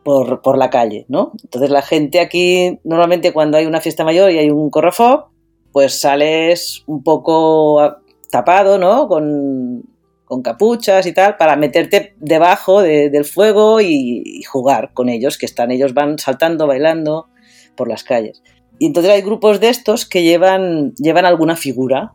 por, 0.02 0.42
por 0.42 0.56
la 0.56 0.70
calle, 0.70 1.06
¿no? 1.08 1.32
Entonces 1.42 1.70
la 1.70 1.82
gente 1.82 2.20
aquí, 2.20 2.78
normalmente 2.84 3.32
cuando 3.32 3.58
hay 3.58 3.66
una 3.66 3.80
fiesta 3.80 4.04
mayor 4.04 4.30
y 4.30 4.38
hay 4.38 4.50
un 4.50 4.70
correfoc, 4.70 5.28
pues 5.72 6.00
sales 6.00 6.84
un 6.86 7.02
poco 7.02 7.96
tapado, 8.34 8.78
¿no? 8.78 9.06
Con, 9.06 9.84
con 10.24 10.42
capuchas 10.42 11.06
y 11.06 11.12
tal, 11.12 11.36
para 11.36 11.54
meterte 11.54 12.14
debajo 12.18 12.82
de- 12.82 13.08
del 13.10 13.24
fuego 13.24 13.80
y, 13.80 14.22
y 14.24 14.42
jugar 14.42 14.92
con 14.92 15.08
ellos, 15.08 15.38
que 15.38 15.46
están, 15.46 15.70
ellos 15.70 15.94
van 15.94 16.18
saltando, 16.18 16.66
bailando 16.66 17.28
por 17.76 17.88
las 17.88 18.02
calles. 18.02 18.42
Y 18.80 18.86
entonces 18.86 19.12
hay 19.12 19.22
grupos 19.22 19.60
de 19.60 19.68
estos 19.68 20.04
que 20.04 20.24
llevan, 20.24 20.92
llevan 20.96 21.26
alguna 21.26 21.54
figura. 21.54 22.12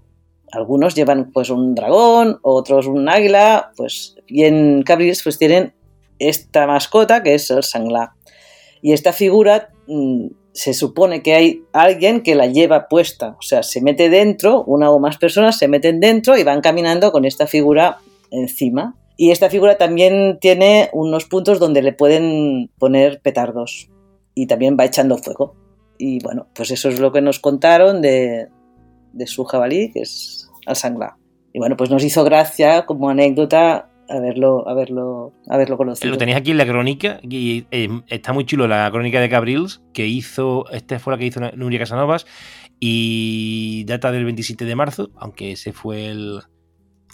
Algunos 0.51 0.93
llevan 0.93 1.31
pues 1.31 1.49
un 1.49 1.73
dragón, 1.73 2.39
otros 2.41 2.85
un 2.87 3.07
águila, 3.07 3.71
pues, 3.77 4.15
y 4.27 4.43
en 4.43 4.81
Cabrils 4.83 5.21
pues 5.23 5.37
tienen 5.37 5.73
esta 6.17 6.67
mascota 6.67 7.23
que 7.23 7.35
es 7.35 7.49
el 7.51 7.63
sanglá. 7.63 8.13
Y 8.81 8.91
esta 8.91 9.13
figura 9.13 9.69
mm, 9.87 10.27
se 10.59 10.73
supone 10.73 11.23
que 11.23 11.35
hay 11.35 11.63
alguien 11.71 12.21
que 12.21 12.35
la 12.35 12.45
lleva 12.45 12.89
puesta, 12.89 13.37
o 13.39 13.41
sea, 13.41 13.63
se 13.63 13.79
mete 13.79 14.09
dentro, 14.09 14.61
una 14.65 14.91
o 14.91 14.99
más 14.99 15.17
personas 15.17 15.57
se 15.57 15.69
meten 15.69 16.01
dentro 16.01 16.37
y 16.37 16.43
van 16.43 16.59
caminando 16.59 17.13
con 17.13 17.23
esta 17.23 17.47
figura 17.47 17.99
encima. 18.29 18.97
Y 19.15 19.31
esta 19.31 19.49
figura 19.49 19.77
también 19.77 20.37
tiene 20.41 20.89
unos 20.91 21.23
puntos 21.23 21.59
donde 21.59 21.81
le 21.81 21.93
pueden 21.93 22.69
poner 22.77 23.21
petardos 23.21 23.89
y 24.35 24.47
también 24.47 24.75
va 24.77 24.83
echando 24.83 25.17
fuego. 25.17 25.55
Y 25.97 26.21
bueno, 26.21 26.47
pues 26.53 26.71
eso 26.71 26.89
es 26.89 26.99
lo 26.99 27.13
que 27.13 27.21
nos 27.21 27.39
contaron 27.39 28.01
de, 28.01 28.49
de 29.13 29.27
su 29.27 29.45
jabalí, 29.45 29.93
que 29.93 30.01
es 30.01 30.49
al 30.65 30.75
sanglá. 30.75 31.17
Y 31.53 31.59
bueno, 31.59 31.77
pues 31.77 31.89
nos 31.89 32.03
hizo 32.03 32.25
gracia 32.25 32.85
como 32.85 33.09
anécdota 33.09 33.88
haberlo, 34.09 34.67
haberlo, 34.67 35.33
haberlo 35.47 35.77
conocido. 35.77 36.11
Lo 36.11 36.17
tenéis 36.17 36.37
aquí 36.37 36.51
en 36.51 36.57
la 36.57 36.65
crónica 36.65 37.19
y 37.23 37.65
eh, 37.71 37.89
está 38.07 38.33
muy 38.33 38.45
chulo 38.45 38.67
la 38.67 38.89
crónica 38.91 39.21
de 39.21 39.29
Cabrils 39.29 39.81
que 39.93 40.07
hizo, 40.07 40.65
esta 40.71 40.99
fue 40.99 41.13
la 41.13 41.19
que 41.19 41.25
hizo 41.25 41.39
Nuria 41.55 41.79
Casanovas 41.79 42.25
y 42.79 43.83
data 43.85 44.11
del 44.11 44.25
27 44.25 44.65
de 44.65 44.75
marzo, 44.75 45.09
aunque 45.17 45.51
ese 45.53 45.73
fue 45.73 46.07
el, 46.07 46.39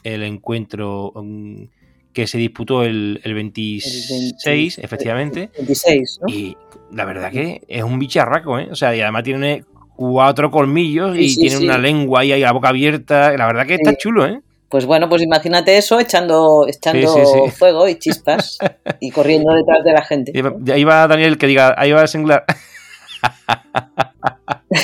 el 0.04 0.24
encuentro 0.24 1.12
um, 1.12 1.68
que 2.14 2.28
se 2.28 2.38
disputó 2.38 2.84
el, 2.84 3.20
el 3.24 3.34
26, 3.34 4.44
20, 4.46 4.86
efectivamente. 4.86 5.50
26, 5.58 6.20
¿no? 6.22 6.28
Y 6.34 6.56
la 6.92 7.06
verdad 7.06 7.32
que 7.32 7.62
es 7.68 7.84
un 7.84 8.00
bicharraco, 8.00 8.58
¿eh? 8.60 8.70
O 8.72 8.76
sea, 8.76 8.96
y 8.96 9.02
además 9.02 9.24
tiene 9.24 9.64
cuatro 9.98 10.52
colmillos 10.52 11.18
y 11.18 11.30
Sí, 11.30 11.40
tiene 11.42 11.58
sí. 11.58 11.64
una 11.66 11.78
lengua 11.78 12.22
ahí, 12.22 12.40
la 12.40 12.52
boca 12.52 12.70
abierta. 12.70 13.36
La 13.36 13.48
verdad 13.48 13.66
que 13.66 13.76
está 13.76 13.96
chulo, 13.98 14.26
¿eh? 14.28 14.40
Pues 14.76 14.86
bueno, 14.86 15.08
pues 15.08 15.22
imagínate 15.22 15.78
eso 15.78 16.02
echando, 16.02 16.66
echando 16.68 17.08
Sí, 17.08 17.20
sí, 17.26 17.32
sí. 17.46 17.52
fuego 17.52 17.88
y 17.88 17.98
chispas 17.98 18.58
y 19.00 19.10
corriendo 19.10 19.54
detrás 19.54 19.86
de 19.86 19.94
la 19.94 20.04
gente. 20.04 20.34
Y 20.36 20.70
Ahí 20.70 20.84
va 20.84 21.08
Daniel 21.08 21.38
que 21.38 21.48
diga, 21.48 21.74
ahí 21.78 21.94
va 21.94 22.02
el 22.02 22.10
singlar. 22.10 22.44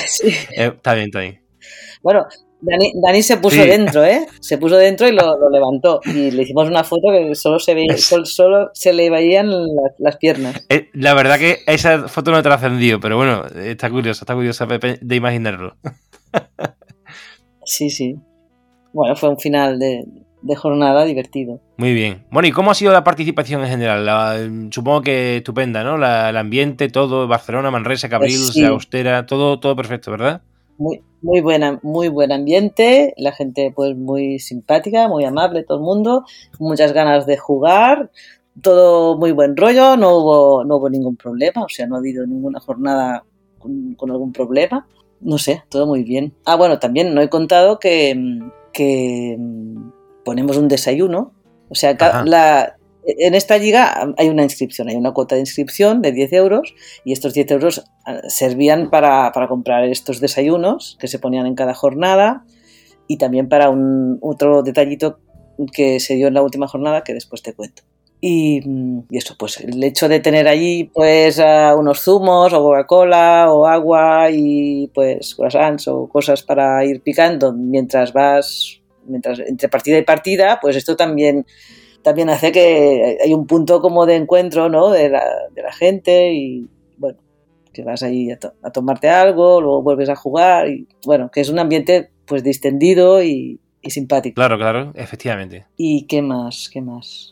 Sí. 0.08 0.28
Eh, 0.56 0.72
está 0.74 0.94
bien, 0.94 1.08
está 1.08 1.20
bien. 1.20 1.42
Bueno, 2.02 2.24
Dani, 2.62 2.92
Dani 3.04 3.22
se 3.22 3.36
puso 3.36 3.62
Sí. 3.62 3.68
dentro, 3.68 4.02
¿eh? 4.02 4.26
Se 4.40 4.56
puso 4.56 4.76
dentro 4.76 5.06
y 5.06 5.12
lo, 5.12 5.36
lo 5.38 5.50
levantó. 5.50 6.00
Y 6.06 6.30
le 6.30 6.42
hicimos 6.44 6.68
una 6.68 6.84
foto 6.84 7.08
que 7.12 7.34
solo 7.34 7.58
se 7.58 7.74
veía, 7.74 7.98
sol- 7.98 8.26
solo 8.26 8.70
se 8.72 8.94
le 8.94 9.10
veían 9.10 9.50
las, 9.50 9.92
las 9.98 10.16
piernas. 10.16 10.64
Eh, 10.70 10.88
la 10.94 11.12
verdad 11.12 11.38
que 11.38 11.58
esa 11.66 12.08
foto 12.08 12.30
no 12.30 12.42
trascendió, 12.42 12.98
pero 12.98 13.18
bueno, 13.18 13.44
está 13.62 13.90
curiosa, 13.90 14.22
está 14.22 14.34
curiosa 14.34 14.66
de 14.66 15.16
imaginarlo. 15.16 15.76
Sí, 17.66 17.90
sí. 17.90 18.16
Bueno, 18.92 19.16
fue 19.16 19.28
un 19.30 19.38
final 19.38 19.78
de, 19.78 20.04
de 20.42 20.56
jornada 20.56 21.04
divertido. 21.04 21.60
Muy 21.76 21.94
bien. 21.94 22.24
Bueno, 22.30 22.48
¿y 22.48 22.52
cómo 22.52 22.70
ha 22.70 22.74
sido 22.74 22.92
la 22.92 23.04
participación 23.04 23.62
en 23.62 23.68
general? 23.68 24.04
La- 24.06 24.38
supongo 24.70 25.02
que 25.02 25.38
estupenda, 25.38 25.82
¿no? 25.84 25.96
La- 25.98 26.30
el 26.30 26.36
ambiente, 26.36 26.88
todo, 26.88 27.26
Barcelona, 27.26 27.70
Manresa, 27.70 28.08
Cabrils, 28.08 28.40
Pues 28.40 28.52
sí. 28.54 28.60
la 28.62 28.68
Austera, 28.68 29.26
todo, 29.26 29.58
todo 29.60 29.74
perfecto, 29.76 30.10
¿verdad? 30.10 30.42
Muy, 30.78 31.00
muy 31.20 31.40
buena, 31.40 31.78
muy 31.82 32.08
buen 32.08 32.32
ambiente, 32.32 33.14
la 33.16 33.32
gente 33.32 33.72
pues 33.74 33.96
muy 33.96 34.38
simpática, 34.38 35.06
muy 35.06 35.24
amable, 35.24 35.62
todo 35.64 35.78
el 35.78 35.84
mundo, 35.84 36.24
muchas 36.58 36.92
ganas 36.92 37.24
de 37.26 37.36
jugar, 37.36 38.10
todo 38.62 39.16
muy 39.16 39.30
buen 39.32 39.56
rollo, 39.56 39.96
no 39.96 40.16
hubo, 40.16 40.64
no 40.64 40.76
hubo 40.76 40.90
ningún 40.90 41.16
problema, 41.16 41.62
o 41.62 41.68
sea, 41.68 41.86
no 41.86 41.94
ha 41.96 41.98
habido 41.98 42.26
ninguna 42.26 42.58
jornada 42.58 43.22
con, 43.58 43.94
con 43.94 44.10
algún 44.10 44.32
problema. 44.32 44.86
No 45.20 45.38
sé, 45.38 45.62
todo 45.68 45.86
muy 45.86 46.02
bien. 46.02 46.32
Ah, 46.44 46.56
bueno, 46.56 46.80
también 46.80 47.14
no 47.14 47.20
he 47.20 47.28
contado 47.28 47.78
que, 47.78 48.40
que 48.72 49.36
ponemos 50.24 50.56
un 50.56 50.68
desayuno. 50.68 51.32
O 51.68 51.74
sea, 51.74 51.96
la, 52.24 52.76
en 53.04 53.34
esta 53.34 53.58
liga 53.58 54.14
hay 54.16 54.28
una 54.28 54.42
inscripción, 54.42 54.88
hay 54.88 54.96
una 54.96 55.12
cuota 55.12 55.34
de 55.34 55.40
inscripción 55.40 56.02
de 56.02 56.12
10 56.12 56.32
euros 56.34 56.74
y 57.04 57.12
estos 57.12 57.34
10 57.34 57.50
euros 57.52 57.84
ah, 58.06 58.20
servían 58.28 58.90
para, 58.90 59.32
para 59.32 59.48
comprar 59.48 59.84
estos 59.84 60.20
desayunos 60.20 60.96
que 61.00 61.08
se 61.08 61.18
ponían 61.18 61.46
en 61.46 61.54
cada 61.54 61.74
jornada 61.74 62.44
y 63.08 63.16
también 63.18 63.48
para 63.48 63.70
un 63.70 64.18
otro 64.20 64.62
detallito 64.62 65.18
que 65.72 66.00
se 66.00 66.14
dio 66.14 66.28
en 66.28 66.34
la 66.34 66.42
última 66.42 66.68
jornada 66.68 67.02
que 67.02 67.14
después 67.14 67.42
te 67.42 67.54
cuento. 67.54 67.82
Y, 68.24 68.60
y 69.10 69.16
eso, 69.18 69.34
pues 69.36 69.58
el 69.58 69.82
hecho 69.82 70.08
de 70.08 70.20
tener 70.20 70.46
allí 70.46 70.84
pues 70.94 71.40
ah, 71.40 71.74
unos 71.76 71.98
zumos 72.04 72.52
o 72.52 72.62
Coca-Cola 72.62 73.48
o 73.52 73.66
agua 73.66 74.30
y 74.30 74.86
pues 74.94 75.34
croissants 75.34 75.88
o 75.88 76.06
cosas 76.08 76.44
para 76.44 76.84
ir 76.84 77.00
picando 77.02 77.52
mientras 77.52 78.12
vas, 78.12 78.80
mientras 79.06 79.40
entre 79.40 79.68
partida 79.68 79.98
y 79.98 80.02
partida, 80.02 80.60
pues 80.62 80.76
esto 80.76 80.94
también, 80.94 81.44
también 82.02 82.30
hace 82.30 82.52
que 82.52 83.18
hay 83.24 83.34
un 83.34 83.44
punto 83.48 83.80
como 83.80 84.06
de 84.06 84.14
encuentro 84.14 84.68
¿no? 84.68 84.90
de, 84.90 85.08
la, 85.10 85.24
de 85.52 85.62
la 85.62 85.72
gente 85.72 86.32
y 86.32 86.68
bueno, 86.98 87.18
que 87.72 87.82
vas 87.82 88.04
ahí 88.04 88.30
a, 88.30 88.38
to- 88.38 88.54
a 88.62 88.70
tomarte 88.70 89.08
algo, 89.08 89.60
luego 89.60 89.82
vuelves 89.82 90.10
a 90.10 90.14
jugar 90.14 90.68
y 90.68 90.86
bueno, 91.04 91.28
que 91.28 91.40
es 91.40 91.48
un 91.48 91.58
ambiente 91.58 92.10
pues 92.26 92.44
distendido 92.44 93.20
y, 93.20 93.58
y 93.80 93.90
simpático. 93.90 94.36
Claro, 94.36 94.56
claro, 94.58 94.92
efectivamente. 94.94 95.66
¿Y 95.76 96.06
qué 96.06 96.22
más? 96.22 96.70
¿Qué 96.72 96.80
más? 96.80 97.31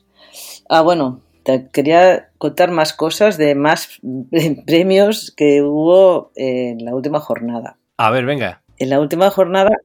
Ah, 0.73 0.83
bueno, 0.83 1.21
te 1.43 1.69
quería 1.73 2.31
contar 2.39 2.71
más 2.71 2.93
cosas 2.93 3.37
de 3.37 3.57
más 3.57 3.99
premios 4.67 5.35
que 5.37 5.63
hubo 5.63 6.31
en 6.37 6.85
la 6.85 6.95
última 6.95 7.19
jornada. 7.19 7.77
A 7.97 8.11
ver, 8.13 8.25
venga. 8.25 8.63
En 8.79 8.89
la 8.89 9.01
última 9.01 9.31
jornada, 9.31 9.77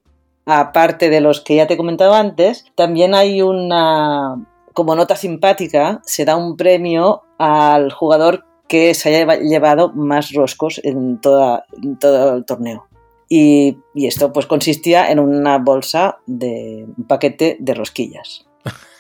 aparte 0.46 1.10
de 1.10 1.22
los 1.22 1.42
que 1.42 1.56
ya 1.56 1.66
te 1.66 1.74
he 1.74 1.78
comentado 1.78 2.14
antes, 2.14 2.66
también 2.76 3.16
hay 3.16 3.42
una, 3.42 4.36
como 4.74 4.96
nota 4.96 5.16
simpática, 5.16 6.02
se 6.06 6.24
da 6.24 6.36
un 6.38 6.56
premio 6.56 7.24
al 7.40 7.92
jugador 7.92 8.46
que 8.68 8.94
se 8.94 9.10
haya 9.10 9.20
lleva- 9.26 9.40
llevado 9.40 9.92
más 9.94 10.34
roscos 10.34 10.80
en, 10.84 11.20
toda, 11.20 11.66
en 11.82 11.98
todo 11.98 12.36
el 12.36 12.46
torneo. 12.46 12.86
Y, 13.28 13.80
y 13.96 14.06
esto 14.06 14.32
pues 14.32 14.46
consistía 14.46 15.12
en 15.12 15.18
una 15.20 15.58
bolsa 15.58 16.20
de 16.28 16.86
un 16.96 17.06
paquete 17.08 17.58
de 17.60 17.74
rosquillas. 17.74 18.46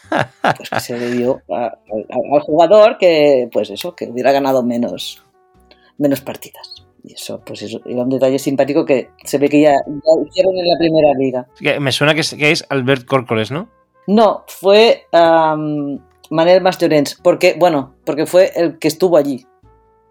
Pues 0.09 0.69
que 0.69 0.79
se 0.79 0.97
le 0.97 1.11
dio 1.11 1.41
a- 1.49 1.65
a- 1.65 2.35
al 2.35 2.41
jugador 2.41 2.97
que, 2.97 3.49
pues 3.51 3.69
eso, 3.69 3.95
que 3.95 4.05
hubiera 4.05 4.31
ganado 4.31 4.63
menos, 4.63 5.23
menos 5.97 6.21
partidas. 6.21 6.85
Y 7.03 7.13
eso, 7.13 7.41
pues 7.45 7.61
eso, 7.61 7.79
era 7.85 8.01
un 8.01 8.09
detalle 8.09 8.39
simpático 8.39 8.83
que 8.83 9.09
se 9.23 9.37
ve 9.37 9.47
que 9.47 9.61
ya, 9.61 9.71
ya 9.73 10.27
hicieron 10.27 10.57
en 10.57 10.67
la 10.67 10.77
primera 10.79 11.13
liga. 11.17 11.47
Que 11.59 11.79
Me 11.79 11.91
suena 11.91 12.13
que 12.15 12.21
es, 12.21 12.33
que 12.33 12.49
es 12.51 12.65
Albert 12.69 13.05
Córcoles, 13.05 13.51
¿no? 13.51 13.69
No, 14.07 14.43
fue 14.47 15.03
um, 15.13 15.99
Manel 16.31 16.61
Masllorens, 16.61 17.19
porque, 17.23 17.55
bueno, 17.59 17.95
porque 18.05 18.25
fue 18.25 18.51
el 18.55 18.79
que 18.79 18.87
estuvo 18.87 19.17
allí. 19.17 19.45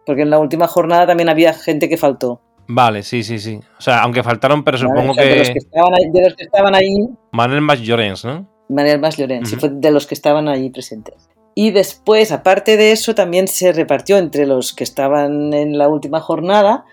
Porque 0.07 0.23
en 0.23 0.31
la 0.31 0.39
última 0.39 0.69
jornada 0.69 1.07
también 1.07 1.29
había 1.29 1.53
gente 1.55 1.89
que 1.89 1.97
faltó. 1.97 2.41
Vale, 2.67 3.03
sí, 3.03 3.23
sí, 3.25 3.39
sí. 3.39 3.59
O 3.79 3.81
sea, 3.81 4.03
aunque 4.03 4.23
faltaron, 4.23 4.63
pero 4.65 4.79
¿vale? 4.79 4.89
supongo 4.91 5.11
O 5.13 5.15
sea, 5.15 5.25
de, 5.25 5.37
los 5.37 5.49
que 5.49 5.53
que 5.55 5.59
estaban 5.59 5.95
ahí, 5.95 6.11
de 6.11 6.23
los 6.23 6.35
que 6.35 6.45
estaban 6.45 6.75
ahí, 6.75 6.97
Manuel 7.33 7.61
Mas 7.61 7.81
Llorens, 7.81 8.25
¿no? 8.69 8.75
Manel 8.77 9.01
Masllorens, 9.01 9.49
sí, 9.49 9.57
Ujú. 9.57 9.61
fue 9.69 9.71
de 9.75 9.91
los 9.91 10.07
que 10.07 10.15
estaban 10.15 10.49
allí 10.49 10.71
presentes. 10.71 11.29
Y 11.55 11.71
después, 11.71 12.33
aparte 12.33 12.77
de 12.77 12.93
eso, 12.93 13.15
también 13.15 13.47
se 13.47 13.73
repartió 13.73 14.19
entre 14.19 14.47
los 14.47 14.73
que 14.73 14.83
estaban 14.85 15.53
en 15.53 15.79
la 15.79 15.89
última 15.89 16.21
jornada 16.21 16.85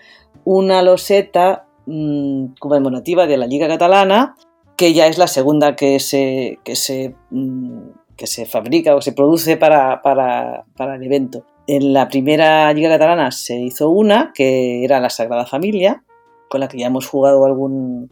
una 0.43 0.81
loseta 0.83 1.65
mm, 1.87 2.53
conmemorativa 2.59 3.25
de 3.25 3.37
la 3.37 3.47
Liga 3.47 3.67
Catalana, 3.67 4.35
que 4.77 4.93
ya 4.93 5.07
es 5.07 5.17
la 5.17 5.27
segunda 5.27 5.75
que 5.75 5.99
se, 5.99 6.59
que 6.63 6.75
se, 6.75 7.15
mm, 7.31 7.79
que 8.15 8.27
se 8.27 8.45
fabrica 8.45 8.95
o 8.95 9.01
se 9.01 9.13
produce 9.13 9.57
para, 9.57 10.01
para- 10.03 10.65
para 10.77 10.95
el 10.95 11.03
evento. 11.03 11.43
En 11.67 11.93
la 11.93 12.07
primera 12.07 12.71
Liga 12.73 12.89
Catalana 12.89 13.31
se 13.31 13.55
hizo 13.59 13.89
una, 13.89 14.31
que 14.35 14.83
era 14.83 14.99
la 14.99 15.09
Sagrada 15.09 15.45
Familia, 15.47 16.03
con 16.49 16.59
la 16.59 16.67
que 16.67 16.77
ya 16.77 16.87
hemos 16.87 17.07
jugado 17.07 17.45
algún, 17.45 18.11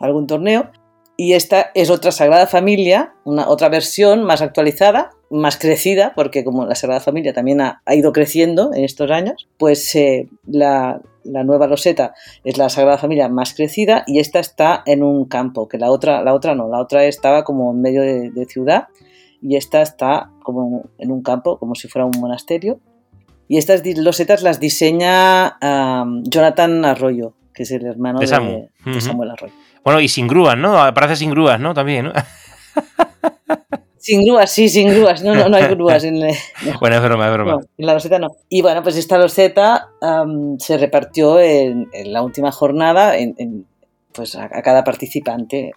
algún 0.00 0.26
torneo. 0.26 0.70
Y 1.16 1.34
esta 1.34 1.70
es 1.74 1.90
otra 1.90 2.10
Sagrada 2.10 2.46
Familia, 2.46 3.14
una 3.24 3.48
otra 3.48 3.68
versión 3.68 4.24
más 4.24 4.40
actualizada, 4.40 5.10
más 5.30 5.58
crecida, 5.58 6.12
porque 6.16 6.42
como 6.42 6.64
la 6.64 6.74
Sagrada 6.74 7.00
Familia 7.00 7.32
también 7.32 7.60
ha, 7.60 7.82
ha 7.84 7.94
ido 7.94 8.12
creciendo 8.12 8.70
en 8.74 8.84
estos 8.84 9.10
años, 9.10 9.48
pues 9.58 9.94
eh, 9.94 10.28
la, 10.46 11.00
la 11.24 11.44
nueva 11.44 11.66
loseta 11.66 12.14
es 12.44 12.56
la 12.56 12.68
Sagrada 12.70 12.98
Familia 12.98 13.28
más 13.28 13.54
crecida 13.54 14.04
y 14.06 14.20
esta 14.20 14.40
está 14.40 14.82
en 14.86 15.02
un 15.02 15.26
campo, 15.26 15.68
que 15.68 15.78
la 15.78 15.90
otra, 15.90 16.22
la 16.22 16.34
otra 16.34 16.54
no, 16.54 16.68
la 16.68 16.80
otra 16.80 17.04
estaba 17.04 17.44
como 17.44 17.72
en 17.72 17.80
medio 17.82 18.02
de, 18.02 18.30
de 18.30 18.44
ciudad 18.46 18.88
y 19.42 19.56
esta 19.56 19.82
está 19.82 20.30
como 20.42 20.84
en 20.98 21.10
un 21.10 21.22
campo, 21.22 21.58
como 21.58 21.74
si 21.74 21.88
fuera 21.88 22.06
un 22.06 22.18
monasterio. 22.20 22.78
Y 23.48 23.58
estas 23.58 23.82
losetas 23.98 24.42
las 24.42 24.60
diseña 24.60 25.58
Jonathan 26.22 26.84
Arroyo, 26.84 27.34
que 27.52 27.64
es 27.64 27.70
el 27.72 27.84
hermano 27.84 28.20
De. 28.20 28.26
Samuel 28.26 29.30
Arroyo. 29.30 29.52
Bueno, 29.84 30.00
y 30.00 30.08
sin 30.08 30.26
grúas, 30.28 30.56
¿no? 30.56 30.80
Aparece 30.82 31.16
sin 31.16 31.30
grúas, 31.30 31.58
¿no? 31.60 31.74
También, 31.74 32.06
¿no? 32.06 32.12
Sin 34.02 34.24
grúas, 34.24 34.50
sí, 34.50 34.68
sin 34.68 34.88
grúas. 34.88 35.22
No, 35.22 35.32
no, 35.32 35.48
no 35.48 35.56
hay 35.56 35.68
grúas 35.68 36.02
en, 36.02 36.20
eh, 36.24 36.36
no, 36.66 36.76
Bueno, 36.80 36.96
es 36.96 37.02
broma, 37.04 37.28
es 37.28 37.32
broma. 37.34 37.52
no, 37.52 37.60
en 37.78 37.86
la 37.86 37.94
loseta 37.94 38.18
no. 38.18 38.32
Y 38.48 38.60
bueno, 38.60 38.82
pues 38.82 38.96
esta 38.96 39.16
loseta 39.16 39.90
se 40.58 40.76
repartió 40.76 41.38
en, 41.38 41.88
en 41.92 42.12
la 42.12 42.22
última 42.22 42.50
jornada 42.50 43.16
en, 43.16 43.36
en, 43.38 43.64
pues 44.12 44.34
a, 44.34 44.46
a 44.46 44.62
cada 44.62 44.82
participante 44.82 45.70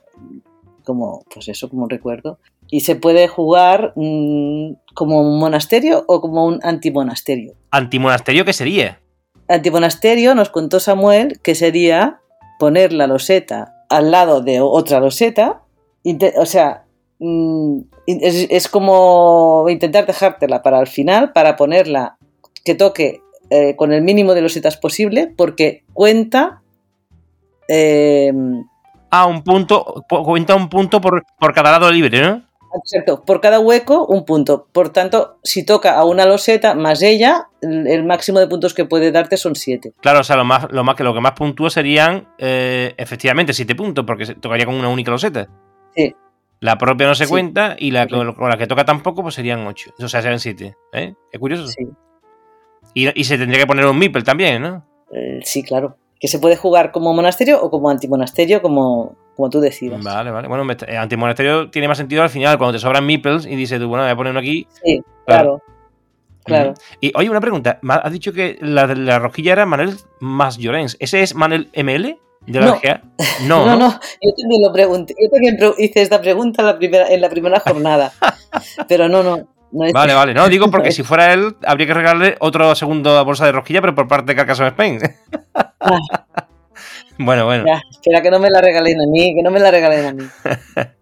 como, 0.84 1.24
pues 1.32 1.50
eso, 1.50 1.70
como 1.70 1.84
un 1.84 1.90
recuerdo. 1.92 2.40
Y 2.68 2.80
se 2.80 2.96
puede 2.96 3.28
jugar 3.28 3.94
mm, 3.96 4.72
como 4.96 5.22
un 5.22 5.38
monasterio 5.40 6.04
o 6.08 6.20
como 6.20 6.48
un 6.48 6.60
antimonasterio. 6.64 7.54
¿Antimonasterio 7.70 8.44
qué 8.44 8.54
sería? 8.54 9.02
Antimonasterio 9.48 10.34
nos 10.34 10.50
contó 10.50 10.80
Samuel 10.80 11.40
que 11.44 11.54
sería 11.54 12.22
poner 12.58 12.92
la 12.92 13.06
loseta 13.06 13.75
al 13.90 14.12
lado 14.12 14.42
de 14.42 14.62
otra 14.62 15.00
loseta, 15.00 15.62
o 16.38 16.46
sea, 16.46 16.86
mm, 17.20 17.80
es, 18.08 18.48
es 18.50 18.68
como 18.68 19.66
intentar 19.70 20.06
dejártela 20.06 20.62
para 20.62 20.80
el 20.80 20.88
final, 20.88 21.34
para 21.34 21.56
ponerla 21.56 22.18
que 22.64 22.76
toque 22.76 23.22
eh, 23.50 23.76
con 23.76 23.94
el 23.94 24.02
mínimo 24.02 24.34
de 24.34 24.42
losetas 24.42 24.78
posible, 24.78 25.32
porque 25.36 25.84
cuenta... 25.94 26.62
eh, 27.68 28.34
Ah, 29.12 29.28
un 29.28 29.44
punto, 29.44 30.04
cuenta 30.10 30.56
un 30.56 30.68
punto 30.68 31.00
por, 31.00 31.24
por 31.40 31.54
cada 31.54 31.72
lado 31.72 31.90
libre, 31.90 32.22
¿no? 32.22 32.42
Exacto, 32.78 33.24
por 33.24 33.42
cada 33.42 33.60
hueco 33.60 34.06
un 34.06 34.26
punto. 34.26 34.68
Por 34.72 34.90
tanto, 34.90 35.38
si 35.44 35.66
toca 35.66 35.98
a 35.98 36.04
una 36.04 36.26
loseta 36.26 36.76
más 36.76 37.02
ella, 37.02 37.48
el 37.62 38.04
máximo 38.04 38.40
de 38.40 38.48
puntos 38.48 38.74
que 38.74 38.86
puede 38.86 39.12
darte 39.12 39.38
son 39.38 39.56
7. 39.56 39.94
Claro, 40.02 40.20
o 40.20 40.24
sea, 40.24 40.36
lo 40.36 40.44
más, 40.46 40.68
lo 40.72 40.84
más 40.84 40.96
que 40.96 41.04
lo 41.04 41.14
que 41.14 41.22
más 41.22 41.34
puntúa 41.34 41.70
serían 41.70 42.28
eh, 42.38 42.94
efectivamente 42.98 43.54
7 43.54 43.76
puntos, 43.76 44.06
porque 44.06 44.26
se 44.26 44.36
tocaría 44.36 44.66
con 44.66 44.76
una 44.76 44.90
única 44.90 45.12
loseta. 45.12 45.48
Sí. 45.96 46.14
La 46.60 46.78
propia 46.78 47.08
no 47.08 47.16
se 47.16 47.26
Sí. 47.26 47.30
cuenta 47.30 47.76
y 47.78 47.92
la 47.92 48.08
con, 48.08 48.34
con 48.34 48.50
la 48.50 48.58
que 48.58 48.68
toca 48.68 48.84
tampoco, 48.86 49.22
pues 49.22 49.36
serían 49.36 49.66
8. 49.66 49.92
O 50.00 50.08
sea, 50.08 50.22
serían 50.22 50.40
7. 50.40 50.76
¿Eh? 50.94 51.14
Qué 51.32 51.40
curioso. 51.40 51.68
Sí. 51.68 51.88
Y, 52.94 53.20
y 53.20 53.24
se 53.26 53.38
tendría 53.38 53.60
que 53.60 53.68
poner 53.68 53.86
un 53.86 53.98
meeple 53.98 54.24
también, 54.24 54.62
¿no? 54.62 54.86
Eh, 55.12 55.40
sí, 55.44 55.64
claro. 55.64 55.98
Que 56.20 56.28
se 56.28 56.40
puede 56.40 56.56
jugar 56.56 56.92
como 56.92 57.14
monasterio 57.14 57.62
o 57.62 57.70
como 57.70 57.90
antimonasterio, 57.90 58.62
como, 58.62 59.16
como 59.36 59.50
tú 59.50 59.60
decidas. 59.60 60.02
Vale, 60.04 60.32
vale. 60.32 60.48
Bueno, 60.48 60.66
eh, 60.88 60.98
antimonasterio 60.98 61.70
tiene 61.70 61.88
más 61.88 61.98
sentido 61.98 62.24
al 62.24 62.30
final, 62.30 62.58
cuando 62.58 62.74
te 62.74 62.80
sobran 62.80 63.06
meeples 63.06 63.46
y 63.46 63.56
dices 63.56 63.80
tú, 63.80 63.88
bueno, 63.88 64.04
voy 64.04 64.12
a 64.12 64.16
poner 64.16 64.32
uno 64.32 64.40
aquí. 64.40 64.68
Sí, 64.84 65.02
Claro. 65.26 65.62
claro. 66.44 66.74
Y 67.02 67.12
oye, 67.16 67.30
una 67.30 67.42
pregunta. 67.42 67.80
Has 67.90 68.12
dicho 68.12 68.32
que 68.34 68.58
la, 68.62 68.88
de 68.88 68.96
la 68.96 69.20
rosquilla 69.20 69.54
era 69.54 69.66
Manuel 69.66 69.96
más 70.20 70.58
Llorens. 70.58 70.98
¿Ese 71.00 71.22
es 71.24 71.34
Manuel 71.36 71.70
ML 71.74 72.18
de 72.48 72.60
la 72.60 72.66
No. 72.68 72.76
RGA? 72.76 73.02
No, 73.48 73.66
No, 73.66 73.72
no. 73.72 73.78
no, 73.80 74.00
yo 74.22 74.32
también 74.38 74.62
lo 74.62 74.72
pregunté. 74.72 75.16
Yo 75.22 75.30
también 75.30 75.58
hice 75.78 76.02
esta 76.02 76.22
pregunta 76.22 76.62
en 76.62 76.68
la 76.68 76.78
primera, 76.78 77.08
en 77.10 77.22
la 77.22 77.30
primera 77.30 77.60
jornada. 77.60 78.12
Pero 78.88 79.10
no, 79.10 79.24
no. 79.24 79.38
no 79.72 79.86
es- 79.86 79.92
Vale, 79.94 80.14
vale. 80.14 80.34
No, 80.34 80.48
digo 80.50 80.70
porque 80.72 80.92
si 80.92 81.04
fuera 81.04 81.34
él, 81.34 81.56
habría 81.66 81.88
que 81.88 81.94
regalarle 81.96 82.36
otro 82.40 82.74
segundo 82.76 83.26
bolsa 83.26 83.46
de 83.46 83.52
rosquilla, 83.52 83.82
pero 83.82 83.96
por 83.96 84.08
parte 84.08 84.32
de 84.32 84.36
Carcassonne 84.36 84.70
Spain. 84.70 85.00
Bueno, 87.18 87.46
bueno. 87.46 87.66
Ya, 87.66 87.82
espera 87.90 88.22
que 88.22 88.32
no 88.32 88.40
me 88.40 88.50
la 88.50 88.62
regalen 88.62 89.00
a 89.02 89.06
mí, 89.08 89.36
que 89.36 89.44
no 89.44 89.52
me 89.52 89.60
la 89.60 89.72
regalen 89.72 90.06
a 90.06 90.14
mí. 90.14 90.24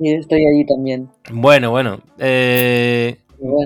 Y 0.00 0.14
estoy 0.14 0.46
allí 0.46 0.64
también. 0.64 1.10
Bueno, 1.30 1.70
bueno. 1.70 2.00
Eh, 2.18 3.18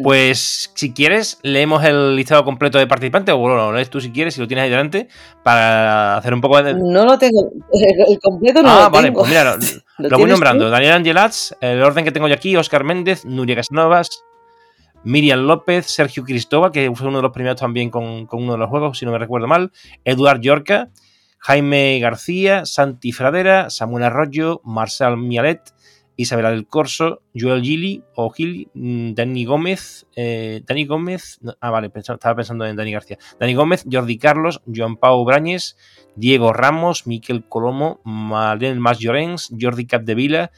Pues 0.02 0.70
si 0.74 0.92
quieres, 0.92 1.38
leemos 1.42 1.84
el 1.84 2.16
listado 2.16 2.44
completo 2.44 2.78
de 2.78 2.86
participantes, 2.86 3.34
o 3.34 3.38
bueno, 3.38 3.56
lo 3.56 3.72
lees 3.72 3.88
tú 3.88 4.00
si 4.00 4.10
quieres, 4.10 4.34
si 4.34 4.40
lo 4.40 4.48
tienes 4.48 4.64
ahí 4.64 4.70
delante, 4.70 5.08
para 5.42 6.16
hacer 6.16 6.34
un 6.34 6.40
poco 6.40 6.62
de. 6.62 6.74
No 6.74 7.04
lo 7.04 7.18
tengo, 7.18 7.50
el 7.72 8.18
completo 8.20 8.62
no 8.62 8.70
ah, 8.70 8.84
lo 8.84 8.90
vale, 8.90 9.08
tengo. 9.08 9.20
pues 9.20 9.30
mira, 9.30 9.56
lo, 9.56 9.58
lo 10.08 10.18
voy 10.18 10.30
nombrando. 10.30 10.68
Daniel 10.68 10.92
Angelats, 10.92 11.56
el 11.60 11.82
orden 11.82 12.04
que 12.04 12.12
tengo 12.12 12.28
yo 12.28 12.34
aquí, 12.34 12.54
Oscar 12.56 12.84
Méndez, 12.84 13.24
Nuria 13.24 13.56
Casanovas, 13.56 14.24
Miriam 15.04 15.40
López, 15.40 15.86
Sergio 15.86 16.22
Cristóbal, 16.22 16.70
que 16.70 16.90
fue 16.94 17.08
uno 17.08 17.18
de 17.18 17.22
los 17.22 17.32
primeros 17.32 17.58
también 17.58 17.90
con, 17.90 18.26
con, 18.26 18.42
uno 18.42 18.52
de 18.52 18.58
los 18.58 18.68
juegos, 18.68 18.98
si 18.98 19.06
no 19.06 19.12
me 19.12 19.18
recuerdo 19.18 19.46
mal, 19.46 19.72
Eduard 20.04 20.40
Yorca, 20.40 20.90
Jaime 21.44 21.98
García, 21.98 22.64
Santi 22.66 23.10
Fradera, 23.10 23.68
Samuel 23.68 24.04
Arroyo, 24.04 24.60
Marcel 24.64 25.16
Mialet, 25.16 25.74
Isabela 26.16 26.50
del 26.50 26.68
Corso, 26.68 27.22
Joel 27.34 27.62
Gili 27.62 28.04
o 28.14 28.30
Gili, 28.30 28.68
mm, 28.74 29.14
Dani 29.14 29.44
Gómez, 29.44 30.06
eh, 30.14 30.62
Dani 30.64 30.86
Gómez, 30.86 31.40
ah, 31.60 31.70
vale, 31.70 31.90
estaba 31.92 32.36
pensando 32.36 32.64
en 32.64 32.76
Dani 32.76 32.92
García, 32.92 33.18
Dani 33.40 33.54
Gómez, 33.54 33.84
Jordi 33.90 34.18
Carlos, 34.18 34.62
Joan 34.72 34.96
Pau 34.96 35.24
Brañes, 35.24 35.76
Diego 36.14 36.52
Ramos, 36.52 37.08
Miquel 37.08 37.44
Colomo, 37.48 38.00
Marlene 38.04 38.78
Mas 38.78 39.00
Llorens, 39.00 39.50
Jordi 39.60 39.86
Capdevila, 39.86 40.52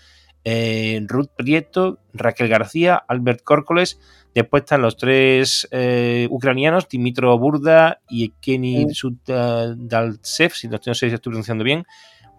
eh, 0.44 1.00
Ruth 1.08 1.30
Prieto, 1.34 1.98
Raquel 2.12 2.48
García, 2.48 3.02
Albert 3.08 3.42
Córcoles, 3.42 3.98
después 4.34 4.62
están 4.62 4.82
los 4.82 4.96
tres 4.96 5.68
eh, 5.70 6.26
ucranianos, 6.30 6.88
Dimitro 6.88 7.38
Burda 7.38 8.00
y 8.08 8.30
Kenny. 8.40 8.86
Sudaltsev, 8.92 10.52
si 10.52 10.68
no 10.68 10.78
sé 10.82 10.94
si 10.94 11.14
estoy 11.14 11.30
pronunciando 11.30 11.64
bien, 11.64 11.84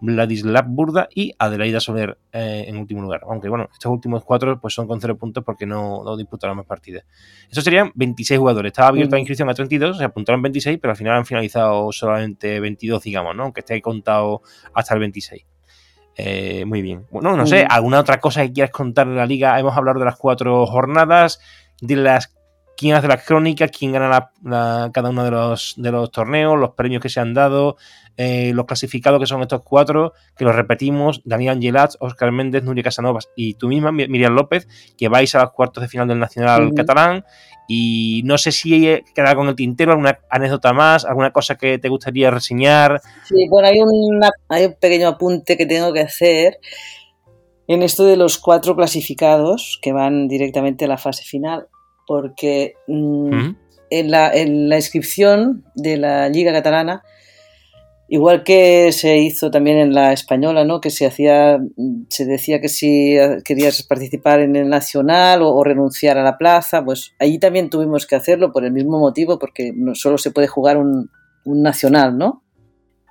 Vladislav 0.00 0.66
Burda 0.68 1.08
y 1.14 1.32
Adelaida 1.38 1.80
Soler 1.80 2.18
eh, 2.32 2.64
en 2.68 2.76
último 2.76 3.02
lugar. 3.02 3.22
Aunque 3.28 3.48
bueno, 3.48 3.68
estos 3.72 3.90
últimos 3.90 4.24
cuatro 4.24 4.60
pues 4.60 4.74
son 4.74 4.86
con 4.86 5.00
cero 5.00 5.16
puntos 5.16 5.42
porque 5.44 5.66
no, 5.66 6.02
no 6.04 6.16
disputaron 6.16 6.56
más 6.56 6.66
partidas. 6.66 7.04
Estos 7.48 7.64
serían 7.64 7.92
26 7.94 8.38
jugadores. 8.38 8.70
Estaba 8.70 8.88
abierta 8.88 9.16
la 9.16 9.20
inscripción 9.20 9.48
a 9.48 9.54
32, 9.54 9.98
se 9.98 10.04
apuntaron 10.04 10.42
26, 10.42 10.78
pero 10.80 10.92
al 10.92 10.96
final 10.96 11.16
han 11.16 11.26
finalizado 11.26 11.90
solamente 11.92 12.60
22, 12.60 13.02
digamos, 13.02 13.34
¿no? 13.34 13.44
Aunque 13.44 13.60
esté 13.60 13.80
contado 13.80 14.42
hasta 14.74 14.94
el 14.94 15.00
26. 15.00 15.46
Eh, 16.18 16.64
muy 16.64 16.80
bien. 16.80 17.06
Bueno, 17.10 17.36
no 17.36 17.46
sé, 17.46 17.66
¿alguna 17.68 18.00
otra 18.00 18.20
cosa 18.20 18.42
que 18.42 18.52
quieras 18.52 18.70
contar 18.70 19.06
de 19.06 19.14
la 19.14 19.26
liga? 19.26 19.58
Hemos 19.58 19.76
hablado 19.76 19.98
de 19.98 20.06
las 20.06 20.16
cuatro 20.16 20.66
jornadas, 20.66 21.40
de 21.80 21.96
las 21.96 22.36
quién 22.76 22.94
hace 22.94 23.08
las 23.08 23.24
crónicas, 23.24 23.70
quién 23.70 23.92
gana 23.92 24.08
la, 24.08 24.30
la, 24.44 24.90
cada 24.92 25.10
uno 25.10 25.24
de 25.24 25.30
los, 25.30 25.74
de 25.76 25.90
los 25.90 26.10
torneos, 26.10 26.58
los 26.58 26.70
premios 26.70 27.02
que 27.02 27.08
se 27.08 27.20
han 27.20 27.32
dado, 27.32 27.76
eh, 28.16 28.52
los 28.54 28.66
clasificados 28.66 29.18
que 29.18 29.26
son 29.26 29.42
estos 29.42 29.62
cuatro, 29.62 30.12
que 30.36 30.44
los 30.44 30.54
repetimos, 30.54 31.22
Daniel 31.24 31.54
Angelat, 31.54 31.94
Oscar 32.00 32.32
Méndez, 32.32 32.62
Nuria 32.64 32.84
Casanovas 32.84 33.28
y 33.34 33.54
tú 33.54 33.68
misma, 33.68 33.92
Miriam 33.92 34.34
López, 34.34 34.68
que 34.96 35.08
vais 35.08 35.34
a 35.34 35.42
los 35.42 35.52
cuartos 35.52 35.82
de 35.82 35.88
final 35.88 36.06
del 36.06 36.18
Nacional 36.18 36.66
uh 36.66 36.70
-huh. 36.70 36.76
Catalán. 36.76 37.24
Y 37.68 38.22
no 38.24 38.38
sé 38.38 38.52
si 38.52 39.02
queda 39.12 39.34
con 39.34 39.48
el 39.48 39.56
tintero 39.56 39.90
alguna 39.90 40.20
anécdota 40.30 40.72
más, 40.72 41.04
alguna 41.04 41.32
cosa 41.32 41.56
que 41.56 41.78
te 41.78 41.88
gustaría 41.88 42.30
reseñar. 42.30 43.00
Sí, 43.24 43.48
bueno, 43.48 43.66
hay, 43.66 43.80
una, 43.80 44.30
hay 44.48 44.66
un 44.66 44.74
pequeño 44.74 45.08
apunte 45.08 45.56
que 45.56 45.66
tengo 45.66 45.92
que 45.92 46.00
hacer 46.00 46.58
en 47.68 47.82
esto 47.82 48.04
de 48.04 48.16
los 48.16 48.38
cuatro 48.38 48.76
clasificados 48.76 49.78
que 49.82 49.92
van 49.92 50.28
directamente 50.28 50.84
a 50.84 50.88
la 50.88 50.98
fase 50.98 51.24
final 51.24 51.66
porque 52.06 52.74
mmm, 52.86 53.30
-huh. 53.30 53.56
en, 53.90 54.10
la, 54.10 54.32
en, 54.32 54.68
la, 54.68 54.76
inscripción 54.76 55.64
de 55.74 55.96
la 55.96 56.28
Liga 56.28 56.52
Catalana, 56.52 57.02
igual 58.08 58.44
que 58.44 58.92
se 58.92 59.18
hizo 59.18 59.50
también 59.50 59.78
en 59.78 59.92
la 59.92 60.12
española, 60.12 60.64
¿no? 60.64 60.80
que 60.80 60.90
se 60.90 61.06
hacía, 61.06 61.58
se 62.08 62.24
decía 62.24 62.60
que 62.60 62.68
si 62.68 63.16
querías 63.44 63.82
participar 63.82 64.40
en 64.40 64.54
el 64.54 64.68
nacional 64.68 65.42
o, 65.42 65.52
o, 65.52 65.64
renunciar 65.64 66.16
a 66.16 66.22
la 66.22 66.38
plaza, 66.38 66.84
pues 66.84 67.14
allí 67.18 67.38
también 67.40 67.68
tuvimos 67.68 68.06
que 68.06 68.14
hacerlo 68.14 68.52
por 68.52 68.64
el 68.64 68.72
mismo 68.72 69.00
motivo, 69.00 69.38
porque 69.40 69.72
no 69.74 69.96
solo 69.96 70.18
se 70.18 70.30
puede 70.30 70.46
jugar 70.46 70.76
un, 70.76 71.10
un 71.44 71.62
nacional, 71.62 72.16
¿no? 72.16 72.42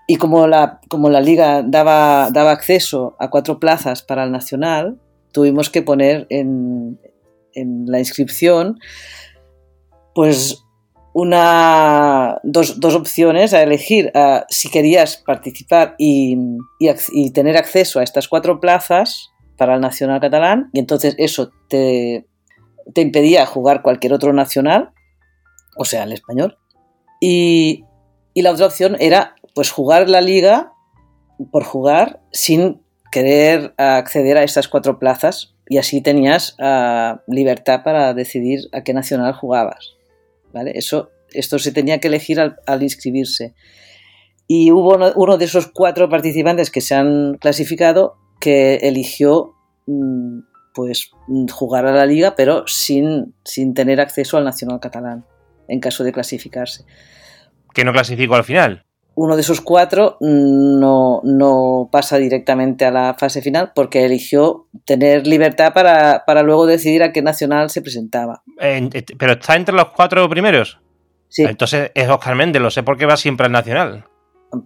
Y 0.08 0.18
como 0.18 0.48
la, 0.48 0.80
como 0.88 1.10
la 1.10 1.22
liga 1.22 1.64
daba, 1.64 2.30
daba 2.32 2.52
acceso 2.52 3.16
a 3.20 3.30
cuatro 3.30 3.60
plazas 3.60 4.04
para 4.04 4.24
el 4.24 4.32
nacional, 4.32 5.00
tuvimos 5.32 5.70
que 5.70 5.82
poner 5.82 6.28
en, 6.30 7.00
en 7.54 7.86
la 7.88 8.00
inscripción, 8.00 8.80
pues 10.14 10.64
una, 11.14 12.40
dos, 12.44 12.80
dos 12.80 12.94
opciones 12.94 13.54
a 13.54 13.64
elegir. 13.64 14.12
Uh, 14.14 14.42
si 14.50 14.70
querías 14.70 15.18
participar 15.18 15.96
y, 15.98 16.38
y, 16.80 16.90
y, 17.14 17.32
tener 17.32 17.58
acceso 17.58 18.00
a 18.00 18.04
estas 18.04 18.28
cuatro 18.28 18.60
plazas 18.60 19.30
para 19.58 19.76
el 19.76 19.82
Nacional 19.82 20.20
Catalán, 20.20 20.70
y 20.74 20.80
entonces 20.80 21.16
eso 21.18 21.52
te, 21.70 22.28
te 22.94 23.02
impedía 23.02 23.46
jugar 23.46 23.82
cualquier 23.82 24.12
otro 24.12 24.34
nacional, 24.34 24.92
o 25.78 25.86
sea, 25.86 26.04
el 26.04 26.12
español. 26.12 26.58
Y, 27.22 27.86
y 28.34 28.42
la 28.42 28.52
otra 28.52 28.66
opción 28.66 28.98
era 29.00 29.35
pues 29.56 29.72
jugar 29.72 30.10
la 30.10 30.22
liga 30.22 30.74
por 31.52 31.64
jugar 31.64 32.22
sin 32.32 32.82
querer 33.12 33.74
acceder 33.78 34.38
a 34.38 34.44
estas 34.44 34.68
cuatro 34.68 35.00
plazas 35.00 35.56
y 35.68 35.78
así 35.78 36.02
tenías 36.02 36.56
uh, 36.60 37.18
libertad 37.28 37.82
para 37.84 38.14
decidir 38.14 38.60
a 38.74 38.84
qué 38.84 38.94
nacional 38.94 39.34
jugabas. 39.34 39.96
¿vale? 40.54 40.74
Eso, 40.76 41.10
esto 41.32 41.58
se 41.58 41.72
tenía 41.72 42.00
que 42.00 42.10
elegir 42.10 42.40
al, 42.40 42.84
inscribirse. 42.84 43.56
Y 44.48 44.72
hubo 44.72 44.96
uno, 44.96 45.12
uno, 45.16 45.38
de 45.38 45.46
esos 45.46 45.68
cuatro 45.68 46.08
participantes 46.10 46.70
que 46.70 46.82
se 46.82 46.94
han 46.94 47.38
clasificado 47.40 48.18
que 48.40 48.76
eligió 48.76 49.56
mmm, 49.88 50.42
pues, 50.76 51.10
jugar 51.52 51.88
a 51.88 51.94
la 51.94 52.06
liga, 52.06 52.36
pero 52.36 52.68
sin, 52.68 53.34
sin 53.44 53.74
tener 53.74 54.02
acceso 54.02 54.38
al 54.38 54.44
nacional 54.44 54.80
catalán, 54.80 55.26
en 55.68 55.80
caso 55.80 56.04
de 56.04 56.12
clasificarse. 56.12 56.86
¿Que 57.74 57.86
no 57.86 57.94
clasificó 57.94 58.36
al 58.36 58.44
final? 58.44 58.86
Uno 59.16 59.36
de 59.36 59.42
esos 59.42 59.62
cuatro 59.62 60.18
no, 60.20 61.22
no, 61.24 61.90
pasa 61.92 62.18
directamente 62.18 62.86
a 62.86 62.92
la 62.92 63.16
fase 63.18 63.42
final 63.42 63.72
porque 63.74 64.06
eligió 64.06 64.68
tener 64.86 65.26
libertad 65.26 65.74
para, 65.74 66.24
para 66.26 66.44
luego 66.44 66.66
decidir 66.66 67.02
a 67.04 67.12
qué 67.12 67.22
nacional 67.22 67.70
se 67.70 67.82
presentaba. 67.82 68.44
Eh, 68.60 68.90
¿Pero 69.18 69.34
está 69.34 69.56
entre 69.56 69.76
los 69.76 69.90
cuatro 69.90 70.28
primeros? 70.30 70.80
Sí. 71.30 71.44
Entonces 71.44 71.92
es 71.96 72.10
Oscar 72.10 72.36
Méndez, 72.36 72.62
lo 72.62 72.70
sé 72.70 72.84
porque 72.84 73.06
va 73.06 73.18
siempre 73.18 73.46
al 73.46 73.52
nacional. 73.52 74.06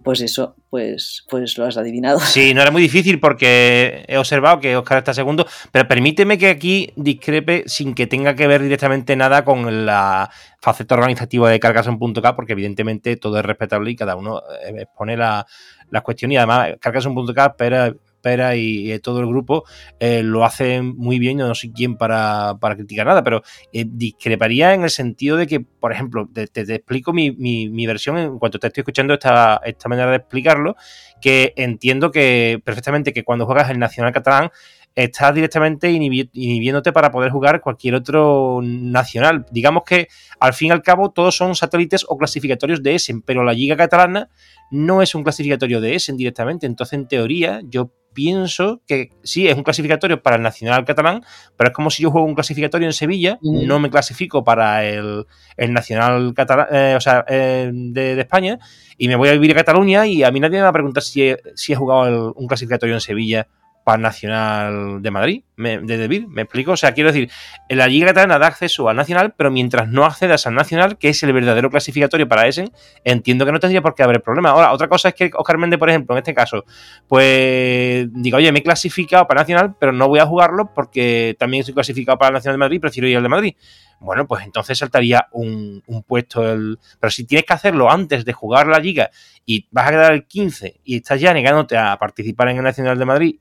Pues 0.04 0.20
eso, 0.20 0.54
pues, 0.68 1.24
pues 1.28 1.58
lo 1.58 1.64
has 1.64 1.76
adivinado. 1.76 2.20
Sí, 2.20 2.54
no 2.54 2.62
era 2.62 2.70
muy 2.70 2.82
difícil 2.82 3.18
porque 3.18 4.04
he 4.06 4.18
observado 4.18 4.60
que 4.60 4.76
Oscar 4.76 4.98
está 4.98 5.12
segundo, 5.14 5.46
pero 5.72 5.88
permíteme 5.88 6.38
que 6.38 6.48
aquí 6.48 6.92
discrepe 6.96 7.64
sin 7.66 7.94
que 7.94 8.06
tenga 8.06 8.34
que 8.34 8.46
ver 8.46 8.62
directamente 8.62 9.16
nada 9.16 9.44
con 9.44 9.86
la 9.86 10.30
faceta 10.60 10.94
organizativa 10.94 11.50
de 11.50 11.58
Carcassonne.k, 11.58 12.36
porque 12.36 12.52
evidentemente 12.52 13.16
todo 13.16 13.38
es 13.38 13.44
respetable 13.44 13.90
y 13.90 13.96
cada 13.96 14.14
uno 14.16 14.42
expone 14.76 15.16
la, 15.16 15.46
las 15.90 16.02
cuestiones. 16.02 16.34
Y 16.34 16.38
además, 16.38 16.76
Carcassonne.k 16.80 17.46
espera 17.46 17.92
Pera 18.20 18.56
y, 18.56 18.98
todo 19.00 19.20
el 19.20 19.26
grupo 19.26 19.64
eh, 19.98 20.22
lo 20.22 20.44
hacen 20.44 20.96
muy 20.96 21.18
bien, 21.18 21.38
no 21.38 21.54
sé 21.54 21.72
quién 21.72 21.96
para, 21.96 22.56
para 22.60 22.76
criticar 22.76 23.06
nada, 23.06 23.22
pero 23.22 23.42
eh, 23.72 23.84
discreparía 23.86 24.74
en 24.74 24.82
el 24.82 24.90
sentido 24.90 25.36
de 25.36 25.46
que, 25.46 25.60
por 25.60 25.92
ejemplo, 25.92 26.28
te, 26.32 26.42
explico 26.60 27.12
mi, 27.12 27.32
mi, 27.32 27.86
versión 27.86 28.18
en 28.18 28.38
cuanto 28.38 28.58
te 28.58 28.66
estoy 28.66 28.82
escuchando 28.82 29.14
esta, 29.14 29.60
esta 29.64 29.88
manera 29.88 30.10
de 30.10 30.16
explicarlo, 30.16 30.76
que 31.20 31.52
entiendo 31.56 32.10
que 32.10 32.60
perfectamente 32.64 33.12
que 33.12 33.24
cuando 33.24 33.46
juegas 33.46 33.70
el 33.70 33.78
Nacional 33.78 34.12
Catalán 34.12 34.50
estás 34.94 35.34
directamente 35.34 35.90
inhibi 35.90 36.28
inhibiéndote 36.32 36.92
para 36.92 37.10
poder 37.10 37.30
jugar 37.30 37.60
cualquier 37.60 37.94
otro 37.94 38.60
nacional. 38.62 39.46
Digamos 39.50 39.84
que 39.84 40.08
al 40.38 40.52
fin 40.52 40.68
y 40.68 40.72
al 40.72 40.82
cabo 40.82 41.10
todos 41.10 41.36
son 41.36 41.54
satélites 41.54 42.04
o 42.08 42.16
clasificatorios 42.16 42.82
de 42.82 42.94
Essen, 42.94 43.22
pero 43.22 43.44
la 43.44 43.52
Liga 43.52 43.76
Catalana 43.76 44.28
no 44.70 45.02
es 45.02 45.14
un 45.14 45.22
clasificatorio 45.22 45.80
de 45.80 45.94
Essen 45.94 46.16
directamente. 46.16 46.66
Entonces, 46.66 46.94
en 46.94 47.08
teoría, 47.08 47.60
yo 47.64 47.92
pienso 48.12 48.82
que 48.86 49.10
sí, 49.22 49.48
es 49.48 49.56
un 49.56 49.62
clasificatorio 49.62 50.22
para 50.22 50.36
el 50.36 50.42
Nacional 50.42 50.84
Catalán, 50.84 51.22
pero 51.56 51.68
es 51.68 51.74
como 51.74 51.90
si 51.90 52.02
yo 52.02 52.10
juego 52.10 52.26
un 52.26 52.34
clasificatorio 52.34 52.86
en 52.88 52.92
Sevilla, 52.92 53.38
mm. 53.40 53.66
no 53.66 53.78
me 53.78 53.90
clasifico 53.90 54.44
para 54.44 54.84
el, 54.84 55.26
el 55.56 55.72
Nacional 55.72 56.32
Catalán, 56.34 56.66
eh, 56.72 56.94
o 56.96 57.00
sea, 57.00 57.24
eh, 57.28 57.70
de, 57.72 58.14
de, 58.14 58.20
España, 58.20 58.58
y 58.98 59.08
me 59.08 59.16
voy 59.16 59.28
a 59.28 59.32
vivir 59.32 59.52
a 59.52 59.54
Cataluña 59.54 60.06
y 60.06 60.22
a 60.22 60.30
mí 60.30 60.40
nadie 60.40 60.58
me 60.58 60.62
va 60.62 60.68
a 60.68 60.72
preguntar 60.72 61.02
si 61.02 61.22
he, 61.22 61.38
si 61.54 61.72
he 61.72 61.76
jugado 61.76 62.06
el, 62.06 62.32
un 62.34 62.46
clasificatorio 62.46 62.94
en 62.94 63.00
Sevilla 63.00 63.48
para 63.84 63.98
Nacional 63.98 65.02
de 65.02 65.10
Madrid, 65.10 65.44
me, 65.60 65.78
de 65.78 65.96
Deville, 65.96 66.26
¿me 66.28 66.42
explico? 66.42 66.72
O 66.72 66.76
sea, 66.76 66.92
quiero 66.92 67.12
decir, 67.12 67.30
la 67.68 67.86
Liga 67.86 68.08
Catalana 68.08 68.38
da 68.38 68.48
acceso 68.48 68.88
al 68.88 68.96
Nacional, 68.96 69.34
pero 69.36 69.50
mientras 69.50 69.88
no 69.88 70.04
accedas 70.04 70.46
al 70.46 70.54
Nacional, 70.54 70.98
que 70.98 71.10
es 71.10 71.22
el 71.22 71.32
verdadero 71.32 71.70
clasificatorio 71.70 72.26
para 72.26 72.48
Essen, 72.48 72.72
entiendo 73.04 73.44
que 73.44 73.52
no 73.52 73.60
tendría 73.60 73.82
por 73.82 73.94
qué 73.94 74.02
haber 74.02 74.22
problema. 74.22 74.50
Ahora, 74.50 74.72
otra 74.72 74.88
cosa 74.88 75.08
es 75.10 75.14
que 75.14 75.30
Oscar 75.34 75.58
Méndez, 75.58 75.78
por 75.78 75.90
ejemplo, 75.90 76.14
en 76.14 76.18
este 76.18 76.34
caso, 76.34 76.64
pues 77.06 78.08
diga, 78.12 78.38
oye, 78.38 78.50
me 78.52 78.60
he 78.60 78.62
clasificado 78.62 79.26
para 79.26 79.42
Nacional, 79.42 79.76
pero 79.78 79.92
no 79.92 80.08
voy 80.08 80.18
a 80.18 80.26
jugarlo 80.26 80.72
porque 80.74 81.36
también 81.38 81.60
estoy 81.60 81.74
clasificado 81.74 82.18
para 82.18 82.30
el 82.30 82.34
Nacional 82.34 82.54
de 82.54 82.58
Madrid, 82.58 82.80
prefiero 82.80 83.08
ir 83.08 83.16
al 83.16 83.22
de 83.22 83.28
Madrid. 83.28 83.54
Bueno, 84.00 84.26
pues 84.26 84.44
entonces 84.44 84.78
saltaría 84.78 85.28
un, 85.32 85.82
un 85.86 86.02
puesto 86.02 86.50
el... 86.50 86.78
Pero 86.98 87.10
si 87.10 87.26
tienes 87.26 87.44
que 87.44 87.52
hacerlo 87.52 87.90
antes 87.90 88.24
de 88.24 88.32
jugar 88.32 88.66
la 88.66 88.78
Liga 88.78 89.10
y 89.44 89.68
vas 89.70 89.88
a 89.88 89.90
quedar 89.90 90.12
el 90.12 90.26
15 90.26 90.80
y 90.84 90.96
estás 90.96 91.20
ya 91.20 91.34
negándote 91.34 91.76
a 91.76 91.96
participar 91.98 92.48
en 92.48 92.56
el 92.56 92.62
Nacional 92.62 92.98
de 92.98 93.04
Madrid, 93.04 93.36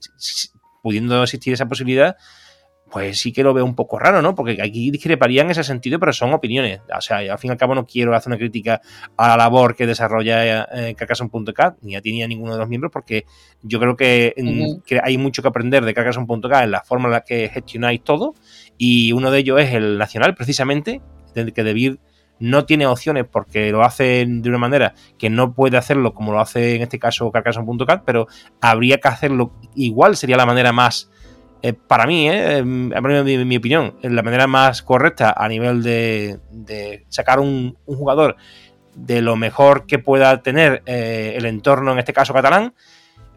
pudiendo 0.81 1.23
existir 1.23 1.53
esa 1.53 1.67
posibilidad, 1.67 2.15
pues 2.89 3.19
sí 3.19 3.31
que 3.31 3.43
lo 3.43 3.53
veo 3.53 3.65
un 3.65 3.75
poco 3.75 3.99
raro, 3.99 4.21
¿no? 4.21 4.35
Porque 4.35 4.57
aquí 4.61 4.91
discreparía 4.91 5.41
en 5.41 5.51
ese 5.51 5.63
sentido, 5.63 5.99
pero 5.99 6.11
son 6.11 6.33
opiniones. 6.33 6.81
O 6.95 7.01
sea, 7.01 7.17
al 7.17 7.37
fin 7.37 7.49
y 7.49 7.51
al 7.51 7.57
cabo 7.57 7.75
no 7.75 7.85
quiero 7.85 8.15
hacer 8.15 8.31
una 8.31 8.37
crítica 8.37 8.81
a 9.15 9.27
la 9.29 9.37
labor 9.37 9.75
que 9.75 9.85
desarrolla 9.85 10.63
eh, 10.73 10.95
ni 11.81 11.95
a 11.95 12.01
ti 12.01 12.11
ni 12.11 12.23
a 12.23 12.27
ninguno 12.27 12.53
de 12.53 12.59
los 12.59 12.67
miembros, 12.67 12.91
porque 12.91 13.25
yo 13.61 13.79
creo 13.79 13.95
que, 13.95 14.33
hay 15.03 15.17
mucho 15.17 15.41
que 15.41 15.47
aprender 15.47 15.85
de 15.85 15.93
Carcassonne.cat 15.93 16.63
en 16.63 16.71
la 16.71 16.81
forma 16.83 17.05
en 17.05 17.11
la 17.11 17.21
que 17.21 17.49
gestionáis 17.49 18.03
todo, 18.03 18.33
y 18.77 19.11
uno 19.11 19.31
de 19.31 19.39
ellos 19.39 19.61
es 19.61 19.73
el 19.73 19.97
nacional, 19.97 20.35
precisamente, 20.35 21.01
que 21.33 21.63
Debir 21.63 21.99
no 22.39 22.65
tiene 22.65 22.85
opciones 22.85 23.25
porque 23.29 23.71
lo 23.71 23.83
hace 23.83 24.25
de 24.27 24.49
una 24.49 24.57
manera 24.57 24.93
que 25.17 25.29
no 25.29 25.53
puede 25.53 25.77
hacerlo 25.77 26.13
como 26.13 26.31
lo 26.31 26.39
hace 26.39 26.75
en 26.75 26.81
este 26.81 26.99
caso 26.99 27.31
Carcassonne.cat, 27.31 28.03
pero 28.05 28.27
habría 28.61 28.99
que 28.99 29.07
hacerlo 29.07 29.51
igual, 29.75 30.15
sería 30.15 30.37
la 30.37 30.45
manera 30.45 30.71
más 30.71 31.09
eh, 31.61 31.73
para 31.73 32.05
mí, 32.05 32.29
eh, 32.29 32.63
mi, 32.63 33.45
mi, 33.45 33.57
opinión, 33.57 33.95
la 34.01 34.23
manera 34.23 34.47
más 34.47 34.81
correcta 34.81 35.33
a 35.35 35.47
nivel 35.49 35.83
de, 35.83 36.39
sacar 37.09 37.39
un, 37.41 37.75
jugador 37.85 38.37
de 38.95 39.21
lo 39.21 39.35
mejor 39.35 39.85
que 39.85 39.99
pueda 39.99 40.41
tener 40.41 40.83
eh, 40.85 41.33
el 41.35 41.45
entorno, 41.45 41.91
en 41.91 41.99
este 41.99 42.13
caso 42.13 42.33
catalán, 42.33 42.73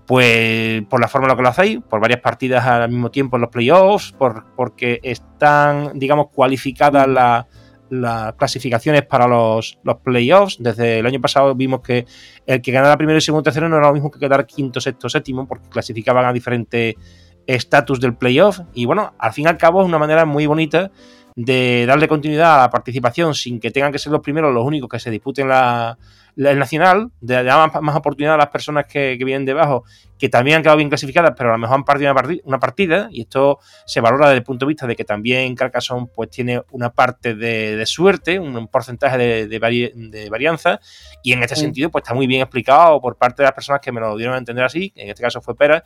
pues 0.07 0.83
por 0.89 1.01
la 1.01 1.09
forma 1.09 1.27
en 1.27 1.31
la 1.31 1.37
que 1.37 1.43
lo 1.43 1.49
hacéis, 1.49 1.81
por 1.89 2.01
varias 2.01 2.21
partidas 2.21 2.65
al 2.65 2.91
mismo 2.91 3.11
tiempo 3.11 3.37
en 3.37 3.43
los 3.43 3.51
playoffs, 3.51 4.13
por, 4.13 4.45
porque 4.55 5.01
están, 5.03 5.99
digamos, 5.99 6.29
cualificadas 6.33 7.09
las 7.09 7.47
clasificaciones 8.37 9.03
para 9.03 9.27
los, 9.27 9.79
los, 9.83 9.97
playoffs. 9.99 10.57
Desde 10.59 10.99
el 10.99 11.07
año 11.07 11.21
pasado 11.21 11.55
vimos 11.55 11.81
que 11.81 12.07
el 12.47 12.63
que 12.63 12.73
ganara 12.73 12.97
primero 12.97 13.19
y 13.19 13.21
segundo 13.21 13.43
tercero 13.43 13.69
no 13.69 13.77
era 13.77 13.89
lo 13.89 13.93
mismo 13.93 14.11
que 14.11 14.19
quedar 14.19 14.47
quinto, 14.47 14.81
sexto, 14.81 15.09
séptimo, 15.09 15.47
porque 15.47 15.69
clasificaban 15.69 16.25
a 16.25 16.33
diferentes 16.33 16.95
estatus 17.47 18.01
del 18.01 18.15
playoff. 18.15 18.61
Y 18.75 18.87
bueno, 18.87 19.15
al 19.19 19.33
fin 19.33 19.45
y 19.45 19.49
al 19.49 19.59
cabo 19.59 19.83
es 19.83 19.87
una 19.87 19.99
manera 19.99 20.25
muy 20.25 20.47
bonita 20.47 20.91
de 21.35 21.87
darle 21.87 22.09
continuidad 22.09 22.55
a 22.55 22.63
la 22.63 22.71
participación 22.71 23.35
sin 23.35 23.61
que 23.61 23.71
tengan 23.71 23.93
que 23.93 23.99
ser 23.99 24.13
los 24.13 24.21
primeros 24.21 24.53
los 24.53 24.65
únicos 24.65 24.89
que 24.89 24.99
se 24.99 25.11
disputen 25.11 25.49
la, 25.49 25.97
el 26.37 26.59
nacional, 26.59 27.11
de 27.21 27.43
dar 27.43 27.83
más, 27.83 27.97
oportunidad 27.97 28.35
a 28.35 28.39
las 28.39 28.49
personas 28.49 28.87
que, 28.87 29.17
vienen 29.17 29.45
debajo, 29.45 29.85
que 30.19 30.29
también 30.29 30.57
han 30.57 30.63
quedado 30.63 30.79
bien 30.79 30.89
clasificadas, 30.89 31.35
pero 31.37 31.51
a 31.51 31.53
lo 31.53 31.59
mejor 31.59 31.77
han 31.77 31.85
perdido 31.85 32.15
una, 32.45 32.59
partida, 32.59 33.09
y 33.11 33.23
esto 33.23 33.59
se 33.85 34.01
valora 34.01 34.29
desde 34.29 34.39
el 34.39 34.45
punto 34.45 34.65
de 34.65 34.69
vista 34.69 34.87
de 34.87 34.97
que 34.97 35.05
también 35.05 35.55
Carcassonne 35.55 36.09
pues 36.15 36.31
tiene 36.31 36.63
una 36.71 36.91
parte 36.91 37.35
de, 37.35 37.85
suerte, 37.87 38.39
un, 38.39 38.67
porcentaje 38.69 39.47
de, 39.47 40.29
varianza, 40.31 40.81
y 41.23 41.33
en 41.33 41.43
este 41.43 41.57
sentido 41.57 41.91
pues 41.91 42.03
está 42.03 42.15
muy 42.15 42.27
bien 42.27 42.41
explicado 42.41 43.01
por 43.01 43.17
parte 43.17 43.43
de 43.43 43.47
las 43.47 43.55
personas 43.55 43.81
que 43.81 43.93
me 43.93 44.01
lo 44.01 44.17
dieron 44.17 44.35
a 44.35 44.39
entender 44.39 44.65
así, 44.65 44.93
en 44.97 45.11
este 45.11 45.23
caso 45.23 45.41
fue 45.41 45.55
Pera, 45.55 45.83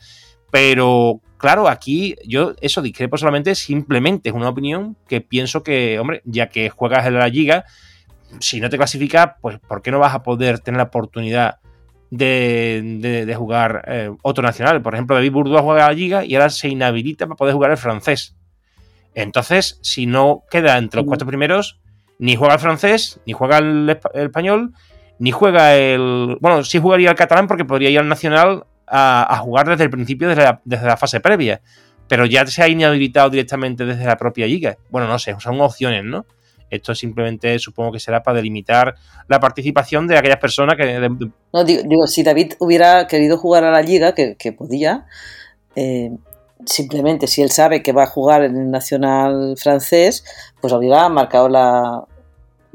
pero 0.50 1.20
claro, 1.38 1.68
aquí 1.68 2.16
yo 2.26 2.54
eso 2.60 2.82
discrepo 2.82 3.16
solamente, 3.16 3.54
simplemente 3.54 4.28
es 4.28 4.34
una 4.34 4.48
opinión 4.48 4.96
que 5.08 5.20
pienso 5.20 5.62
que, 5.62 5.98
hombre, 5.98 6.22
ya 6.24 6.48
que 6.48 6.70
juegas 6.70 7.06
en 7.06 7.14
la 7.14 7.28
liga, 7.28 7.64
si 8.40 8.60
no 8.60 8.70
te 8.70 8.76
clasificas, 8.76 9.34
pues 9.40 9.58
¿por 9.58 9.82
qué 9.82 9.90
no 9.90 9.98
vas 9.98 10.14
a 10.14 10.22
poder 10.22 10.58
tener 10.60 10.78
la 10.78 10.84
oportunidad 10.84 11.58
de, 12.10 13.34
jugar 13.36 13.84
eh, 13.86 14.10
otro 14.22 14.42
nacional? 14.42 14.82
Por 14.82 14.94
ejemplo, 14.94 15.16
David 15.16 15.32
Bourdois 15.32 15.62
juega 15.62 15.86
a 15.86 15.88
la 15.88 15.94
liga 15.94 16.24
y 16.24 16.34
ahora 16.34 16.50
se 16.50 16.68
inhabilita 16.68 17.26
para 17.26 17.36
poder 17.36 17.54
jugar 17.54 17.70
el 17.70 17.76
francés. 17.76 18.36
Entonces, 19.14 19.78
si 19.82 20.06
no 20.06 20.42
queda 20.50 20.76
entre 20.76 21.00
los 21.00 21.08
cuatro 21.08 21.26
primeros, 21.26 21.80
ni 22.18 22.36
juega 22.36 22.54
el 22.54 22.60
francés, 22.60 23.20
ni 23.26 23.32
juega 23.32 23.58
el, 23.58 23.98
español, 24.14 24.74
ni 25.18 25.30
juega 25.30 25.74
el. 25.76 26.36
Bueno, 26.40 26.62
sí 26.64 26.78
jugaría 26.78 27.10
el 27.10 27.16
catalán 27.16 27.46
porque 27.46 27.64
podría 27.64 27.90
ir 27.90 27.98
al 27.98 28.08
nacional 28.08 28.64
a, 28.86 29.38
jugar 29.42 29.68
desde 29.68 29.84
el 29.84 29.90
principio, 29.90 30.28
desde 30.28 30.42
la, 30.42 30.60
desde 30.64 30.86
la, 30.86 30.96
fase 30.96 31.20
previa. 31.20 31.60
Pero 32.08 32.24
ya 32.24 32.46
se 32.46 32.62
ha 32.62 32.68
inhabilitado 32.68 33.30
directamente 33.30 33.84
desde 33.84 34.04
la 34.04 34.16
propia 34.16 34.46
liga. 34.46 34.76
Bueno, 34.90 35.08
no 35.08 35.18
sé, 35.18 35.34
son 35.40 35.60
opciones, 35.60 36.04
¿no? 36.04 36.24
Esto 36.70 36.94
simplemente 36.94 37.58
supongo 37.58 37.92
que 37.92 38.00
será 38.00 38.22
para 38.22 38.36
delimitar 38.36 38.94
la 39.28 39.38
participación 39.38 40.06
de 40.06 40.18
aquellas 40.18 40.38
personas 40.38 40.76
que... 40.76 41.08
No, 41.52 41.64
digo, 41.64 42.06
si 42.06 42.22
David 42.22 42.54
hubiera 42.58 43.06
querido 43.06 43.38
jugar 43.38 43.64
a 43.64 43.70
la 43.70 43.82
liga, 43.82 44.14
que, 44.14 44.52
podía, 44.52 45.06
eh, 45.76 46.10
simplemente 46.64 47.28
si 47.28 47.42
él 47.42 47.50
sabe 47.50 47.82
que 47.82 47.92
va 47.92 48.04
a 48.04 48.08
jugar 48.08 48.44
en 48.44 48.56
el 48.56 48.70
Nacional 48.70 49.56
francés, 49.56 50.24
pues 50.60 50.72
hubiera 50.72 51.08
marcado 51.08 51.48
la, 51.48 52.04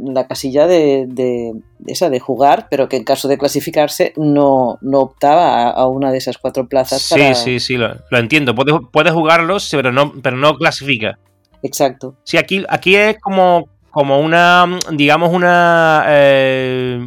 la 0.03 0.27
casilla 0.27 0.67
de, 0.67 1.53
esa 1.87 2.09
de 2.09 2.19
jugar, 2.19 2.67
pero 2.69 2.89
que 2.89 2.97
en 2.97 3.03
caso 3.03 3.27
de 3.27 3.37
clasificarse 3.37 4.13
no, 4.17 4.77
no 4.81 4.99
optaba 4.99 5.69
a, 5.69 5.87
una 5.87 6.11
de 6.11 6.17
esas 6.17 6.37
cuatro 6.37 6.67
plazas. 6.67 7.01
Sí, 7.01 7.35
sí, 7.35 7.59
sí, 7.59 7.77
lo, 7.77 7.95
entiendo. 8.11 8.55
Puede, 8.55 8.79
puede 8.91 9.11
jugarlos, 9.11 9.69
pero 9.71 9.91
no, 9.91 10.13
pero 10.21 10.37
no 10.37 10.55
clasifica. 10.55 11.17
Exacto. 11.63 12.15
Sí, 12.23 12.37
aquí, 12.37 12.65
aquí 12.69 12.95
es 12.95 13.19
como, 13.19 13.69
como 13.91 14.19
una, 14.19 14.79
digamos, 14.91 15.31
una... 15.33 16.05
Eh, 16.07 17.05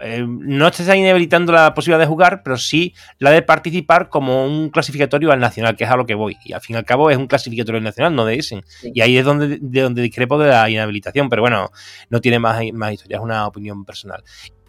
eh, 0.00 0.24
no 0.26 0.66
está 0.66 0.96
inhabilitando 0.96 1.52
la 1.52 1.74
posibilidad 1.74 2.00
de 2.00 2.06
jugar, 2.06 2.42
pero 2.42 2.56
sí 2.56 2.94
la 3.18 3.30
de 3.30 3.42
participar 3.42 4.08
como 4.08 4.44
un 4.44 4.70
clasificatorio 4.70 5.32
al 5.32 5.40
nacional, 5.40 5.76
que 5.76 5.84
es 5.84 5.90
a 5.90 5.96
lo 5.96 6.06
que 6.06 6.14
voy. 6.14 6.36
Y 6.44 6.52
al 6.52 6.60
fin 6.60 6.76
y 6.76 6.78
al 6.78 6.84
cabo 6.84 7.10
es 7.10 7.16
un 7.16 7.26
clasificatorio 7.26 7.78
al 7.78 7.84
nacional, 7.84 8.14
no 8.14 8.24
de 8.24 8.36
ese. 8.36 8.60
Y 8.82 9.00
ahí 9.00 9.16
es 9.18 9.24
donde, 9.24 9.58
de 9.60 9.80
donde 9.80 10.02
discrepo 10.02 10.38
de 10.38 10.48
la 10.48 10.68
inhabilitación, 10.70 11.28
pero 11.28 11.42
bueno, 11.42 11.70
no 12.08 12.20
tiene 12.20 12.38
más, 12.38 12.62
más 12.72 12.92
historia, 12.92 13.18
es 13.18 13.22
una 13.22 13.46
opinión 13.46 13.84
personal. 13.84 14.22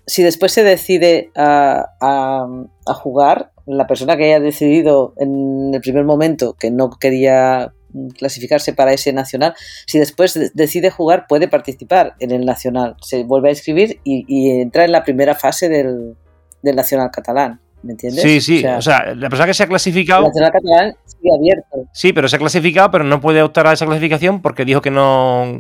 Si 0.06 0.24
después 0.24 0.52
se 0.52 0.64
decide 0.64 1.32
a, 1.36 1.86
a 2.02 2.94
jugar, 2.94 3.52
la 3.66 3.88
persona 3.88 4.18
que 4.18 4.26
haya 4.26 4.40
decidido 4.40 5.14
en 5.18 5.74
el 5.74 5.82
primer 5.82 6.04
momento 6.04 6.56
que 6.60 6.72
no 6.72 6.90
quería 6.90 7.74
clasificarse 8.18 8.74
para 8.74 8.94
ese 8.94 9.14
nacional. 9.14 9.54
Si 9.86 10.00
después 10.00 10.52
decide 10.54 10.90
jugar, 10.90 11.26
puede 11.28 11.48
participar 11.48 12.16
en 12.20 12.32
el 12.32 12.46
nacional. 12.46 12.96
Se 13.02 13.24
vuelve 13.24 13.50
a 13.50 13.52
inscribir 13.52 14.00
y, 14.04 14.62
entra 14.62 14.86
en 14.86 14.92
la 14.92 15.04
primera 15.04 15.36
fase 15.36 15.70
del, 15.70 16.16
nacional 16.64 17.10
catalán. 17.12 17.60
¿Me 17.84 17.94
entiendes? 17.94 18.22
Sí, 18.22 18.42
sí. 18.42 18.66
O 18.66 18.82
sea, 18.82 19.16
la 19.16 19.28
persona 19.28 19.48
que 19.48 19.56
se 19.56 19.64
ha 19.64 19.68
clasificado. 19.68 20.22
El 20.22 20.28
nacional 20.28 20.52
catalán 20.52 20.96
sigue 21.06 21.30
abierto. 21.36 21.90
Sí, 21.94 22.14
pero 22.14 22.28
se 22.28 22.36
ha 22.36 22.40
clasificado, 22.40 22.92
pero 22.92 23.04
no 23.04 23.20
puede 23.20 23.42
optar 23.42 23.66
a 23.66 23.74
esa 23.74 23.88
clasificación 23.88 24.42
porque 24.42 24.66
dijo 24.66 24.82
que 24.82 24.92
no 24.92 25.60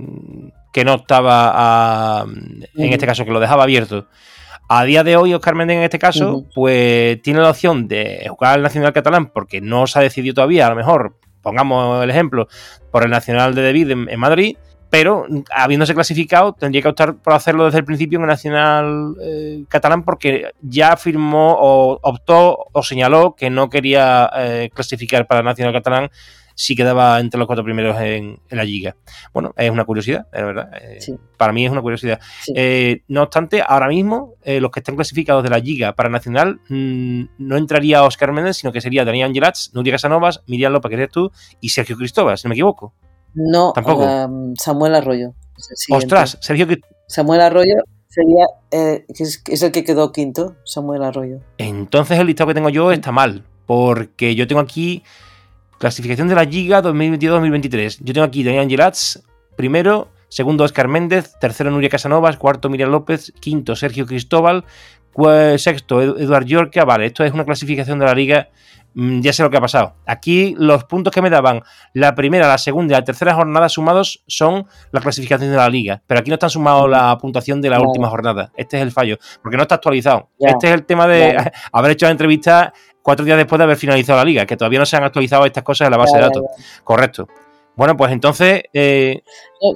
que 0.71 0.85
no 0.85 0.95
estaba 0.95 2.25
en 2.27 2.93
este 2.93 3.05
caso, 3.05 3.25
que 3.25 3.31
lo 3.31 3.39
dejaba 3.39 3.63
abierto. 3.63 4.07
A 4.73 4.85
día 4.85 5.03
de 5.03 5.17
hoy, 5.17 5.33
Oscar 5.33 5.53
Méndez 5.53 5.77
en 5.77 5.83
este 5.83 5.99
caso, 5.99 6.45
pues 6.55 7.21
tiene 7.21 7.41
la 7.41 7.49
opción 7.49 7.89
de 7.89 8.27
jugar 8.29 8.53
al 8.53 8.61
Nacional 8.61 8.93
Catalán 8.93 9.27
porque 9.33 9.59
no 9.59 9.85
se 9.85 9.99
ha 9.99 10.01
decidido 10.01 10.35
todavía, 10.35 10.67
a 10.67 10.69
lo 10.69 10.77
mejor, 10.77 11.17
pongamos 11.41 12.03
el 12.03 12.09
ejemplo, 12.09 12.47
por 12.91 13.03
el 13.03 13.11
Nacional 13.11 13.55
de 13.55 13.63
David 13.63 13.91
en, 13.91 14.19
Madrid, 14.19 14.57
pero 14.89 15.25
habiéndose 15.53 15.93
clasificado 15.93 16.53
tendría 16.53 16.81
que 16.81 16.89
optar 16.89 17.15
por 17.15 17.33
hacerlo 17.33 17.65
desde 17.65 17.79
el 17.79 17.85
principio 17.85 18.17
en 18.17 18.23
el 18.23 18.29
Nacional 18.29 19.15
eh, 19.21 19.63
catalán 19.69 20.03
porque 20.03 20.51
ya 20.61 20.97
firmó 20.97 21.55
o 21.59 21.99
optó 22.01 22.67
o 22.71 22.83
señaló 22.83 23.35
que 23.35 23.49
no 23.49 23.69
quería 23.69 24.29
eh, 24.35 24.69
clasificar 24.73 25.27
para 25.27 25.39
el 25.39 25.45
Nacional 25.45 25.73
catalán 25.73 26.09
si 26.55 26.75
quedaba 26.75 27.19
entre 27.19 27.37
los 27.37 27.47
cuatro 27.47 27.63
primeros 27.63 27.99
en, 27.99 28.39
la 28.49 28.63
liga. 28.63 28.95
Bueno, 29.33 29.53
es 29.57 29.69
una 29.69 29.85
curiosidad, 29.85 30.27
es 30.31 30.43
verdad. 30.43 30.69
Eh, 30.81 30.99
para 31.37 31.53
mí 31.53 31.65
es 31.65 31.71
una 31.71 31.81
curiosidad. 31.81 32.19
Eh, 32.55 33.01
no 33.07 33.23
obstante, 33.23 33.63
ahora 33.65 33.87
mismo 33.87 34.35
eh, 34.43 34.59
los 34.59 34.71
que 34.71 34.79
estén 34.79 34.95
clasificados 34.95 35.43
de 35.43 35.49
la 35.49 35.59
liga 35.59 35.93
para 35.93 36.09
Nacional 36.09 36.59
mm, 36.69 37.23
no 37.37 37.57
entraría 37.57 38.03
Oscar 38.03 38.31
Méndez, 38.31 38.57
sino 38.57 38.71
que 38.71 38.81
sería 38.81 39.05
Daniel 39.05 39.27
Angelats, 39.27 39.71
Nuria 39.73 39.93
Casanovas, 39.93 40.43
Miriam 40.47 40.73
López, 40.73 40.89
que 40.89 40.95
eres 40.95 41.09
tú, 41.09 41.31
y 41.59 41.69
Sergio 41.69 41.97
Cristóbal, 41.97 42.37
si 42.37 42.47
no 42.47 42.49
me 42.49 42.55
equivoco. 42.55 42.93
No, 43.33 43.71
tampoco. 43.73 44.03
Um, 44.03 44.53
Samuel 44.55 44.95
Arroyo. 44.95 45.33
Ostras, 45.91 46.37
Sergio 46.41 46.67
Samuel 47.07 47.41
Arroyo 47.41 47.75
sería 48.07 48.45
es, 48.71 49.63
el 49.63 49.71
que 49.71 49.83
quedó 49.83 50.11
quinto, 50.11 50.55
Samuel 50.63 51.03
Arroyo. 51.03 51.39
Entonces 51.57 52.19
el 52.19 52.27
listado 52.27 52.49
que 52.49 52.53
tengo 52.53 52.69
yo 52.69 52.91
está 52.91 53.11
mal, 53.11 53.45
porque 53.65 54.35
yo 54.35 54.47
tengo 54.47 54.61
aquí 54.61 55.03
Clasificación 55.81 56.27
de 56.27 56.35
la 56.35 56.43
Liga 56.43 56.83
2022-2023. 56.83 58.01
Yo 58.01 58.13
tengo 58.13 58.23
aquí 58.23 58.43
Daniel 58.43 58.65
Angelats, 58.65 59.23
primero, 59.55 60.09
segundo 60.29 60.63
Oscar 60.63 60.87
Méndez, 60.87 61.33
tercero 61.39 61.71
Nuria 61.71 61.89
Casanovas, 61.89 62.37
cuarto 62.37 62.69
Miriam 62.69 62.91
López, 62.91 63.33
quinto 63.39 63.75
Sergio 63.75 64.05
Cristóbal, 64.05 64.63
sexto 65.57 65.99
Eduard 66.03 66.45
Yorca. 66.45 66.85
Vale, 66.85 67.07
esto 67.07 67.23
es 67.23 67.33
una 67.33 67.45
clasificación 67.45 67.97
de 67.97 68.05
la 68.05 68.13
Liga. 68.13 68.49
Mm, 68.93 69.21
ya 69.21 69.33
sé 69.33 69.41
lo 69.41 69.49
que 69.49 69.57
ha 69.57 69.61
pasado. 69.61 69.95
Aquí 70.05 70.53
los 70.55 70.83
puntos 70.83 71.11
que 71.11 71.23
me 71.23 71.31
daban 71.31 71.63
la 71.93 72.13
primera, 72.13 72.47
la 72.47 72.59
segunda 72.59 72.93
y 72.93 72.99
la 72.99 73.03
tercera 73.03 73.33
jornada 73.33 73.67
sumados 73.67 74.23
son 74.27 74.67
la 74.91 75.01
clasificación 75.01 75.49
de 75.49 75.57
la 75.57 75.67
liga. 75.67 76.03
Pero 76.05 76.19
aquí 76.19 76.29
no 76.29 76.35
están 76.35 76.51
sumados 76.51 76.87
la 76.91 77.17
puntuación 77.17 77.59
de 77.59 77.71
la 77.71 77.81
última 77.81 78.07
jornada. 78.07 78.51
Este 78.55 78.77
es 78.77 78.83
el 78.83 78.91
fallo. 78.91 79.17
Porque 79.41 79.57
no 79.57 79.63
está 79.63 79.75
actualizado. 79.75 80.29
Este 80.37 80.67
es 80.67 80.73
el 80.73 80.85
tema 80.85 81.07
de 81.07 81.37
haber 81.71 81.91
hecho 81.91 82.05
la 82.05 82.11
entrevista 82.11 82.71
cuatro 83.01 83.25
días 83.25 83.37
después 83.37 83.57
de 83.57 83.63
haber 83.63 83.77
finalizado 83.77 84.19
la 84.19 84.25
liga, 84.25 84.45
que 84.45 84.57
todavía 84.57 84.79
no 84.79 84.85
se 84.85 84.97
han 84.97 85.03
actualizado 85.03 85.45
estas 85.45 85.63
cosas 85.63 85.87
en 85.87 85.91
la 85.91 85.97
base 85.97 86.17
de 86.17 86.23
datos. 86.23 86.43
Correcto. 86.83 87.27
Bueno, 87.75 87.95
pues 87.95 88.11
entonces. 88.11 88.63
Eh, 88.73 89.23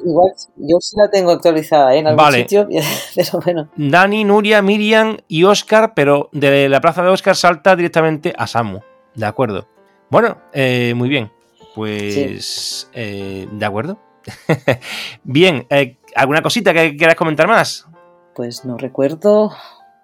igual, 0.04 0.32
yo 0.58 0.78
sí 0.80 0.96
la 0.98 1.10
tengo 1.10 1.32
actualizada 1.32 1.96
¿eh? 1.96 2.00
en 2.00 2.08
algún 2.08 2.32
sitio, 2.32 2.68
pero 3.16 3.40
bueno. 3.44 3.70
Dani, 3.76 4.24
Nuria, 4.24 4.62
Miriam 4.62 5.18
y 5.28 5.44
Oscar, 5.44 5.94
pero 5.96 6.30
de 6.32 6.70
la 6.70 6.82
plaza 6.82 7.04
de 7.04 7.10
Oscar 7.10 7.36
salta 7.36 7.76
directamente 7.76 8.34
a 8.38 8.48
Samu. 8.48 8.80
De 9.16 9.26
acuerdo. 9.26 9.68
Bueno, 10.10 10.38
eh, 10.54 10.94
muy 10.96 11.10
bien. 11.10 11.32
pues 11.74 12.90
eh, 12.94 13.48
de 13.52 13.66
acuerdo. 13.66 13.98
Bien, 15.24 15.68
¿alguna 16.16 16.42
cosita 16.42 16.74
que 16.74 16.98
quieras 16.98 17.16
comentar 17.16 17.48
más? 17.48 17.88
Pues 18.34 18.66
no 18.66 18.78
recuerdo, 18.78 19.52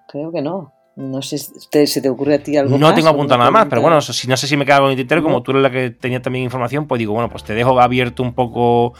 creo 0.07 0.31
que 0.31 0.41
no. 0.41 0.73
No 0.95 1.21
sé 1.21 1.37
si 1.37 1.51
te, 1.69 1.87
se 1.87 2.01
te 2.01 2.09
ocurre 2.09 2.35
a 2.35 2.43
ti 2.43 2.57
algo 2.57 2.77
No 2.77 2.87
más, 2.87 2.95
tengo 2.95 3.07
apuntado 3.09 3.37
nada 3.39 3.51
más, 3.51 3.67
pero 3.69 3.81
bueno, 3.81 4.01
si 4.01 4.27
no 4.27 4.35
sé 4.37 4.45
si 4.47 4.57
me 4.57 4.65
cago 4.65 4.85
en 4.85 4.91
el 4.91 4.97
tintero, 4.97 5.23
como 5.23 5.41
tú 5.41 5.51
eres 5.51 5.63
la 5.63 5.71
que 5.71 5.89
tenía 5.91 6.21
también 6.21 6.43
información, 6.43 6.85
pues 6.87 6.99
digo, 6.99 7.13
bueno, 7.13 7.29
pues 7.29 7.43
te 7.43 7.53
dejo 7.53 7.79
abierto 7.79 8.21
un 8.23 8.33
poco 8.33 8.93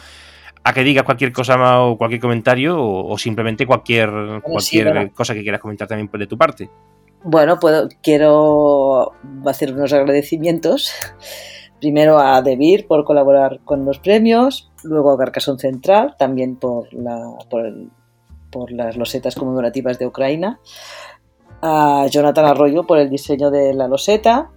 a 0.63 0.73
que 0.73 0.83
digas 0.83 1.03
cualquier 1.03 1.33
cosa 1.33 1.57
más 1.57 1.77
o 1.79 1.97
cualquier 1.97 2.21
comentario 2.21 2.79
o, 2.81 3.11
o 3.11 3.17
simplemente 3.17 3.65
cualquier, 3.65 4.09
cualquier 4.41 5.11
cosa 5.11 5.33
que 5.33 5.41
quieras 5.41 5.59
comentar 5.59 5.87
también 5.87 6.09
de 6.11 6.27
tu 6.27 6.37
parte. 6.37 6.69
Bueno, 7.23 7.59
puedo, 7.59 7.89
quiero 8.01 9.11
hacer 9.45 9.73
unos 9.73 9.91
agradecimientos. 9.93 10.91
Primero 11.79 12.19
a 12.19 12.41
Debir 12.43 12.87
por 12.87 13.03
colaborar 13.03 13.59
con 13.65 13.85
los 13.85 13.99
premios, 13.99 14.71
luego 14.83 15.11
a 15.11 15.17
Carcasón 15.17 15.57
Central, 15.59 16.15
también 16.17 16.55
por, 16.55 16.93
la, 16.93 17.19
por, 17.49 17.65
el- 17.65 17.89
por 18.51 18.71
las 18.71 18.97
losetas 18.97 19.33
conmemorativas 19.35 19.97
de 19.97 20.05
Ucrania, 20.05 20.59
a 21.62 22.07
Jonathan 22.09 22.45
Arroyo 22.45 22.86
por 22.86 22.97
el 22.97 23.09
diseño 23.09 23.51
de 23.51 23.74
la 23.74 23.88
loseta, 23.88 24.49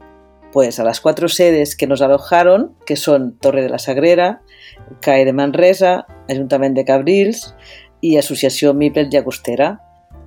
pues 0.52 0.78
a 0.78 0.84
las 0.84 1.00
cuatro 1.00 1.28
sedes 1.28 1.76
que 1.76 1.86
nos 1.86 2.00
alojaron, 2.00 2.74
que 2.86 2.96
son 2.96 3.36
Torre 3.38 3.62
de 3.62 3.68
la 3.68 3.78
Sagrera, 3.78 4.42
CAE 5.00 5.24
de 5.24 5.32
Manresa, 5.32 6.06
Ayuntamiento 6.28 6.80
de 6.80 6.84
Cabrils 6.84 7.54
y 8.00 8.18
Asociación 8.18 8.78
Mipel 8.78 9.10
Llagostera 9.10 9.80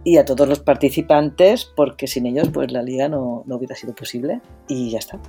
y 0.04 0.18
a 0.18 0.26
todos 0.26 0.48
los 0.48 0.60
participantes, 0.60 1.66
porque 1.76 2.08
sin 2.08 2.26
ellos 2.26 2.50
pues 2.54 2.72
la 2.72 2.82
liga 2.82 3.10
no, 3.10 3.44
no 3.46 3.56
hubiera 3.58 3.76
sido 3.76 3.94
posible. 3.94 4.42
Y 4.68 4.90
ya 4.90 5.00
está. 5.00 5.20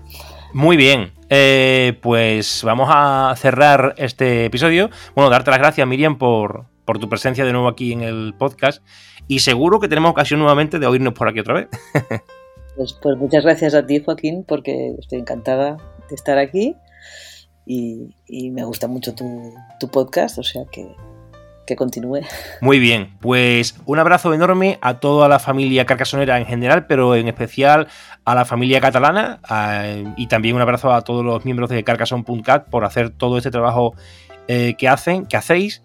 Muy 0.52 0.76
bien, 0.76 1.12
eh, 1.28 1.98
pues 2.00 2.62
vamos 2.64 2.88
a 2.92 3.34
cerrar 3.36 3.94
este 3.98 4.44
episodio. 4.44 4.88
Bueno, 5.14 5.30
darte 5.30 5.50
las 5.50 5.58
gracias, 5.58 5.86
Miriam, 5.86 6.16
por, 6.16 6.66
por 6.84 6.98
tu 6.98 7.08
presencia 7.08 7.44
de 7.44 7.52
nuevo 7.52 7.68
aquí 7.68 7.92
en 7.92 8.02
el 8.02 8.34
podcast. 8.38 8.84
Y 9.28 9.40
seguro 9.40 9.78
que 9.78 9.88
tenemos 9.88 10.10
ocasión 10.10 10.40
nuevamente 10.40 10.78
de 10.78 10.86
oírnos 10.86 11.12
por 11.14 11.28
aquí 11.28 11.40
otra 11.40 11.54
vez. 11.54 11.68
Pues, 12.76 12.94
pues 12.94 13.16
muchas 13.18 13.44
gracias 13.44 13.74
a 13.74 13.84
ti, 13.86 14.02
Joaquín, 14.04 14.44
porque 14.46 14.94
estoy 14.98 15.18
encantada 15.20 15.76
de 16.08 16.14
estar 16.14 16.38
aquí 16.38 16.74
y, 17.66 18.14
y 18.26 18.50
me 18.50 18.64
gusta 18.64 18.88
mucho 18.88 19.14
tu, 19.14 19.52
tu 19.78 19.88
podcast, 19.88 20.38
o 20.38 20.42
sea 20.42 20.62
que, 20.72 20.86
que 21.66 21.76
continúe. 21.76 22.20
Muy 22.62 22.78
bien, 22.78 23.18
pues 23.20 23.74
un 23.84 23.98
abrazo 23.98 24.32
enorme 24.32 24.78
a 24.80 25.00
toda 25.00 25.28
la 25.28 25.38
familia 25.38 25.84
carcasonera 25.84 26.38
en 26.38 26.46
general, 26.46 26.86
pero 26.86 27.14
en 27.14 27.28
especial 27.28 27.88
a 28.24 28.34
la 28.34 28.44
familia 28.46 28.80
catalana 28.80 29.40
a- 29.42 29.84
y 30.16 30.26
también 30.28 30.54
un 30.56 30.62
abrazo 30.62 30.92
a 30.92 31.02
todos 31.02 31.24
los 31.24 31.44
miembros 31.44 31.68
de 31.68 31.84
Carcason.cat 31.84 32.68
por 32.70 32.84
hacer 32.86 33.10
todo 33.10 33.36
este 33.36 33.50
trabajo 33.50 33.94
eh, 34.46 34.74
que 34.78 34.88
hacen, 34.88 35.26
que 35.26 35.36
hacéis. 35.36 35.82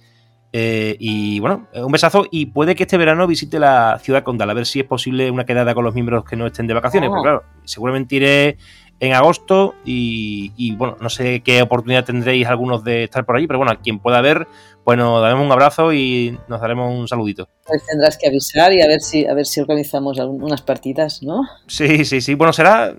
Eh, 0.56 0.96
y 1.00 1.40
bueno, 1.40 1.68
un 1.74 1.92
besazo 1.92 2.28
y 2.30 2.46
puede 2.46 2.76
que 2.76 2.84
este 2.84 2.98
verano 2.98 3.26
visite 3.26 3.58
la 3.58 3.98
ciudad 4.00 4.22
condal, 4.22 4.52
a 4.52 4.54
ver 4.54 4.68
si 4.68 4.82
es 4.82 4.86
posible 4.86 5.32
una 5.32 5.46
quedada 5.46 5.74
con 5.74 5.84
los 5.84 5.96
miembros 5.96 6.26
que 6.26 6.36
no 6.36 6.46
estén 6.46 6.68
de 6.68 6.76
vacaciones, 6.76 7.10
porque 7.10 7.24
claro, 7.24 7.44
seguramente 7.64 8.16
iré 8.16 8.58
en 9.00 9.14
agosto 9.14 9.74
y, 9.84 10.54
y, 10.56 10.76
bueno, 10.76 10.96
no 11.02 11.10
sé 11.10 11.42
qué 11.42 11.62
oportunidad 11.64 12.06
tendréis 12.06 12.46
algunos 12.48 12.84
de 12.84 13.06
estar 13.06 13.26
por 13.26 13.36
allí, 13.36 13.48
pero 13.48 13.58
bueno, 13.58 13.72
a 13.72 13.78
quien 13.78 13.98
pueda 13.98 14.22
ver, 14.22 14.48
bueno, 14.86 15.20
daremos 15.22 15.46
un 15.46 15.52
abrazo 15.52 15.92
y 15.92 16.38
nos 16.48 16.62
daremos 16.62 16.94
un 16.94 17.08
saludito. 17.08 17.50
Pues 17.66 17.86
tendrás 17.86 18.18
que 18.18 18.28
avisar 18.28 18.72
y 18.74 18.82
a 18.82 18.88
ver 18.88 19.02
si, 19.02 19.26
a 19.26 19.34
ver 19.34 19.46
si 19.46 19.60
organizamos 19.60 20.20
unas 20.20 20.62
partidas, 20.62 21.24
¿no? 21.24 21.42
Sí, 21.68 22.06
sí, 22.06 22.22
sí. 22.22 22.36
Bueno, 22.36 22.54
será. 22.54 22.94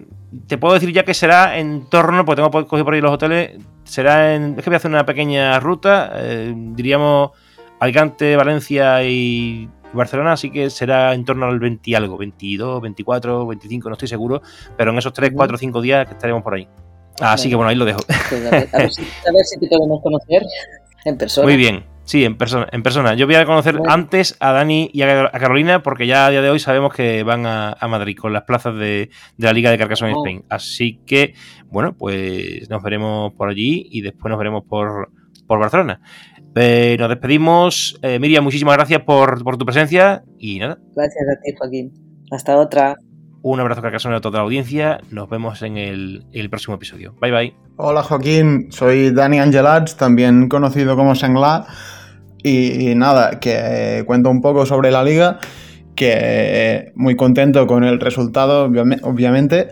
Te 0.48 0.58
puedo 0.58 0.74
decir 0.74 0.92
ya 0.92 1.04
que 1.04 1.14
será 1.14 1.58
en 1.58 1.88
torno, 1.88 2.24
porque 2.24 2.42
tengo 2.42 2.66
cogido 2.66 2.84
por 2.84 2.94
ahí 2.94 3.00
los 3.00 3.12
hoteles. 3.12 3.52
Será 3.84 4.34
en. 4.34 4.54
Es 4.58 4.64
que 4.64 4.70
voy 4.70 4.74
a 4.74 4.78
hacer 4.78 4.90
una 4.90 5.06
pequeña 5.06 5.60
ruta. 5.60 6.12
eh, 6.16 6.54
diríamos 6.56 7.32
Alicante, 7.80 8.36
Valencia 8.36 9.02
y 9.04 9.68
Barcelona, 9.92 10.32
así 10.32 10.50
que 10.50 10.70
será 10.70 11.14
en 11.14 11.24
torno 11.24 11.46
al 11.46 11.58
20 11.58 11.90
y 11.90 11.94
algo, 11.94 12.16
22, 12.16 12.80
24, 12.82 13.46
25, 13.46 13.88
no 13.88 13.94
estoy 13.94 14.08
seguro. 14.08 14.42
Pero 14.76 14.90
en 14.90 14.98
esos 14.98 15.12
3, 15.12 15.30
Ujú. 15.30 15.36
4, 15.36 15.58
5 15.58 15.80
días 15.82 16.06
que 16.06 16.12
estaremos 16.14 16.42
por 16.42 16.54
ahí. 16.54 16.68
Así 17.20 17.48
que 17.48 17.54
bueno, 17.54 17.68
ahí 17.68 17.76
lo 17.76 17.84
dejo. 17.84 18.00
Pues 18.06 18.46
a, 18.46 18.50
ver, 18.50 18.68
a 18.72 18.78
ver 18.78 18.92
si, 18.92 19.02
a 19.02 19.32
ver 19.32 19.44
si 19.44 19.60
te 19.60 19.68
podemos 19.68 20.02
conocer 20.02 20.42
en 21.04 21.16
persona. 21.16 21.46
Muy 21.46 21.56
bien. 21.56 21.84
Sí, 22.06 22.22
en 22.24 22.36
persona, 22.36 22.66
en 22.70 22.82
persona. 22.82 23.14
Yo 23.14 23.24
voy 23.26 23.36
a 23.36 23.46
conocer 23.46 23.78
Bueno. 23.78 23.90
antes 23.90 24.36
a 24.38 24.52
Dani 24.52 24.90
y 24.92 25.00
a 25.02 25.24
a 25.26 25.38
Carolina 25.38 25.82
porque 25.82 26.06
ya 26.06 26.26
a 26.26 26.30
día 26.30 26.42
de 26.42 26.50
hoy 26.50 26.58
sabemos 26.58 26.92
que 26.92 27.22
van 27.22 27.46
a, 27.46 27.72
a 27.80 27.88
Madrid 27.88 28.14
con 28.20 28.32
las 28.34 28.42
plazas 28.42 28.74
de, 28.74 29.08
de 29.38 29.46
la 29.46 29.52
Liga 29.54 29.70
de 29.70 29.78
Carcassonne 29.78 30.12
Oh. 30.14 30.18
Spain. 30.22 30.44
Así 30.50 31.00
que, 31.06 31.34
bueno, 31.68 31.96
pues 31.96 32.68
nos 32.68 32.82
veremos 32.82 33.32
por 33.34 33.48
allí 33.48 33.86
y 33.90 34.02
después 34.02 34.28
nos 34.28 34.38
veremos 34.38 34.64
por, 34.68 35.08
por 35.46 35.58
Barcelona. 35.58 36.00
Eh, 36.56 36.96
nos 36.98 37.08
despedimos. 37.08 37.98
Eh, 38.02 38.18
Miriam, 38.18 38.44
muchísimas 38.44 38.76
gracias 38.76 39.02
por, 39.02 39.42
por 39.42 39.56
tu 39.56 39.64
presencia 39.64 40.22
y 40.38 40.58
nada, 40.60 40.78
Gracias 40.94 41.24
a 41.28 41.40
ti, 41.42 41.52
Joaquín. 41.58 41.92
Hasta 42.30 42.56
otra. 42.56 42.94
un 43.42 43.60
abrazo 43.60 43.82
Carcassonne 43.82 44.16
a 44.16 44.20
toda 44.20 44.38
la 44.38 44.44
audiencia. 44.44 45.00
Nos 45.10 45.28
vemos 45.28 45.62
en 45.62 45.76
el, 45.76 46.24
el 46.32 46.48
próximo 46.50 46.76
episodio. 46.76 47.14
Bye 47.20 47.32
bye. 47.32 47.54
Hola 47.76 48.02
Joaquín, 48.02 48.68
soy 48.70 49.10
Dani 49.10 49.38
Angelats, 49.40 49.96
también 49.96 50.48
conocido 50.48 50.96
como 50.96 51.14
Sengla. 51.14 51.66
Y, 52.42 52.90
y 52.90 52.94
nada, 52.94 53.40
que 53.40 54.02
cuento 54.06 54.30
un 54.30 54.40
poco 54.42 54.64
sobre 54.66 54.90
la 54.90 55.02
liga, 55.02 55.38
que 55.96 56.92
muy 56.94 57.16
contento 57.16 57.66
con 57.66 57.84
el 57.84 58.00
resultado, 58.00 58.68
obviame- 58.68 59.00
obviamente. 59.02 59.68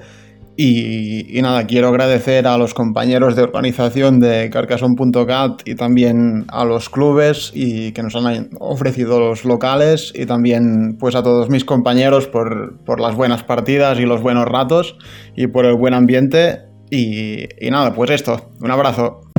Y, 0.57 1.41
nada, 1.41 1.67
quiero 1.67 1.89
agradecer 1.89 2.47
a 2.47 2.59
los 2.59 2.75
compañeros 2.75 3.37
de 3.37 3.43
organización 3.43 4.21
de 4.21 4.51
Carcassonne.cat 4.51 5.63
y 5.65 5.75
también 5.75 6.45
a 6.49 6.65
los 6.65 6.91
clubes 6.91 7.51
y 7.55 7.93
que 7.93 8.03
nos 8.03 8.15
han 8.15 8.51
ofrecido 8.61 9.19
los 9.19 9.45
locales 9.45 10.13
y 10.15 10.27
también 10.27 10.97
pues 10.99 11.15
a 11.15 11.23
todos 11.23 11.49
mis 11.49 11.65
compañeros 11.65 12.27
por, 12.27 12.79
por 12.85 13.01
las 13.01 13.17
buenas 13.17 13.43
partidas 13.43 13.99
y 13.99 14.03
los 14.03 14.21
buenos 14.21 14.45
ratos 14.45 14.97
y 15.37 15.47
por 15.47 15.65
el 15.65 15.77
buen 15.77 15.95
ambiente. 15.95 16.61
Y 16.91 17.49
nada, 17.71 17.95
pues 17.95 18.11
esto, 18.11 18.51
un 18.61 18.71
abrazo. 18.71 19.32